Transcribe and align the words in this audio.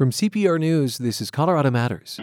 From 0.00 0.12
CPR 0.12 0.58
News, 0.58 0.96
this 0.96 1.20
is 1.20 1.30
Colorado 1.30 1.70
Matters. 1.70 2.18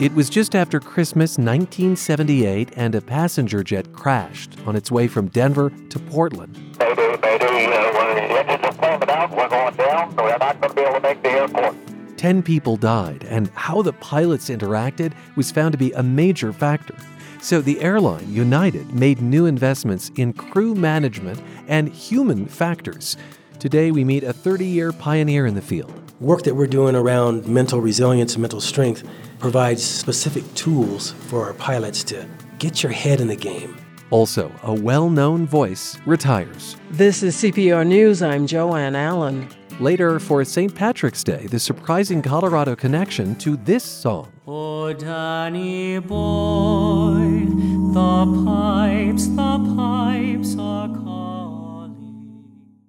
It 0.00 0.14
was 0.14 0.30
just 0.30 0.54
after 0.54 0.80
Christmas 0.80 1.32
1978, 1.32 2.70
and 2.74 2.94
a 2.94 3.02
passenger 3.02 3.62
jet 3.62 3.92
crashed 3.92 4.56
on 4.66 4.76
its 4.76 4.90
way 4.90 5.08
from 5.08 5.28
Denver 5.28 5.70
to 5.90 5.98
Portland. 5.98 6.56
Mayday, 6.78 7.18
mayday, 7.20 7.66
uh, 7.66 8.14
the 8.14 8.50
engines 8.50 8.78
are 8.78 9.10
out, 9.10 9.30
we're 9.36 9.46
going 9.46 9.76
down, 9.76 10.16
so 10.16 10.24
we're 10.24 10.38
not 10.38 10.58
going 10.58 10.70
to 10.70 10.74
be 10.74 10.80
able 10.80 10.94
to 10.94 11.00
make 11.00 11.22
the 11.22 11.28
airport. 11.28 11.76
Ten 12.16 12.42
people 12.42 12.78
died, 12.78 13.26
and 13.28 13.48
how 13.48 13.82
the 13.82 13.92
pilots 13.92 14.48
interacted 14.48 15.12
was 15.36 15.52
found 15.52 15.72
to 15.72 15.78
be 15.78 15.92
a 15.92 16.02
major 16.02 16.50
factor. 16.50 16.94
So 17.42 17.60
the 17.60 17.78
airline, 17.82 18.32
United, 18.32 18.94
made 18.94 19.20
new 19.20 19.44
investments 19.44 20.10
in 20.16 20.32
crew 20.32 20.74
management 20.74 21.42
and 21.68 21.90
human 21.90 22.46
factors. 22.46 23.18
Today, 23.66 23.90
we 23.90 24.04
meet 24.04 24.22
a 24.22 24.32
30 24.32 24.64
year 24.64 24.92
pioneer 24.92 25.44
in 25.44 25.56
the 25.56 25.60
field. 25.60 25.92
Work 26.20 26.44
that 26.44 26.54
we're 26.54 26.68
doing 26.68 26.94
around 26.94 27.48
mental 27.48 27.80
resilience 27.80 28.34
and 28.34 28.42
mental 28.42 28.60
strength 28.60 29.02
provides 29.40 29.82
specific 29.82 30.44
tools 30.54 31.10
for 31.10 31.44
our 31.44 31.52
pilots 31.52 32.04
to 32.04 32.28
get 32.60 32.84
your 32.84 32.92
head 32.92 33.20
in 33.20 33.26
the 33.26 33.34
game. 33.34 33.76
Also, 34.10 34.52
a 34.62 34.72
well 34.72 35.10
known 35.10 35.48
voice 35.48 35.98
retires. 36.06 36.76
This 36.92 37.24
is 37.24 37.34
CPR 37.34 37.84
News. 37.84 38.22
I'm 38.22 38.46
Joanne 38.46 38.94
Allen. 38.94 39.48
Later, 39.80 40.20
for 40.20 40.44
St. 40.44 40.72
Patrick's 40.72 41.24
Day, 41.24 41.48
the 41.48 41.58
surprising 41.58 42.22
Colorado 42.22 42.76
connection 42.76 43.34
to 43.38 43.56
this 43.56 43.82
song. 43.82 44.30
Oh, 44.46 44.92
Danny 44.92 45.98
boy, 45.98 47.46
the 47.92 48.44
pipes, 48.44 49.26
the 49.26 49.74
pipes 49.74 50.56
are 50.56 50.86
calling. 50.86 51.25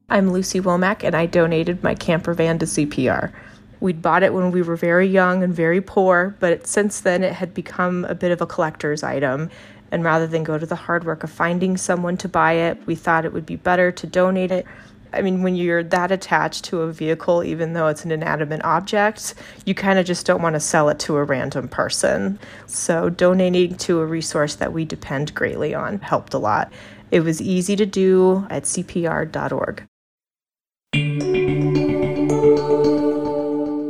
I'm 0.09 0.31
Lucy 0.31 0.61
Womack, 0.61 1.03
and 1.03 1.13
I 1.13 1.25
donated 1.25 1.83
my 1.83 1.93
camper 1.93 2.33
van 2.33 2.59
to 2.59 2.65
CPR. 2.65 3.33
We'd 3.81 4.01
bought 4.01 4.23
it 4.23 4.33
when 4.33 4.51
we 4.51 4.61
were 4.61 4.77
very 4.77 5.05
young 5.05 5.43
and 5.43 5.53
very 5.53 5.81
poor, 5.81 6.33
but 6.39 6.65
since 6.65 7.01
then 7.01 7.25
it 7.25 7.33
had 7.33 7.53
become 7.53 8.05
a 8.05 8.15
bit 8.15 8.31
of 8.31 8.39
a 8.39 8.45
collector's 8.45 9.03
item. 9.03 9.49
And 9.91 10.05
rather 10.05 10.25
than 10.25 10.45
go 10.45 10.57
to 10.57 10.65
the 10.65 10.77
hard 10.77 11.03
work 11.03 11.25
of 11.25 11.29
finding 11.29 11.75
someone 11.75 12.15
to 12.17 12.29
buy 12.29 12.53
it, 12.53 12.79
we 12.85 12.95
thought 12.95 13.25
it 13.25 13.33
would 13.33 13.45
be 13.45 13.57
better 13.57 13.91
to 13.91 14.07
donate 14.07 14.49
it. 14.49 14.65
I 15.11 15.21
mean, 15.21 15.43
when 15.43 15.57
you're 15.57 15.83
that 15.83 16.09
attached 16.09 16.63
to 16.65 16.83
a 16.83 16.91
vehicle, 16.93 17.43
even 17.43 17.73
though 17.73 17.87
it's 17.87 18.05
an 18.05 18.11
inanimate 18.11 18.63
object, 18.63 19.33
you 19.65 19.75
kind 19.75 19.99
of 19.99 20.05
just 20.05 20.25
don't 20.25 20.41
want 20.41 20.53
to 20.53 20.61
sell 20.61 20.87
it 20.87 20.99
to 20.99 21.17
a 21.17 21.23
random 21.25 21.67
person. 21.67 22.39
So, 22.65 23.09
donating 23.09 23.75
to 23.79 23.99
a 23.99 24.05
resource 24.05 24.55
that 24.55 24.71
we 24.71 24.85
depend 24.85 25.35
greatly 25.35 25.75
on 25.75 25.99
helped 25.99 26.33
a 26.33 26.37
lot. 26.37 26.71
It 27.11 27.19
was 27.19 27.41
easy 27.41 27.75
to 27.75 27.85
do 27.85 28.47
at 28.49 28.63
cpr.org. 28.63 29.85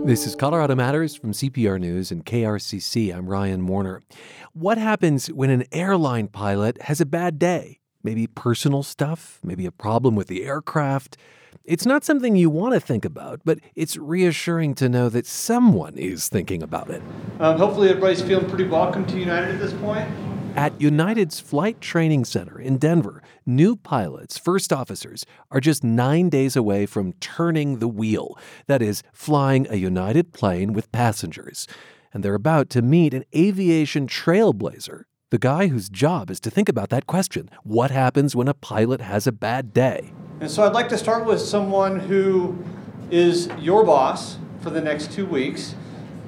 This 0.08 0.26
is 0.26 0.36
Colorado 0.36 0.73
Matters 0.73 1.16
from 1.16 1.31
CPR 1.31 1.80
News 1.80 2.12
and 2.12 2.26
KRCC. 2.26 3.16
I'm 3.16 3.28
Ryan 3.28 3.67
Warner. 3.67 4.02
What 4.53 4.80
happens 4.80 5.28
when 5.28 5.52
an 5.52 5.66
airline 5.72 6.28
pilot 6.28 6.81
has 6.84 7.00
a 7.00 7.06
bad 7.06 7.38
day? 7.38 7.81
Maybe 8.03 8.25
personal 8.25 8.81
stuff, 8.81 9.40
maybe 9.44 9.68
a 9.68 9.72
problem 9.72 10.16
with 10.16 10.28
the 10.28 10.44
aircraft. 10.44 11.18
It's 11.64 11.86
not 11.86 12.03
something 12.03 12.36
you 12.36 12.50
want 12.50 12.73
to 12.73 12.80
think 12.80 13.06
about, 13.06 13.42
but 13.45 13.59
it's 13.75 13.95
reassuring 13.95 14.73
to 14.75 14.90
know 14.90 15.08
that 15.09 15.28
someone 15.28 15.98
is 15.98 16.30
thinking 16.30 16.64
about 16.64 16.90
it. 16.90 17.03
Um, 17.40 17.58
hopefully, 17.58 17.90
everybody's 17.90 18.23
feeling 18.23 18.50
pretty 18.50 18.68
welcome 18.68 19.06
to 19.06 19.20
United 19.20 19.53
at 19.53 19.59
this 19.59 19.73
point. 19.73 20.09
At 20.58 20.81
United's 20.81 21.39
Flight 21.39 21.80
Training 21.81 22.25
Center 22.25 22.59
in 22.59 22.80
Denver, 22.80 23.22
new 23.45 23.75
pilots, 23.75 24.39
first 24.39 24.73
officers, 24.73 25.23
are 25.52 25.59
just 25.59 25.83
nine 25.83 26.30
days 26.30 26.55
away 26.55 26.88
from 26.88 27.13
turning 27.19 27.77
the 27.77 27.88
wheel. 27.88 28.36
That 28.66 28.81
is, 28.81 29.03
flying 29.13 29.67
a 29.69 29.75
United 29.75 30.33
plane 30.33 30.73
with 30.73 30.91
passengers. 30.91 31.67
And 32.11 32.23
they're 32.23 32.33
about 32.33 32.72
to 32.72 32.81
meet 32.81 33.13
an 33.13 33.23
aviation 33.35 34.07
trailblazer, 34.07 35.03
the 35.29 35.38
guy 35.38 35.68
whose 35.68 35.90
job 35.90 36.31
is 36.31 36.40
to 36.40 36.50
think 36.50 36.69
about 36.69 36.89
that 36.89 37.06
question 37.06 37.51
what 37.62 37.91
happens 37.91 38.35
when 38.35 38.47
a 38.47 38.56
pilot 38.56 39.00
has 39.00 39.28
a 39.28 39.31
bad 39.31 39.74
day? 39.74 40.12
And 40.39 40.50
so 40.50 40.63
I'd 40.63 40.74
like 40.74 40.89
to 40.89 40.97
start 40.97 41.28
with 41.28 41.39
someone 41.39 42.00
who 42.00 42.57
is 43.12 43.47
your 43.59 43.84
boss 43.84 44.39
for 44.62 44.72
the 44.72 44.81
next 44.81 45.12
two 45.12 45.28
weeks, 45.28 45.75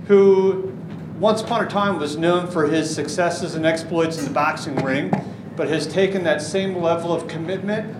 who 0.05 0.78
once 1.19 1.41
upon 1.41 1.65
a 1.65 1.67
time 1.67 1.99
was 1.99 2.15
known 2.15 2.47
for 2.47 2.65
his 2.67 2.93
successes 2.93 3.53
and 3.53 3.65
exploits 3.65 4.17
in 4.17 4.23
the 4.23 4.31
boxing 4.31 4.75
ring, 4.77 5.11
but 5.57 5.67
has 5.67 5.85
taken 5.85 6.23
that 6.23 6.41
same 6.41 6.81
level 6.81 7.11
of 7.11 7.27
commitment 7.27 7.93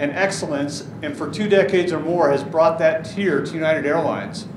and 0.00 0.10
excellence 0.10 0.88
and 1.02 1.16
for 1.16 1.30
two 1.30 1.48
decades 1.48 1.92
or 1.92 2.00
more 2.00 2.30
has 2.30 2.42
brought 2.42 2.80
that 2.80 3.04
tier 3.04 3.44
to 3.44 3.54
United 3.54 3.86
Airlines. 3.86 4.48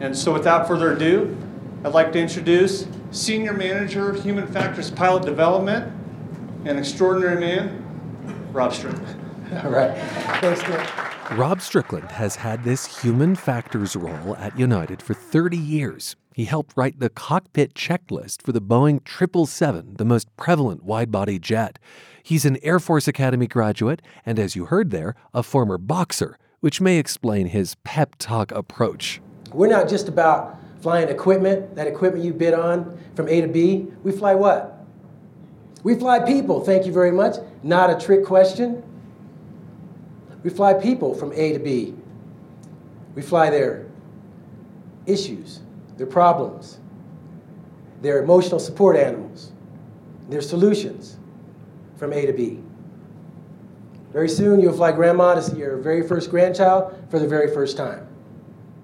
And 0.00 0.14
so 0.16 0.34
without 0.34 0.68
further 0.68 0.92
ado, 0.92 1.34
I'd 1.82 1.94
like 1.94 2.12
to 2.12 2.18
introduce 2.18 2.86
Senior 3.10 3.54
Manager, 3.54 4.12
Human 4.12 4.46
Factors 4.46 4.90
Pilot 4.90 5.24
Development, 5.24 5.90
an 6.66 6.78
extraordinary 6.78 7.40
man, 7.40 8.50
Rob 8.52 8.74
Strickland. 8.74 9.20
All 9.64 9.70
right. 9.70 9.96
Thanks, 10.40 10.66
Nick. 10.68 11.38
Rob 11.38 11.62
Strickland 11.62 12.10
has 12.12 12.36
had 12.36 12.64
this 12.64 13.02
human 13.02 13.34
factors 13.34 13.96
role 13.96 14.36
at 14.36 14.58
United 14.58 15.00
for 15.00 15.14
30 15.14 15.56
years. 15.56 16.16
He 16.34 16.46
helped 16.46 16.76
write 16.76 16.98
the 16.98 17.10
cockpit 17.10 17.74
checklist 17.74 18.42
for 18.42 18.50
the 18.50 18.60
Boeing 18.60 18.98
777, 19.08 19.94
the 19.98 20.04
most 20.04 20.36
prevalent 20.36 20.82
wide 20.82 21.12
body 21.12 21.38
jet. 21.38 21.78
He's 22.24 22.44
an 22.44 22.58
Air 22.60 22.80
Force 22.80 23.06
Academy 23.06 23.46
graduate, 23.46 24.02
and 24.26 24.36
as 24.40 24.56
you 24.56 24.64
heard 24.64 24.90
there, 24.90 25.14
a 25.32 25.44
former 25.44 25.78
boxer, 25.78 26.36
which 26.58 26.80
may 26.80 26.98
explain 26.98 27.46
his 27.46 27.76
pep 27.84 28.16
talk 28.18 28.50
approach. 28.50 29.20
We're 29.52 29.68
not 29.68 29.88
just 29.88 30.08
about 30.08 30.58
flying 30.80 31.08
equipment, 31.08 31.76
that 31.76 31.86
equipment 31.86 32.24
you 32.24 32.34
bid 32.34 32.52
on 32.52 32.98
from 33.14 33.28
A 33.28 33.40
to 33.40 33.46
B. 33.46 33.86
We 34.02 34.10
fly 34.10 34.34
what? 34.34 34.84
We 35.84 35.94
fly 35.94 36.18
people, 36.18 36.64
thank 36.64 36.84
you 36.84 36.92
very 36.92 37.12
much. 37.12 37.36
Not 37.62 37.90
a 37.90 38.04
trick 38.04 38.24
question. 38.24 38.82
We 40.42 40.50
fly 40.50 40.74
people 40.74 41.14
from 41.14 41.32
A 41.32 41.52
to 41.52 41.60
B. 41.60 41.94
We 43.14 43.22
fly 43.22 43.50
their 43.50 43.86
issues, 45.06 45.60
their 45.96 46.06
problems, 46.06 46.78
their 48.02 48.22
emotional 48.22 48.58
support 48.58 48.96
animals, 48.96 49.52
their 50.28 50.42
solutions 50.42 51.18
from 51.96 52.12
A 52.12 52.26
to 52.26 52.32
B. 52.32 52.60
Very 54.12 54.28
soon, 54.28 54.60
you'll 54.60 54.74
fly 54.74 54.92
grandma 54.92 55.34
to 55.34 55.42
see 55.42 55.56
your 55.56 55.76
very 55.76 56.06
first 56.06 56.30
grandchild 56.30 56.94
for 57.10 57.18
the 57.18 57.26
very 57.26 57.52
first 57.52 57.76
time. 57.76 58.06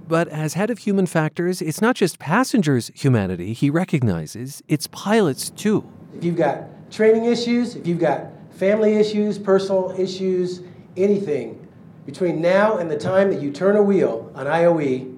But 0.09 0.27
as 0.27 0.55
head 0.55 0.71
of 0.71 0.79
human 0.79 1.07
factors, 1.07 1.63
it's 1.63 1.81
not 1.81 1.95
just 1.95 2.19
passengers' 2.19 2.91
humanity 2.95 3.53
he 3.53 3.71
recognizes, 3.71 4.61
it's 4.67 4.89
pilots 4.89 5.51
too. 5.51 5.89
If 6.17 6.25
you've 6.25 6.37
got 6.37 6.91
training 6.91 7.27
issues, 7.27 7.77
if 7.77 7.87
you've 7.87 8.01
got 8.01 8.27
family 8.51 8.97
issues, 8.97 9.39
personal 9.39 9.95
issues, 9.97 10.63
anything, 10.97 11.65
between 12.07 12.41
now 12.41 12.79
and 12.79 12.91
the 12.91 12.99
time 12.99 13.31
that 13.31 13.41
you 13.41 13.53
turn 13.53 13.77
a 13.77 13.83
wheel 13.83 14.33
on 14.35 14.47
IOE, 14.47 15.17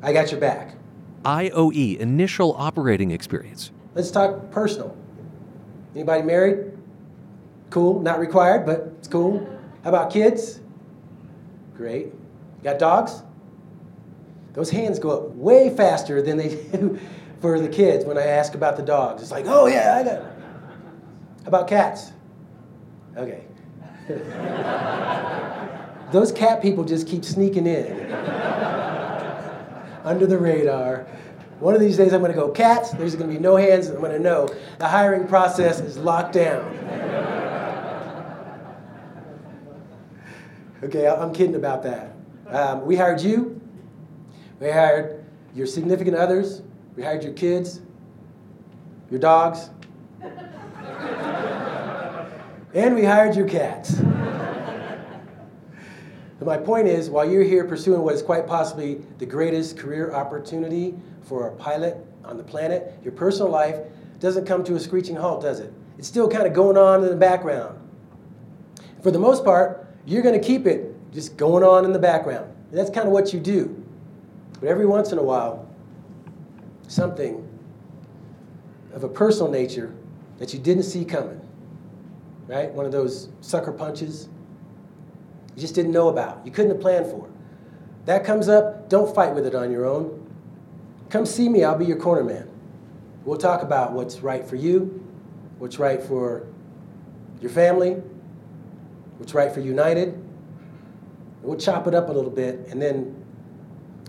I 0.00 0.12
got 0.12 0.30
your 0.30 0.38
back. 0.38 0.76
IOE, 1.24 1.98
Initial 1.98 2.54
Operating 2.58 3.10
Experience. 3.10 3.70
Let's 3.94 4.10
talk 4.10 4.50
personal. 4.50 4.96
Anybody 5.94 6.22
married? 6.22 6.72
Cool, 7.70 8.00
not 8.00 8.18
required, 8.18 8.66
but 8.66 8.92
it's 8.98 9.08
cool. 9.08 9.46
How 9.82 9.90
about 9.90 10.12
kids? 10.12 10.60
Great. 11.76 12.12
Got 12.62 12.78
dogs? 12.78 13.22
Those 14.54 14.70
hands 14.70 14.98
go 14.98 15.10
up 15.10 15.34
way 15.34 15.74
faster 15.74 16.22
than 16.22 16.36
they 16.36 16.48
do 16.72 16.98
for 17.40 17.60
the 17.60 17.68
kids 17.68 18.04
when 18.04 18.16
I 18.16 18.26
ask 18.26 18.54
about 18.54 18.76
the 18.76 18.82
dogs. 18.82 19.22
It's 19.22 19.30
like, 19.30 19.46
oh 19.46 19.66
yeah, 19.66 19.98
I 19.98 20.04
got. 20.04 20.22
How 21.42 21.48
about 21.48 21.68
cats? 21.68 22.12
Okay. 23.16 23.44
Those 26.12 26.32
cat 26.32 26.62
people 26.62 26.84
just 26.84 27.08
keep 27.08 27.24
sneaking 27.24 27.66
in 27.66 27.84
under 30.04 30.26
the 30.26 30.38
radar. 30.38 31.06
One 31.60 31.74
of 31.74 31.80
these 31.80 31.96
days 31.96 32.12
I'm 32.12 32.20
going 32.20 32.32
to 32.32 32.38
go, 32.38 32.50
cats, 32.50 32.90
there's 32.92 33.16
going 33.16 33.30
to 33.30 33.34
be 33.34 33.40
no 33.40 33.56
hands, 33.56 33.88
I'm 33.88 34.00
going 34.00 34.12
to 34.12 34.18
know 34.18 34.48
the 34.78 34.86
hiring 34.86 35.26
process 35.26 35.80
is 35.80 35.96
locked 35.96 36.34
down. 36.34 36.62
okay, 40.82 41.08
I'm 41.08 41.32
kidding 41.32 41.54
about 41.54 41.82
that. 41.84 42.12
Um, 42.48 42.84
we 42.84 42.96
hired 42.96 43.20
you, 43.20 43.60
we 44.60 44.70
hired 44.70 45.24
your 45.54 45.66
significant 45.66 46.16
others, 46.16 46.60
we 46.96 47.02
hired 47.02 47.24
your 47.24 47.32
kids, 47.32 47.80
your 49.10 49.20
dogs, 49.20 49.70
and 52.74 52.94
we 52.94 53.04
hired 53.04 53.34
your 53.36 53.48
cats. 53.48 54.00
But 56.38 56.46
my 56.46 56.56
point 56.56 56.88
is, 56.88 57.10
while 57.10 57.28
you're 57.28 57.44
here 57.44 57.64
pursuing 57.64 58.02
what 58.02 58.14
is 58.14 58.22
quite 58.22 58.46
possibly 58.46 59.00
the 59.18 59.26
greatest 59.26 59.78
career 59.78 60.12
opportunity 60.12 60.94
for 61.22 61.48
a 61.48 61.52
pilot 61.52 61.96
on 62.24 62.36
the 62.36 62.42
planet, 62.42 62.92
your 63.02 63.12
personal 63.12 63.50
life 63.50 63.76
doesn't 64.18 64.44
come 64.46 64.64
to 64.64 64.74
a 64.74 64.80
screeching 64.80 65.16
halt, 65.16 65.42
does 65.42 65.60
it? 65.60 65.72
It's 65.98 66.08
still 66.08 66.28
kind 66.28 66.46
of 66.46 66.52
going 66.52 66.76
on 66.76 67.04
in 67.04 67.10
the 67.10 67.16
background. 67.16 67.78
For 69.02 69.10
the 69.10 69.18
most 69.18 69.44
part, 69.44 69.86
you're 70.06 70.22
going 70.22 70.38
to 70.38 70.44
keep 70.44 70.66
it 70.66 70.94
just 71.12 71.36
going 71.36 71.62
on 71.62 71.84
in 71.84 71.92
the 71.92 71.98
background. 71.98 72.50
And 72.70 72.78
that's 72.78 72.90
kind 72.90 73.06
of 73.06 73.12
what 73.12 73.32
you 73.32 73.38
do. 73.38 73.82
But 74.60 74.68
every 74.68 74.86
once 74.86 75.12
in 75.12 75.18
a 75.18 75.22
while, 75.22 75.68
something 76.88 77.46
of 78.92 79.04
a 79.04 79.08
personal 79.08 79.50
nature 79.50 79.94
that 80.38 80.52
you 80.52 80.58
didn't 80.58 80.84
see 80.84 81.04
coming, 81.04 81.40
right? 82.46 82.70
One 82.72 82.86
of 82.86 82.92
those 82.92 83.28
sucker 83.40 83.72
punches 83.72 84.28
you 85.54 85.60
just 85.60 85.74
didn't 85.74 85.92
know 85.92 86.08
about, 86.08 86.44
you 86.44 86.50
couldn't 86.50 86.72
have 86.72 86.80
planned 86.80 87.06
for. 87.06 87.28
That 88.06 88.24
comes 88.24 88.48
up, 88.48 88.88
don't 88.88 89.14
fight 89.14 89.34
with 89.34 89.46
it 89.46 89.54
on 89.54 89.70
your 89.70 89.86
own. 89.86 90.20
Come 91.10 91.24
see 91.24 91.48
me, 91.48 91.64
I'll 91.64 91.78
be 91.78 91.86
your 91.86 91.96
corner 91.96 92.24
man. 92.24 92.48
We'll 93.24 93.38
talk 93.38 93.62
about 93.62 93.92
what's 93.92 94.20
right 94.20 94.44
for 94.44 94.56
you, 94.56 95.02
what's 95.58 95.78
right 95.78 96.02
for 96.02 96.46
your 97.40 97.50
family, 97.50 97.92
what's 99.18 99.32
right 99.32 99.52
for 99.52 99.60
United. 99.60 100.20
We'll 101.42 101.58
chop 101.58 101.86
it 101.86 101.94
up 101.94 102.08
a 102.08 102.12
little 102.12 102.30
bit 102.30 102.66
and 102.68 102.80
then 102.82 103.24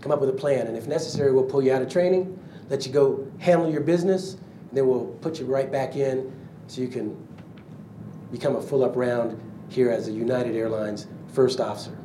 come 0.01 0.11
up 0.11 0.19
with 0.19 0.29
a 0.29 0.33
plan. 0.33 0.67
And 0.67 0.75
if 0.75 0.87
necessary, 0.87 1.31
we'll 1.31 1.43
pull 1.43 1.61
you 1.61 1.71
out 1.71 1.81
of 1.81 1.89
training, 1.89 2.37
let 2.69 2.85
you 2.85 2.91
go 2.91 3.29
handle 3.39 3.69
your 3.71 3.81
business, 3.81 4.33
and 4.33 4.77
then 4.77 4.87
we'll 4.87 5.05
put 5.21 5.39
you 5.39 5.45
right 5.45 5.71
back 5.71 5.95
in 5.95 6.33
so 6.67 6.81
you 6.81 6.87
can 6.87 7.15
become 8.31 8.55
a 8.55 8.61
full 8.61 8.83
up 8.83 8.95
round 8.95 9.39
here 9.69 9.91
as 9.91 10.07
a 10.07 10.11
United 10.11 10.55
Airlines 10.55 11.07
first 11.35 11.59
officer. 11.59 11.97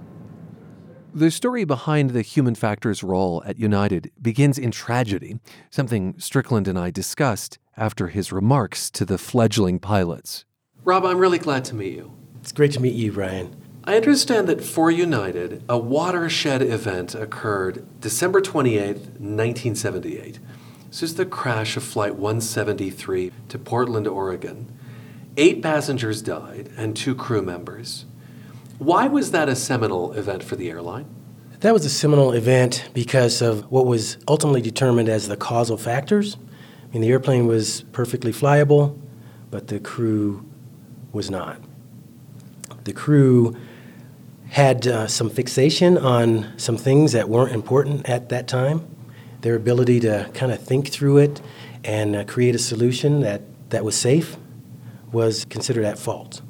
The 1.14 1.30
story 1.30 1.64
behind 1.64 2.10
the 2.10 2.22
human 2.22 2.54
factors 2.54 3.02
role 3.02 3.42
at 3.44 3.58
United 3.58 4.12
begins 4.20 4.58
in 4.58 4.70
tragedy, 4.70 5.40
something 5.70 6.14
Strickland 6.18 6.68
and 6.68 6.78
I 6.78 6.90
discussed 6.90 7.58
after 7.76 8.08
his 8.08 8.30
remarks 8.30 8.90
to 8.90 9.04
the 9.04 9.18
fledgling 9.18 9.80
pilots. 9.80 10.44
Rob, 10.84 11.04
I'm 11.04 11.18
really 11.18 11.38
glad 11.38 11.64
to 11.66 11.74
meet 11.74 11.96
you. 11.96 12.12
It's 12.40 12.52
great 12.52 12.72
to 12.72 12.80
meet 12.80 12.94
you, 12.94 13.12
Ryan. 13.12 13.56
I 13.84 13.96
understand 13.96 14.48
that 14.48 14.62
for 14.62 14.90
United, 14.90 15.64
a 15.68 15.78
watershed 15.78 16.62
event 16.62 17.14
occurred 17.14 17.86
December 18.00 18.40
28, 18.40 18.96
1978. 18.96 20.38
This 20.90 21.02
is 21.02 21.14
the 21.16 21.26
crash 21.26 21.76
of 21.76 21.82
Flight 21.82 22.14
173 22.14 23.32
to 23.48 23.58
Portland, 23.58 24.06
Oregon. 24.06 24.72
Eight 25.36 25.62
passengers 25.62 26.22
died 26.22 26.70
and 26.76 26.96
two 26.96 27.14
crew 27.14 27.42
members. 27.42 28.04
Why 28.80 29.08
was 29.08 29.32
that 29.32 29.50
a 29.50 29.54
seminal 29.56 30.14
event 30.14 30.42
for 30.42 30.56
the 30.56 30.70
airline? 30.70 31.04
That 31.60 31.74
was 31.74 31.84
a 31.84 31.90
seminal 31.90 32.32
event 32.32 32.88
because 32.94 33.42
of 33.42 33.70
what 33.70 33.84
was 33.84 34.16
ultimately 34.26 34.62
determined 34.62 35.06
as 35.10 35.28
the 35.28 35.36
causal 35.36 35.76
factors. 35.76 36.38
I 36.82 36.94
mean, 36.94 37.02
the 37.02 37.10
airplane 37.10 37.46
was 37.46 37.82
perfectly 37.92 38.32
flyable, 38.32 38.98
but 39.50 39.66
the 39.66 39.80
crew 39.80 40.48
was 41.12 41.30
not. 41.30 41.60
The 42.84 42.94
crew 42.94 43.54
had 44.48 44.86
uh, 44.86 45.08
some 45.08 45.28
fixation 45.28 45.98
on 45.98 46.50
some 46.56 46.78
things 46.78 47.12
that 47.12 47.28
weren't 47.28 47.52
important 47.52 48.08
at 48.08 48.30
that 48.30 48.48
time. 48.48 48.88
Their 49.42 49.56
ability 49.56 50.00
to 50.00 50.30
kind 50.32 50.52
of 50.52 50.58
think 50.58 50.88
through 50.88 51.18
it 51.18 51.42
and 51.84 52.16
uh, 52.16 52.24
create 52.24 52.54
a 52.54 52.58
solution 52.58 53.20
that, 53.20 53.42
that 53.68 53.84
was 53.84 53.94
safe 53.94 54.38
was 55.12 55.44
considered 55.44 55.84
at 55.84 55.98
fault. 55.98 56.40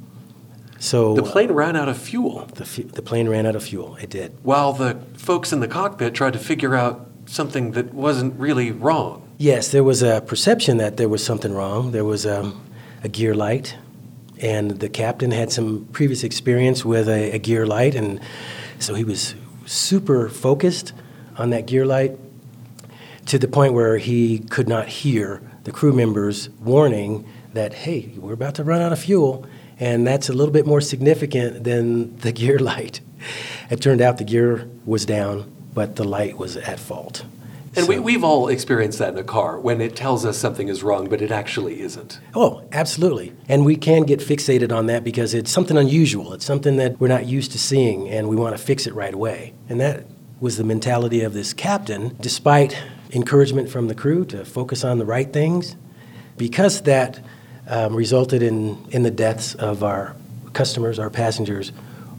So 0.80 1.14
the 1.14 1.22
plane 1.22 1.52
ran 1.52 1.76
out 1.76 1.90
of 1.90 1.98
fuel. 1.98 2.46
The, 2.54 2.64
fu- 2.64 2.84
the 2.84 3.02
plane 3.02 3.28
ran 3.28 3.44
out 3.44 3.54
of 3.54 3.62
fuel. 3.62 3.96
It 3.96 4.08
did. 4.08 4.36
While 4.42 4.72
the 4.72 4.94
folks 5.14 5.52
in 5.52 5.60
the 5.60 5.68
cockpit 5.68 6.14
tried 6.14 6.32
to 6.32 6.38
figure 6.38 6.74
out 6.74 7.06
something 7.26 7.72
that 7.72 7.92
wasn't 7.92 8.34
really 8.40 8.72
wrong. 8.72 9.28
Yes, 9.36 9.70
there 9.72 9.84
was 9.84 10.02
a 10.02 10.22
perception 10.22 10.78
that 10.78 10.96
there 10.96 11.08
was 11.08 11.22
something 11.22 11.52
wrong. 11.52 11.92
There 11.92 12.04
was 12.04 12.26
um, 12.26 12.64
a 13.04 13.08
gear 13.08 13.34
light, 13.34 13.76
and 14.40 14.70
the 14.80 14.88
captain 14.88 15.30
had 15.32 15.52
some 15.52 15.86
previous 15.92 16.24
experience 16.24 16.82
with 16.82 17.08
a, 17.08 17.32
a 17.32 17.38
gear 17.38 17.66
light, 17.66 17.94
and 17.94 18.18
so 18.78 18.94
he 18.94 19.04
was 19.04 19.34
super 19.66 20.30
focused 20.30 20.94
on 21.36 21.50
that 21.50 21.66
gear 21.66 21.84
light 21.84 22.18
to 23.26 23.38
the 23.38 23.48
point 23.48 23.74
where 23.74 23.98
he 23.98 24.38
could 24.38 24.68
not 24.68 24.88
hear 24.88 25.42
the 25.64 25.72
crew 25.72 25.92
members 25.92 26.48
warning 26.58 27.26
that, 27.52 27.74
hey, 27.74 28.12
we're 28.16 28.32
about 28.32 28.54
to 28.54 28.64
run 28.64 28.80
out 28.80 28.92
of 28.92 28.98
fuel 28.98 29.46
and 29.80 30.06
that's 30.06 30.28
a 30.28 30.32
little 30.32 30.52
bit 30.52 30.66
more 30.66 30.82
significant 30.82 31.64
than 31.64 32.16
the 32.18 32.30
gear 32.30 32.58
light. 32.70 33.00
It 33.70 33.80
turned 33.80 34.00
out 34.00 34.18
the 34.18 34.24
gear 34.24 34.68
was 34.84 35.04
down, 35.06 35.50
but 35.74 35.96
the 35.96 36.04
light 36.04 36.36
was 36.36 36.56
at 36.56 36.78
fault. 36.78 37.24
And 37.76 37.86
so, 37.86 37.88
we, 37.88 37.98
we've 38.00 38.24
all 38.24 38.48
experienced 38.48 38.98
that 38.98 39.12
in 39.12 39.18
a 39.18 39.24
car 39.24 39.58
when 39.58 39.80
it 39.80 39.94
tells 39.94 40.26
us 40.26 40.36
something 40.36 40.66
is 40.66 40.82
wrong, 40.82 41.08
but 41.08 41.22
it 41.22 41.30
actually 41.30 41.80
isn't. 41.80 42.18
Oh, 42.34 42.66
absolutely. 42.72 43.32
And 43.48 43.64
we 43.64 43.76
can 43.76 44.02
get 44.02 44.18
fixated 44.18 44.72
on 44.72 44.86
that 44.86 45.04
because 45.04 45.34
it's 45.34 45.52
something 45.52 45.76
unusual. 45.76 46.32
It's 46.32 46.44
something 46.44 46.76
that 46.76 46.98
we're 46.98 47.08
not 47.08 47.26
used 47.26 47.52
to 47.52 47.58
seeing, 47.58 48.08
and 48.08 48.28
we 48.28 48.34
want 48.34 48.56
to 48.56 48.62
fix 48.62 48.88
it 48.88 48.94
right 48.94 49.14
away. 49.14 49.54
And 49.68 49.80
that 49.80 50.04
was 50.40 50.56
the 50.56 50.64
mentality 50.64 51.22
of 51.22 51.32
this 51.32 51.52
captain, 51.52 52.16
despite 52.20 52.76
encouragement 53.12 53.68
from 53.68 53.86
the 53.86 53.94
crew 53.94 54.24
to 54.24 54.44
focus 54.44 54.82
on 54.82 54.98
the 54.98 55.04
right 55.04 55.32
things. 55.32 55.76
Because 56.36 56.82
that 56.82 57.20
um, 57.70 57.94
resulted 57.94 58.42
in, 58.42 58.84
in 58.90 59.02
the 59.02 59.10
deaths 59.10 59.54
of 59.54 59.82
our 59.82 60.16
customers, 60.52 60.98
our 60.98 61.08
passengers, 61.08 61.72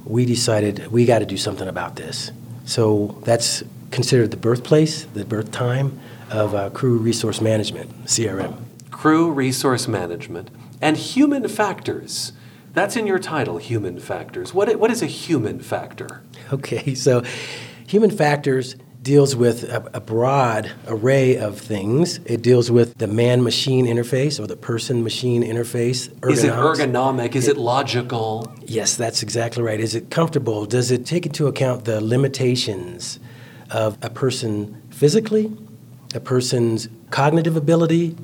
we 0.05 0.25
decided 0.25 0.87
we 0.87 1.05
got 1.05 1.19
to 1.19 1.25
do 1.25 1.37
something 1.37 1.67
about 1.67 1.97
this. 1.97 2.31
So 2.65 3.21
that's 3.25 3.61
considered 3.91 4.31
the 4.31 4.37
birthplace, 4.37 5.03
the 5.03 5.25
birth 5.25 5.51
time 5.51 5.99
of 6.29 6.55
uh, 6.55 6.69
crew 6.69 6.97
resource 6.97 7.41
management, 7.41 8.05
CRM. 8.05 8.63
Crew 8.89 9.31
resource 9.31 9.87
management 9.87 10.49
and 10.81 10.95
human 10.95 11.47
factors. 11.47 12.31
That's 12.73 12.95
in 12.95 13.05
your 13.05 13.19
title, 13.19 13.57
human 13.57 13.99
factors. 13.99 14.53
What, 14.53 14.73
what 14.77 14.89
is 14.89 15.01
a 15.01 15.07
human 15.07 15.59
factor? 15.59 16.23
Okay, 16.53 16.95
so 16.95 17.23
human 17.85 18.09
factors 18.09 18.77
deals 19.01 19.35
with 19.35 19.63
a, 19.63 19.89
a, 19.95 19.99
broad 19.99 20.71
array 20.85 21.35
of 21.35 21.59
things. 21.59 22.19
It 22.25 22.43
deals 22.43 22.69
with 22.69 22.99
the 22.99 23.07
man 23.07 23.43
machine 23.43 23.87
interface 23.87 24.39
or 24.39 24.45
the 24.45 24.55
person 24.55 25.03
machine 25.03 25.41
interface. 25.41 26.11
Is 26.29 26.43
it 26.43 26.53
ergonomic? 26.53 27.35
Is 27.35 27.47
it, 27.47 27.57
it, 27.57 27.59
logical? 27.59 28.53
Yes, 28.61 28.95
that's 28.95 29.23
exactly 29.23 29.63
right. 29.63 29.79
Is 29.79 29.95
it 29.95 30.11
comfortable? 30.11 30.65
Does 30.65 30.91
it 30.91 31.05
take 31.05 31.25
into 31.25 31.47
account 31.47 31.85
the 31.85 31.99
limitations 31.99 33.19
of 33.71 33.97
a 34.03 34.09
person 34.09 34.79
physically, 34.91 35.51
a 36.13 36.19
person's 36.19 36.87
cognitive 37.09 37.55
ability, 37.55 38.15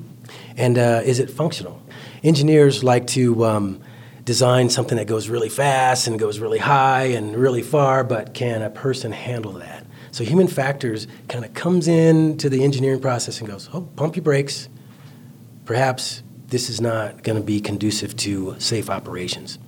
and 0.56 0.78
uh, 0.78 1.00
is 1.04 1.18
it 1.18 1.28
functional? 1.28 1.82
Engineers 2.22 2.84
like 2.84 3.08
to 3.08 3.44
um, 3.44 3.80
design 4.22 4.70
something 4.70 4.96
that 4.98 5.06
goes 5.06 5.28
really 5.28 5.48
fast 5.48 6.06
and 6.06 6.20
goes 6.20 6.38
really 6.38 6.58
high 6.58 7.04
and 7.04 7.34
really 7.34 7.62
far, 7.62 8.04
but 8.04 8.32
can 8.32 8.62
a 8.62 8.70
person 8.70 9.10
handle 9.10 9.52
that? 9.52 9.87
So 10.10 10.24
human 10.24 10.48
factors 10.48 11.06
kind 11.28 11.44
of 11.44 11.54
comes 11.54 11.88
into 11.88 12.48
the 12.48 12.64
engineering 12.64 13.00
process 13.00 13.40
and 13.40 13.48
goes, 13.48 13.68
oh, 13.72 13.82
pump 13.96 14.16
your 14.16 14.22
brakes. 14.22 14.68
Perhaps 15.64 16.22
this 16.48 16.70
is 16.70 16.80
not 16.80 17.22
going 17.22 17.36
to 17.36 17.44
be 17.44 17.60
conducive 17.60 18.16
to 18.16 18.56
safe 18.58 18.88
operations. 18.88 19.58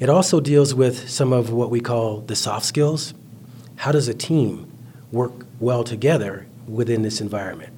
It 0.00 0.08
also 0.08 0.40
deals 0.40 0.74
with 0.74 1.08
some 1.08 1.32
of 1.32 1.50
what 1.50 1.70
we 1.70 1.80
call 1.80 2.20
the 2.20 2.36
soft 2.36 2.66
skills. 2.66 3.14
How 3.76 3.90
does 3.90 4.06
a 4.06 4.14
team 4.14 4.70
work 5.10 5.32
well 5.58 5.82
together 5.82 6.46
within 6.66 7.02
this 7.02 7.20
environment? 7.20 7.72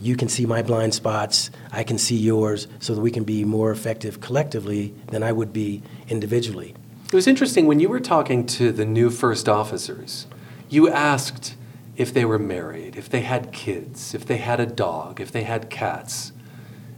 You 0.00 0.16
can 0.16 0.28
see 0.28 0.46
my 0.46 0.62
blind 0.62 0.94
spots, 0.94 1.50
I 1.72 1.82
can 1.82 1.98
see 1.98 2.16
yours, 2.16 2.68
so 2.78 2.94
that 2.94 3.00
we 3.00 3.10
can 3.10 3.24
be 3.24 3.44
more 3.44 3.70
effective 3.70 4.20
collectively 4.20 4.94
than 5.08 5.22
I 5.22 5.32
would 5.32 5.52
be 5.52 5.82
individually. 6.08 6.74
It 7.06 7.14
was 7.14 7.26
interesting 7.26 7.66
when 7.66 7.80
you 7.80 7.88
were 7.88 8.00
talking 8.00 8.46
to 8.46 8.72
the 8.72 8.84
new 8.84 9.10
first 9.10 9.48
officers 9.48 10.26
you 10.68 10.88
asked 10.88 11.56
if 11.96 12.12
they 12.12 12.24
were 12.24 12.38
married, 12.38 12.96
if 12.96 13.08
they 13.08 13.20
had 13.20 13.52
kids, 13.52 14.14
if 14.14 14.26
they 14.26 14.36
had 14.36 14.60
a 14.60 14.66
dog, 14.66 15.20
if 15.20 15.32
they 15.32 15.44
had 15.44 15.70
cats. 15.70 16.32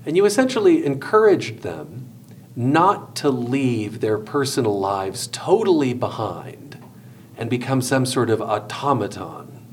And 0.04 0.16
you 0.16 0.24
essentially 0.24 0.84
encouraged 0.84 1.60
them 1.60 2.08
not 2.56 3.14
to 3.16 3.30
leave 3.30 4.00
their 4.00 4.18
personal 4.18 4.78
lives 4.78 5.28
totally 5.28 5.94
behind 5.94 6.82
and 7.36 7.48
become 7.48 7.80
some 7.80 8.04
sort 8.04 8.30
of 8.30 8.42
automaton. 8.42 9.64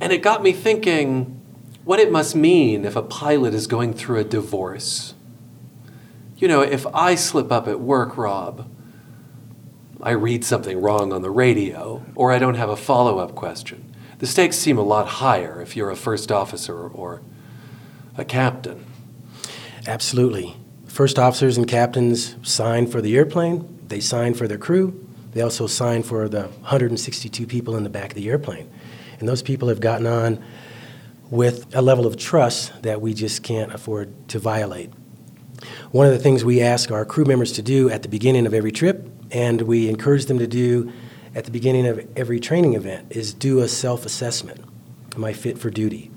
And 0.00 0.12
it 0.12 0.18
got 0.18 0.42
me 0.42 0.52
thinking 0.52 1.40
what 1.84 2.00
it 2.00 2.10
must 2.10 2.34
mean 2.34 2.84
if 2.84 2.96
a 2.96 3.02
pilot 3.02 3.54
is 3.54 3.68
going 3.68 3.94
through 3.94 4.18
a 4.18 4.24
divorce. 4.24 5.14
You 6.36 6.48
know, 6.48 6.60
if 6.60 6.84
I 6.88 7.14
slip 7.14 7.52
up 7.52 7.68
at 7.68 7.78
work, 7.78 8.16
Rob, 8.16 8.68
I 10.02 10.10
read 10.10 10.44
something 10.44 10.80
wrong 10.80 11.12
on 11.12 11.22
the 11.22 11.30
radio, 11.30 12.04
or 12.14 12.30
I 12.30 12.38
don't 12.38 12.56
have 12.56 12.68
a 12.68 12.76
follow 12.76 13.18
up 13.18 13.34
question. 13.34 13.94
The 14.18 14.26
stakes 14.26 14.56
seem 14.56 14.78
a 14.78 14.82
lot 14.82 15.08
higher 15.08 15.60
if 15.62 15.76
you're 15.76 15.90
a 15.90 15.96
first 15.96 16.30
officer 16.30 16.88
or 16.88 17.22
a 18.16 18.24
captain. 18.24 18.84
Absolutely. 19.86 20.56
First 20.86 21.18
officers 21.18 21.56
and 21.56 21.66
captains 21.66 22.36
sign 22.42 22.86
for 22.86 23.00
the 23.00 23.16
airplane, 23.16 23.78
they 23.88 24.00
sign 24.00 24.34
for 24.34 24.46
their 24.48 24.58
crew, 24.58 25.06
they 25.32 25.42
also 25.42 25.66
sign 25.66 26.02
for 26.02 26.28
the 26.28 26.42
162 26.42 27.46
people 27.46 27.76
in 27.76 27.82
the 27.82 27.90
back 27.90 28.10
of 28.10 28.16
the 28.16 28.28
airplane. 28.28 28.70
And 29.18 29.28
those 29.28 29.42
people 29.42 29.68
have 29.68 29.80
gotten 29.80 30.06
on 30.06 30.42
with 31.30 31.74
a 31.74 31.82
level 31.82 32.06
of 32.06 32.16
trust 32.16 32.82
that 32.82 33.00
we 33.00 33.14
just 33.14 33.42
can't 33.42 33.72
afford 33.74 34.28
to 34.28 34.38
violate. 34.38 34.90
One 35.90 36.06
of 36.06 36.12
the 36.12 36.18
things 36.18 36.44
we 36.44 36.60
ask 36.60 36.90
our 36.90 37.04
crew 37.04 37.24
members 37.24 37.52
to 37.52 37.62
do 37.62 37.90
at 37.90 38.02
the 38.02 38.08
beginning 38.08 38.46
of 38.46 38.54
every 38.54 38.72
trip 38.72 39.10
and 39.36 39.60
we 39.60 39.86
encourage 39.90 40.24
them 40.24 40.38
to 40.38 40.46
do 40.46 40.90
at 41.34 41.44
the 41.44 41.50
beginning 41.50 41.86
of 41.86 42.08
every 42.16 42.40
training 42.40 42.72
event 42.72 43.06
is 43.10 43.34
do 43.34 43.58
a 43.60 43.68
self 43.68 44.06
assessment. 44.06 44.64
Am 45.14 45.22
I 45.26 45.34
fit 45.34 45.58
for 45.58 45.68
duty? 45.68 46.10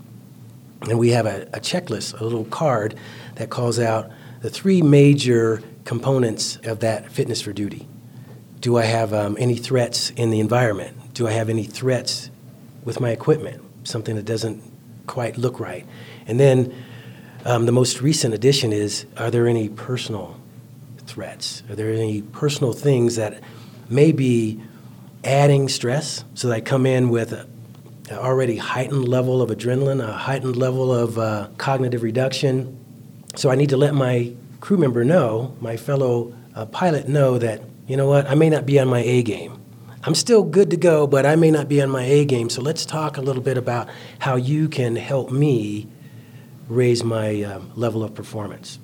And 0.84 0.98
we 0.98 1.10
have 1.10 1.26
a, 1.26 1.42
a, 1.52 1.60
checklist, 1.60 2.18
a 2.18 2.24
little 2.24 2.46
card 2.46 2.96
that 3.36 3.50
calls 3.50 3.78
out 3.78 4.10
the 4.42 4.50
three 4.50 4.82
major 4.82 5.62
components 5.84 6.56
of 6.64 6.80
that 6.80 7.12
fitness 7.12 7.42
for 7.42 7.52
duty. 7.52 7.90
Do 8.62 8.78
I 8.78 8.86
have 8.86 9.14
um, 9.14 9.36
any 9.38 9.58
threats 9.58 10.12
in 10.12 10.30
the 10.30 10.40
environment? 10.40 11.14
Do 11.14 11.28
I 11.28 11.32
have 11.32 11.50
any 11.50 11.66
threats 11.66 12.30
with 12.86 13.02
my 13.02 13.10
equipment? 13.10 13.62
Something 13.84 14.16
that 14.16 14.24
doesn't 14.24 14.64
quite 15.08 15.38
look 15.38 15.60
right. 15.60 15.86
And 16.26 16.40
then 16.40 16.74
um, 17.44 17.66
the 17.66 17.74
most 17.74 18.00
recent 18.00 18.34
addition 18.34 18.72
is 18.72 19.06
are 19.18 19.30
there 19.30 19.46
any 19.46 19.68
personal 19.68 20.39
threats? 21.10 21.64
Are 21.70 21.76
there 21.76 21.92
any 21.92 22.22
personal 22.22 22.74
things 22.74 23.16
that 23.16 23.42
may 23.90 24.12
be 24.12 24.62
adding 25.24 25.68
stress 25.68 26.24
so 26.34 26.48
that 26.48 26.54
I 26.54 26.62
come 26.62 26.86
in 26.86 27.10
with 27.10 27.34
an 27.34 27.48
already 28.12 28.58
heightened 28.58 29.08
level 29.08 29.42
of 29.42 29.50
adrenaline, 29.50 30.02
a 30.04 30.14
heightened 30.14 30.56
level 30.56 30.94
of 30.94 31.18
uh, 31.18 31.50
cognitive 31.58 32.04
reduction? 32.04 32.78
So 33.36 33.50
I 33.50 33.56
need 33.56 33.70
to 33.70 33.78
let 33.78 33.94
my 33.94 34.34
crew 34.60 34.78
member 34.78 35.04
know, 35.04 35.56
my 35.62 35.78
fellow 35.78 36.34
uh, 36.56 36.66
pilot 36.66 37.08
know 37.08 37.38
that, 37.38 37.62
you 37.88 37.98
know 37.98 38.08
what, 38.08 38.30
I 38.30 38.36
may 38.36 38.50
not 38.50 38.66
be 38.66 38.80
on 38.80 38.88
my 38.88 39.00
A 39.00 39.24
game. 39.24 39.60
I'm 40.04 40.16
still 40.16 40.44
good 40.44 40.70
to 40.72 40.78
go, 40.78 41.08
but 41.08 41.26
I 41.26 41.36
may 41.36 41.52
not 41.52 41.68
be 41.68 41.82
on 41.82 41.90
my 41.90 42.04
A 42.04 42.26
game. 42.26 42.50
So 42.50 42.62
let's 42.62 42.86
talk 42.86 43.18
a 43.18 43.22
little 43.22 43.42
bit 43.42 43.58
about 43.58 43.90
how 44.20 44.36
you 44.36 44.70
can 44.70 44.96
help 44.96 45.32
me 45.32 45.88
raise 46.68 47.04
my 47.04 47.42
um, 47.44 47.72
level 47.76 48.04
of 48.04 48.14
performance. 48.14 48.80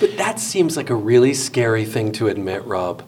But 0.00 0.16
that 0.16 0.40
seems 0.40 0.76
like 0.78 0.88
a 0.88 0.94
really 0.94 1.34
scary 1.34 1.84
thing 1.84 2.10
to 2.12 2.28
admit, 2.28 2.64
Rob. 2.64 3.04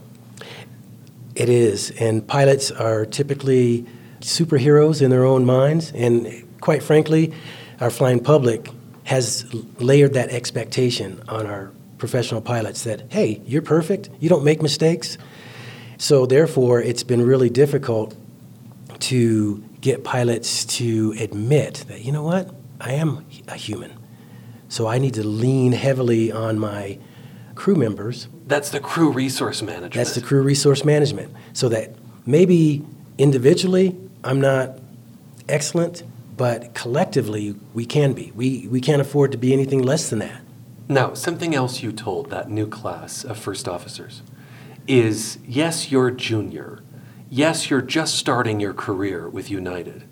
It 1.34 1.48
is. 1.48 1.90
And 1.92 2.26
pilots 2.26 2.70
are 2.70 3.06
typically 3.06 3.86
superheroes 4.20 5.00
in 5.00 5.10
their 5.10 5.24
own 5.24 5.46
minds. 5.46 5.90
And 5.92 6.46
quite 6.60 6.82
frankly, 6.82 7.32
our 7.80 7.90
flying 7.90 8.20
public 8.20 8.68
has 9.04 9.52
layered 9.80 10.12
that 10.14 10.28
expectation 10.28 11.22
on 11.28 11.46
our 11.46 11.72
professional 11.96 12.40
pilots 12.40 12.84
that, 12.84 13.10
hey, 13.10 13.40
you're 13.46 13.62
perfect, 13.62 14.10
you 14.20 14.28
don't 14.28 14.44
make 14.44 14.60
mistakes. 14.60 15.16
So, 15.98 16.26
therefore, 16.26 16.82
it's 16.82 17.02
been 17.02 17.24
really 17.24 17.48
difficult 17.48 18.16
to 19.00 19.62
get 19.80 20.04
pilots 20.04 20.64
to 20.64 21.14
admit 21.18 21.84
that, 21.88 22.04
you 22.04 22.12
know 22.12 22.22
what, 22.22 22.54
I 22.80 22.92
am 22.94 23.24
a 23.48 23.54
human. 23.54 24.01
So, 24.72 24.86
I 24.86 24.96
need 24.96 25.12
to 25.14 25.22
lean 25.22 25.72
heavily 25.72 26.32
on 26.32 26.58
my 26.58 26.98
crew 27.54 27.74
members. 27.74 28.28
That's 28.46 28.70
the 28.70 28.80
crew 28.80 29.10
resource 29.12 29.60
management. 29.60 29.92
That's 29.92 30.14
the 30.14 30.22
crew 30.22 30.40
resource 30.40 30.82
management. 30.82 31.30
So 31.52 31.68
that 31.68 31.94
maybe 32.24 32.82
individually 33.18 33.94
I'm 34.24 34.40
not 34.40 34.78
excellent, 35.46 36.04
but 36.38 36.72
collectively 36.72 37.54
we 37.74 37.84
can 37.84 38.14
be. 38.14 38.32
We, 38.34 38.66
we 38.66 38.80
can't 38.80 39.02
afford 39.02 39.30
to 39.32 39.36
be 39.36 39.52
anything 39.52 39.82
less 39.82 40.08
than 40.08 40.20
that. 40.20 40.40
Now, 40.88 41.12
something 41.12 41.54
else 41.54 41.82
you 41.82 41.92
told 41.92 42.30
that 42.30 42.48
new 42.48 42.66
class 42.66 43.24
of 43.24 43.36
first 43.36 43.68
officers 43.68 44.22
is 44.88 45.38
yes, 45.46 45.92
you're 45.92 46.10
junior. 46.10 46.82
Yes, 47.28 47.68
you're 47.68 47.82
just 47.82 48.14
starting 48.14 48.58
your 48.58 48.72
career 48.72 49.28
with 49.28 49.50
United. 49.50 50.04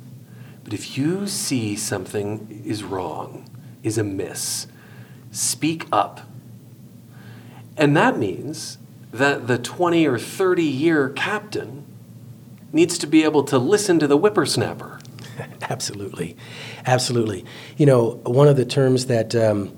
But 0.64 0.74
if 0.74 0.98
you 0.98 1.26
see 1.26 1.76
something 1.76 2.62
is 2.64 2.84
wrong, 2.84 3.46
is 3.82 3.98
amiss, 3.98 4.66
speak 5.30 5.86
up. 5.92 6.20
And 7.76 7.96
that 7.96 8.18
means 8.18 8.78
that 9.12 9.46
the 9.46 9.58
20 9.58 10.06
or 10.06 10.18
30 10.18 10.62
year 10.62 11.08
captain 11.08 11.84
needs 12.72 12.98
to 12.98 13.06
be 13.06 13.24
able 13.24 13.42
to 13.44 13.58
listen 13.58 13.98
to 13.98 14.06
the 14.06 14.16
whippersnapper. 14.16 15.00
Absolutely. 15.62 16.36
Absolutely. 16.86 17.44
You 17.76 17.86
know, 17.86 18.20
one 18.24 18.48
of 18.48 18.56
the 18.56 18.64
terms 18.64 19.06
that 19.06 19.34
um, 19.34 19.76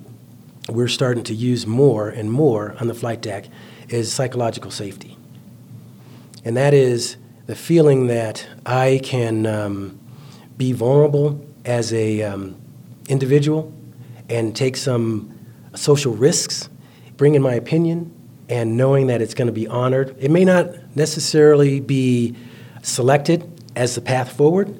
we're 0.68 0.88
starting 0.88 1.24
to 1.24 1.34
use 1.34 1.66
more 1.66 2.08
and 2.08 2.30
more 2.30 2.76
on 2.80 2.88
the 2.88 2.94
flight 2.94 3.20
deck 3.20 3.46
is 3.88 4.12
psychological 4.12 4.70
safety. 4.70 5.16
And 6.44 6.56
that 6.56 6.74
is 6.74 7.16
the 7.46 7.54
feeling 7.54 8.08
that 8.08 8.46
I 8.66 9.00
can 9.02 9.46
um, 9.46 10.00
be 10.56 10.72
vulnerable 10.72 11.44
as 11.64 11.92
a 11.92 12.22
um, 12.22 12.60
individual 13.08 13.72
and 14.28 14.54
take 14.54 14.76
some 14.76 15.38
social 15.74 16.14
risks, 16.14 16.68
bring 17.16 17.34
in 17.34 17.42
my 17.42 17.54
opinion, 17.54 18.14
and 18.48 18.76
knowing 18.76 19.06
that 19.06 19.22
it's 19.22 19.34
going 19.34 19.46
to 19.46 19.52
be 19.52 19.66
honored. 19.66 20.14
It 20.18 20.30
may 20.30 20.44
not 20.44 20.96
necessarily 20.96 21.80
be 21.80 22.36
selected 22.82 23.48
as 23.76 23.94
the 23.94 24.00
path 24.00 24.32
forward, 24.36 24.78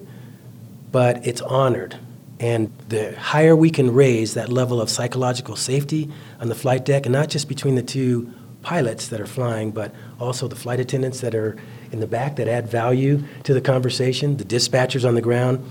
but 0.90 1.26
it's 1.26 1.40
honored. 1.40 1.96
And 2.38 2.72
the 2.88 3.18
higher 3.18 3.54
we 3.54 3.70
can 3.70 3.94
raise 3.94 4.34
that 4.34 4.50
level 4.50 4.80
of 4.80 4.90
psychological 4.90 5.56
safety 5.56 6.10
on 6.40 6.48
the 6.48 6.54
flight 6.54 6.84
deck, 6.84 7.06
and 7.06 7.12
not 7.12 7.28
just 7.28 7.48
between 7.48 7.76
the 7.76 7.82
two 7.82 8.32
pilots 8.62 9.08
that 9.08 9.20
are 9.20 9.26
flying, 9.26 9.70
but 9.70 9.94
also 10.20 10.48
the 10.48 10.56
flight 10.56 10.80
attendants 10.80 11.20
that 11.20 11.34
are 11.34 11.56
in 11.92 12.00
the 12.00 12.06
back 12.06 12.36
that 12.36 12.48
add 12.48 12.68
value 12.68 13.22
to 13.44 13.54
the 13.54 13.60
conversation, 13.60 14.36
the 14.36 14.44
dispatchers 14.44 15.06
on 15.06 15.14
the 15.14 15.20
ground, 15.20 15.64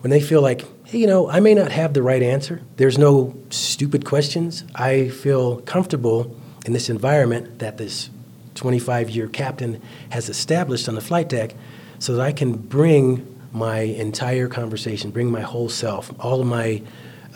when 0.00 0.10
they 0.10 0.20
feel 0.20 0.40
like, 0.40 0.64
you 0.92 1.06
know, 1.06 1.28
I 1.30 1.40
may 1.40 1.54
not 1.54 1.72
have 1.72 1.94
the 1.94 2.02
right 2.02 2.22
answer, 2.22 2.62
there's 2.76 2.98
no 2.98 3.34
stupid 3.50 4.04
questions. 4.04 4.64
I 4.74 5.08
feel 5.08 5.60
comfortable 5.62 6.36
in 6.66 6.72
this 6.72 6.88
environment 6.88 7.60
that 7.60 7.78
this 7.78 8.10
25 8.54 9.10
year 9.10 9.28
captain 9.28 9.80
has 10.10 10.28
established 10.28 10.88
on 10.88 10.94
the 10.94 11.00
flight 11.00 11.28
deck 11.28 11.54
so 11.98 12.14
that 12.14 12.22
I 12.22 12.32
can 12.32 12.52
bring 12.52 13.26
my 13.52 13.80
entire 13.80 14.48
conversation, 14.48 15.10
bring 15.10 15.30
my 15.30 15.40
whole 15.40 15.68
self, 15.68 16.12
all 16.20 16.40
of 16.40 16.46
my 16.46 16.82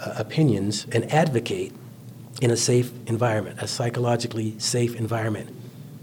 uh, 0.01 0.15
opinions, 0.17 0.87
and 0.93 1.11
advocate 1.13 1.73
in 2.41 2.51
a 2.51 2.57
safe 2.57 2.93
environment, 3.07 3.61
a 3.61 3.69
psychologically 3.69 4.59
safe 4.59 4.97
environment. 4.97 5.51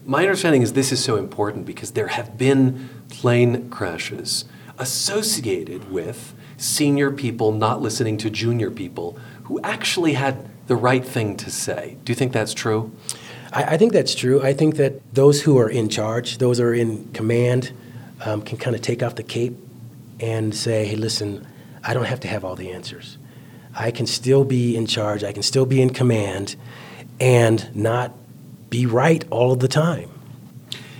My 0.06 0.22
understanding 0.24 0.62
is 0.62 0.74
this 0.74 0.92
is 0.92 1.04
so 1.04 1.18
important 1.18 1.66
because 1.66 1.92
there 1.92 2.08
have 2.08 2.38
been 2.38 2.90
plane 3.10 3.70
crashes 3.70 4.46
associated 4.80 5.92
with 5.92 6.34
senior 6.62 7.10
people 7.10 7.52
not 7.52 7.82
listening 7.82 8.18
to 8.18 8.30
junior 8.30 8.70
people 8.70 9.18
who 9.46 9.60
actually 9.64 10.14
had 10.14 10.48
the 10.68 10.76
right 10.76 11.04
thing 11.04 11.36
to 11.36 11.50
say. 11.50 11.98
Do 12.06 12.12
you 12.12 12.16
think 12.16 12.34
that's 12.34 12.54
true? 12.54 12.92
I, 13.52 13.64
I 13.64 13.78
think 13.78 13.94
that's 13.94 14.14
true. 14.14 14.42
I 14.44 14.54
think 14.54 14.76
that 14.76 15.02
those 15.14 15.42
who 15.42 15.58
are 15.58 15.70
in 15.70 15.90
charge, 15.90 16.38
those 16.38 16.60
who 16.60 16.66
are 16.66 16.74
in 16.74 17.12
command, 17.14 17.72
um, 18.24 18.44
can 18.44 18.60
kind 18.60 18.76
of 18.76 18.82
take 18.82 19.02
off 19.02 19.16
the 19.16 19.24
cape 19.24 19.58
and 20.20 20.54
say, 20.54 20.86
hey, 20.86 20.96
listen, 20.96 21.48
I 21.84 21.96
don't 21.96 22.06
have 22.06 22.20
to 22.22 22.28
have 22.28 22.46
all 22.46 22.56
the 22.56 22.72
answers. 22.72 23.18
I 23.74 23.90
can 23.90 24.06
still 24.06 24.44
be 24.44 24.76
in 24.76 24.86
charge, 24.86 25.24
I 25.24 25.32
can 25.32 25.44
still 25.44 25.66
be 25.66 25.82
in 25.82 25.90
command, 25.90 26.56
and 27.20 27.76
not 27.76 28.14
be 28.70 28.86
right 28.86 29.26
all 29.32 29.52
of 29.52 29.60
the 29.60 29.68
time. 29.68 30.12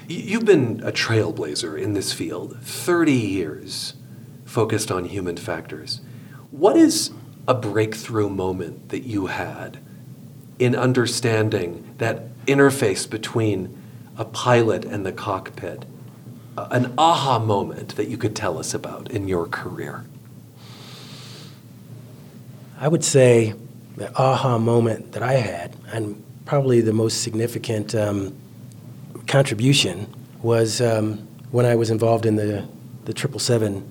You've 0.08 0.46
been 0.46 0.82
a 0.84 0.92
trailblazer 0.92 1.80
in 1.80 1.94
this 1.94 2.12
field, 2.12 2.58
30 2.62 3.14
years 3.14 3.94
focused 4.52 4.92
on 4.92 5.06
human 5.06 5.38
factors. 5.38 6.02
What 6.52 6.76
is 6.76 7.12
a 7.48 7.54
breakthrough 7.54 8.30
moment 8.30 8.90
that 8.90 9.04
you 9.04 9.28
had 9.28 9.80
in 10.60 10.76
understanding 10.76 11.96
that 12.00 12.36
interface 12.48 13.10
between 13.10 13.82
a 14.18 14.26
pilot 14.26 14.84
and 14.84 15.06
the 15.06 15.14
cockpit? 15.14 15.86
An 16.58 16.94
aha 16.98 17.40
moment 17.40 17.96
that 17.96 18.10
you 18.10 18.18
could 18.18 18.36
tell 18.36 18.58
us 18.58 18.74
about 18.74 19.10
in 19.10 19.30
your 19.30 19.48
career? 19.48 20.06
I 22.78 22.90
would 22.90 23.06
say 23.06 23.54
the 23.96 24.14
aha 24.20 24.58
moment 24.58 25.14
that 25.14 25.24
I 25.24 25.34
had, 25.34 25.78
and 25.94 26.22
probably 26.46 26.82
the 26.82 26.92
most 26.92 27.24
significant 27.24 27.96
um, 27.96 28.36
contribution, 29.28 30.14
was 30.42 30.82
um, 30.82 31.20
when 31.52 31.66
I 31.66 31.76
was 31.76 31.90
involved 31.90 32.26
in 32.26 32.36
the, 32.36 32.68
the 33.06 33.14
777 33.18 33.91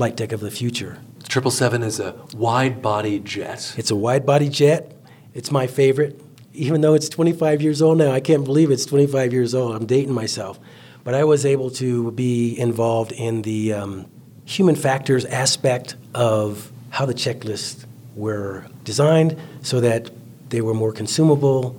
flight 0.00 0.16
deck 0.16 0.32
of 0.32 0.40
the 0.40 0.50
future. 0.50 0.96
The 1.18 1.26
777 1.30 1.82
is 1.82 2.00
a 2.00 2.14
wide 2.34 2.80
body 2.80 3.18
jet. 3.18 3.74
It's 3.76 3.90
a 3.90 3.94
wide 3.94 4.24
body 4.24 4.48
jet. 4.48 4.96
It's 5.34 5.50
my 5.50 5.66
favorite. 5.66 6.18
Even 6.54 6.80
though 6.80 6.94
it's 6.94 7.10
25 7.10 7.60
years 7.60 7.82
old 7.82 7.98
now, 7.98 8.10
I 8.10 8.20
can't 8.20 8.42
believe 8.42 8.70
it's 8.70 8.86
25 8.86 9.34
years 9.34 9.54
old. 9.54 9.76
I'm 9.76 9.84
dating 9.84 10.14
myself. 10.14 10.58
But 11.04 11.12
I 11.12 11.24
was 11.24 11.44
able 11.44 11.68
to 11.72 12.12
be 12.12 12.58
involved 12.58 13.12
in 13.12 13.42
the 13.42 13.74
um, 13.74 14.06
human 14.46 14.74
factors 14.74 15.26
aspect 15.26 15.96
of 16.14 16.72
how 16.88 17.04
the 17.04 17.12
checklists 17.12 17.84
were 18.16 18.68
designed 18.84 19.36
so 19.60 19.80
that 19.80 20.10
they 20.48 20.62
were 20.62 20.72
more 20.72 20.92
consumable 20.92 21.78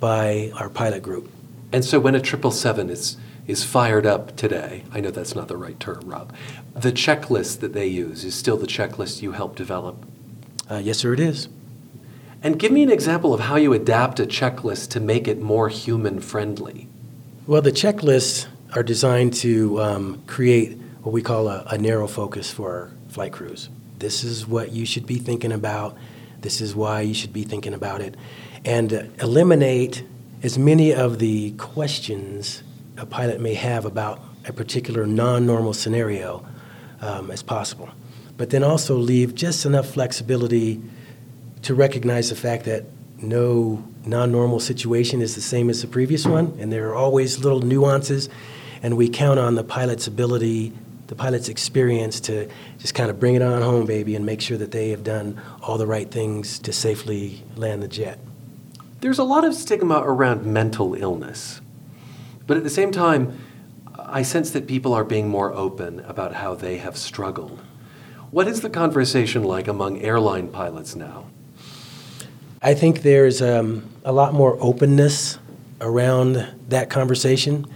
by 0.00 0.50
our 0.56 0.70
pilot 0.70 1.04
group. 1.04 1.30
And 1.72 1.84
so 1.84 2.00
when 2.00 2.16
a 2.16 2.18
777 2.18 2.90
is, 2.90 3.16
is 3.50 3.64
fired 3.64 4.06
up 4.06 4.36
today, 4.36 4.84
I 4.92 5.00
know 5.00 5.10
that's 5.10 5.34
not 5.34 5.48
the 5.48 5.56
right 5.56 5.78
term, 5.78 6.00
Rob, 6.06 6.32
the 6.74 6.92
checklist 6.92 7.60
that 7.60 7.72
they 7.72 7.86
use 7.86 8.24
is 8.24 8.34
still 8.34 8.56
the 8.56 8.66
checklist 8.66 9.22
you 9.22 9.32
helped 9.32 9.56
develop? 9.56 10.06
Uh, 10.70 10.76
yes, 10.76 10.98
sir, 10.98 11.12
it 11.12 11.20
is. 11.20 11.48
And 12.42 12.58
give 12.58 12.72
me 12.72 12.82
an 12.82 12.90
example 12.90 13.34
of 13.34 13.40
how 13.40 13.56
you 13.56 13.72
adapt 13.72 14.20
a 14.20 14.24
checklist 14.24 14.88
to 14.90 15.00
make 15.00 15.28
it 15.28 15.40
more 15.40 15.68
human 15.68 16.20
friendly. 16.20 16.88
Well, 17.46 17.60
the 17.60 17.72
checklists 17.72 18.46
are 18.74 18.82
designed 18.82 19.34
to 19.34 19.82
um, 19.82 20.22
create 20.26 20.78
what 21.02 21.12
we 21.12 21.20
call 21.20 21.48
a, 21.48 21.64
a 21.70 21.76
narrow 21.76 22.06
focus 22.06 22.50
for 22.50 22.70
our 22.70 22.90
flight 23.08 23.32
crews. 23.32 23.68
This 23.98 24.24
is 24.24 24.46
what 24.46 24.72
you 24.72 24.86
should 24.86 25.06
be 25.06 25.16
thinking 25.16 25.52
about. 25.52 25.96
This 26.40 26.60
is 26.60 26.74
why 26.74 27.02
you 27.02 27.12
should 27.12 27.32
be 27.32 27.42
thinking 27.42 27.74
about 27.74 28.00
it. 28.00 28.14
And 28.64 28.92
uh, 28.92 29.02
eliminate 29.18 30.04
as 30.42 30.56
many 30.56 30.94
of 30.94 31.18
the 31.18 31.50
questions 31.52 32.62
a 33.00 33.06
pilot 33.06 33.40
may 33.40 33.54
have 33.54 33.84
about 33.84 34.20
a 34.46 34.52
particular 34.52 35.06
non 35.06 35.46
normal 35.46 35.72
scenario 35.72 36.46
um, 37.00 37.30
as 37.30 37.42
possible. 37.42 37.88
But 38.36 38.50
then 38.50 38.62
also 38.62 38.96
leave 38.96 39.34
just 39.34 39.66
enough 39.66 39.88
flexibility 39.88 40.80
to 41.62 41.74
recognize 41.74 42.30
the 42.30 42.36
fact 42.36 42.64
that 42.64 42.84
no 43.18 43.82
non 44.04 44.30
normal 44.30 44.60
situation 44.60 45.20
is 45.20 45.34
the 45.34 45.40
same 45.40 45.70
as 45.70 45.82
the 45.82 45.88
previous 45.88 46.26
one, 46.26 46.56
and 46.60 46.72
there 46.72 46.88
are 46.88 46.94
always 46.94 47.38
little 47.38 47.60
nuances, 47.60 48.28
and 48.82 48.96
we 48.96 49.08
count 49.08 49.38
on 49.38 49.54
the 49.54 49.64
pilot's 49.64 50.06
ability 50.06 50.72
the 51.06 51.16
pilot's 51.16 51.48
experience 51.48 52.20
to 52.20 52.48
just 52.78 52.94
kind 52.94 53.10
of 53.10 53.18
bring 53.18 53.34
it 53.34 53.42
on 53.42 53.62
home, 53.62 53.84
baby, 53.84 54.14
and 54.14 54.24
make 54.24 54.40
sure 54.40 54.56
that 54.56 54.70
they 54.70 54.90
have 54.90 55.02
done 55.02 55.40
all 55.60 55.76
the 55.76 55.86
right 55.86 56.08
things 56.08 56.60
to 56.60 56.72
safely 56.72 57.42
land 57.56 57.82
the 57.82 57.88
jet. 57.88 58.20
There's 59.00 59.18
a 59.18 59.24
lot 59.24 59.44
of 59.44 59.52
stigma 59.54 60.02
around 60.04 60.46
mental 60.46 60.94
illness. 60.94 61.60
But 62.50 62.56
at 62.56 62.64
the 62.64 62.68
same 62.68 62.90
time, 62.90 63.38
I 63.96 64.22
sense 64.22 64.50
that 64.50 64.66
people 64.66 64.92
are 64.92 65.04
being 65.04 65.28
more 65.28 65.54
open 65.54 66.00
about 66.00 66.34
how 66.34 66.56
they 66.56 66.78
have 66.78 66.96
struggled. 66.96 67.60
What 68.32 68.48
is 68.48 68.60
the 68.60 68.68
conversation 68.68 69.44
like 69.44 69.68
among 69.68 70.00
airline 70.00 70.48
pilots 70.48 70.96
now? 70.96 71.26
I 72.60 72.74
think 72.74 73.02
there's 73.02 73.40
um, 73.40 73.88
a 74.04 74.10
lot 74.10 74.34
more 74.34 74.58
openness 74.60 75.38
around 75.80 76.44
that 76.66 76.90
conversation. 76.90 77.68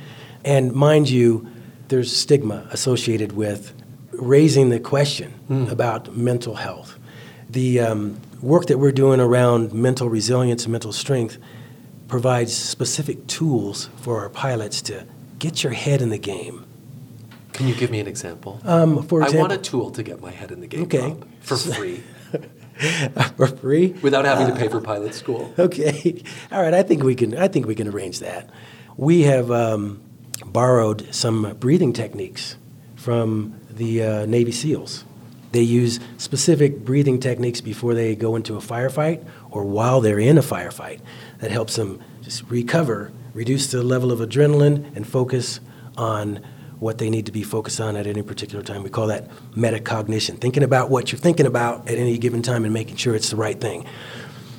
And 0.45 0.73
mind 0.73 1.09
you, 1.09 1.47
there's 1.87 2.11
stigma 2.11 2.67
associated 2.73 3.31
with 3.31 3.73
raising 4.11 4.71
the 4.71 4.81
question 4.81 5.35
mm. 5.49 5.71
about 5.71 6.17
mental 6.17 6.57
health. 6.57 6.99
The 7.49 7.79
um, 7.79 8.21
work 8.43 8.67
that 8.67 8.79
we're 8.79 8.91
doing 8.91 9.21
around 9.21 9.73
mental 9.73 10.09
resilience 10.09 10.65
and 10.65 10.73
mental 10.73 10.93
strength 10.93 11.39
provides 12.09 12.55
specific 12.55 13.27
tools 13.27 13.89
for 13.97 14.21
our 14.21 14.29
pilots 14.29 14.83
to 14.83 15.07
get 15.39 15.63
your 15.63 15.73
head 15.73 16.03
in 16.03 16.11
the 16.11 16.19
game. 16.19 16.65
Can 17.53 17.69
you 17.69 17.75
give 17.75 17.91
me 17.91 18.01
an 18.01 18.07
example? 18.07 18.61
Um, 18.65 19.03
for 19.05 19.23
example, 19.23 19.39
I 19.39 19.49
want 19.49 19.53
a 19.53 19.59
tool 19.59 19.91
to 19.93 20.03
get 20.03 20.21
my 20.21 20.31
head 20.31 20.51
in 20.51 20.61
the 20.61 20.67
game. 20.67 20.83
Okay. 20.83 21.01
Rob, 21.01 21.29
for 21.41 21.57
free. 21.75 22.03
for 23.37 23.47
free, 23.47 23.89
without 24.03 24.25
having 24.25 24.49
to 24.49 24.57
pay 24.57 24.69
for 24.69 24.81
pilot 24.81 25.15
school. 25.15 25.55
Okay, 25.57 26.23
all 26.51 26.61
right. 26.61 26.75
I 26.75 26.83
think 26.83 27.05
we 27.05 27.15
can. 27.15 27.37
I 27.39 27.47
think 27.47 27.67
we 27.67 27.77
can 27.77 27.87
arrange 27.87 28.19
that. 28.19 28.51
We 28.97 29.23
have 29.23 29.53
um, 29.53 30.03
borrowed 30.45 31.15
some 31.15 31.55
breathing 31.61 31.93
techniques 31.93 32.57
from 32.97 33.61
the 33.71 34.03
uh, 34.03 34.27
Navy 34.27 34.51
SEALs. 34.51 35.05
They 35.53 35.63
use 35.63 36.01
specific 36.17 36.85
breathing 36.85 37.21
techniques 37.21 37.61
before 37.61 37.95
they 37.95 38.17
go 38.17 38.35
into 38.35 38.57
a 38.57 38.59
firefight 38.59 39.25
or 39.53 39.63
while 39.65 40.01
they're 40.01 40.19
in 40.19 40.37
a 40.37 40.43
firefight 40.43 41.01
that 41.45 41.51
helps 41.51 41.77
them 41.77 42.01
just 42.23 42.43
recover, 42.45 43.13
reduce 43.35 43.71
the 43.71 43.83
level 43.83 44.11
of 44.11 44.21
adrenaline, 44.21 44.97
and 44.97 45.07
focus 45.07 45.61
on 45.95 46.37
what 46.79 46.97
they 46.97 47.11
need 47.11 47.27
to 47.27 47.33
be 47.33 47.43
focused 47.43 47.83
on 47.83 47.97
at 47.97 48.07
any 48.07 48.23
particular 48.23 48.65
time. 48.65 48.83
We 48.83 48.89
call 48.89 49.09
that 49.09 49.29
metacognition, 49.55 50.41
thinking 50.41 50.63
about 50.63 50.89
what 50.89 51.13
you're 51.13 51.19
thinking 51.19 51.45
about 51.45 51.87
at 51.87 51.99
any 51.99 52.17
given 52.17 52.41
time 52.41 52.65
and 52.65 52.73
making 52.73 52.97
sure 52.97 53.15
it's 53.15 53.29
the 53.29 53.37
right 53.37 53.61
thing. 53.61 53.85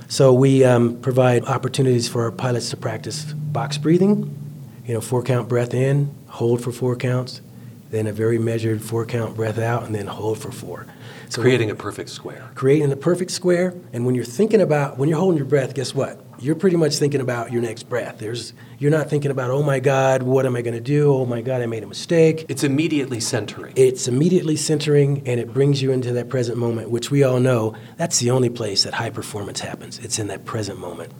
So 0.09 0.31
we 0.31 0.63
um, 0.63 1.01
provide 1.01 1.45
opportunities 1.45 2.07
for 2.07 2.25
our 2.25 2.31
pilots 2.31 2.69
to 2.69 2.77
practice 2.77 3.23
box 3.33 3.79
breathing, 3.79 4.37
you 4.85 4.93
know, 4.93 5.01
four 5.01 5.23
count 5.23 5.49
breath 5.49 5.73
in, 5.73 6.13
hold 6.27 6.63
for 6.63 6.71
four 6.71 6.95
counts, 6.95 7.41
then 7.89 8.05
a 8.05 8.13
very 8.13 8.37
measured 8.37 8.83
four 8.83 9.07
count 9.07 9.35
breath 9.35 9.57
out, 9.57 9.85
and 9.85 9.95
then 9.95 10.05
hold 10.05 10.37
for 10.37 10.51
four. 10.51 10.85
So 11.29 11.41
creating 11.41 11.71
a 11.71 11.75
perfect 11.75 12.09
square. 12.09 12.47
Creating 12.53 12.91
a 12.91 12.95
perfect 12.95 13.31
square, 13.31 13.73
and 13.91 14.05
when 14.05 14.13
you're 14.13 14.23
thinking 14.23 14.61
about 14.61 14.99
when 14.99 15.09
you're 15.09 15.17
holding 15.17 15.37
your 15.37 15.47
breath, 15.47 15.73
guess 15.73 15.95
what? 15.95 16.21
You're 16.39 16.55
pretty 16.55 16.75
much 16.75 16.95
thinking 16.95 17.21
about 17.21 17.51
your 17.51 17.61
next 17.61 17.83
breath. 17.83 18.19
There's 18.19 18.53
you're 18.77 18.91
not 18.91 19.09
thinking 19.09 19.31
about, 19.31 19.51
oh 19.51 19.63
my 19.63 19.79
God, 19.79 20.23
what 20.23 20.45
am 20.45 20.55
I 20.55 20.61
going 20.61 20.73
to 20.73 20.81
do? 20.81 21.13
Oh 21.13 21.25
my 21.25 21.41
God, 21.41 21.61
I 21.61 21.65
made 21.65 21.83
a 21.83 21.87
mistake. 21.87 22.45
It's 22.49 22.63
immediately 22.63 23.19
centering. 23.19 23.73
It's 23.75 24.07
immediately 24.07 24.57
centering, 24.57 25.27
and 25.27 25.39
it 25.39 25.53
brings 25.53 25.81
you 25.81 25.91
into 25.91 26.11
that 26.13 26.29
present 26.29 26.57
moment, 26.57 26.89
which 26.89 27.09
we 27.09 27.23
all 27.23 27.39
know 27.39 27.75
that's 27.97 28.19
the 28.19 28.31
only 28.31 28.49
place 28.49 28.83
that 28.83 28.95
high 28.95 29.09
performance 29.09 29.61
happens. 29.61 29.97
It's 29.99 30.19
in 30.19 30.27
that 30.27 30.45
present 30.45 30.79
moment. 30.79 31.13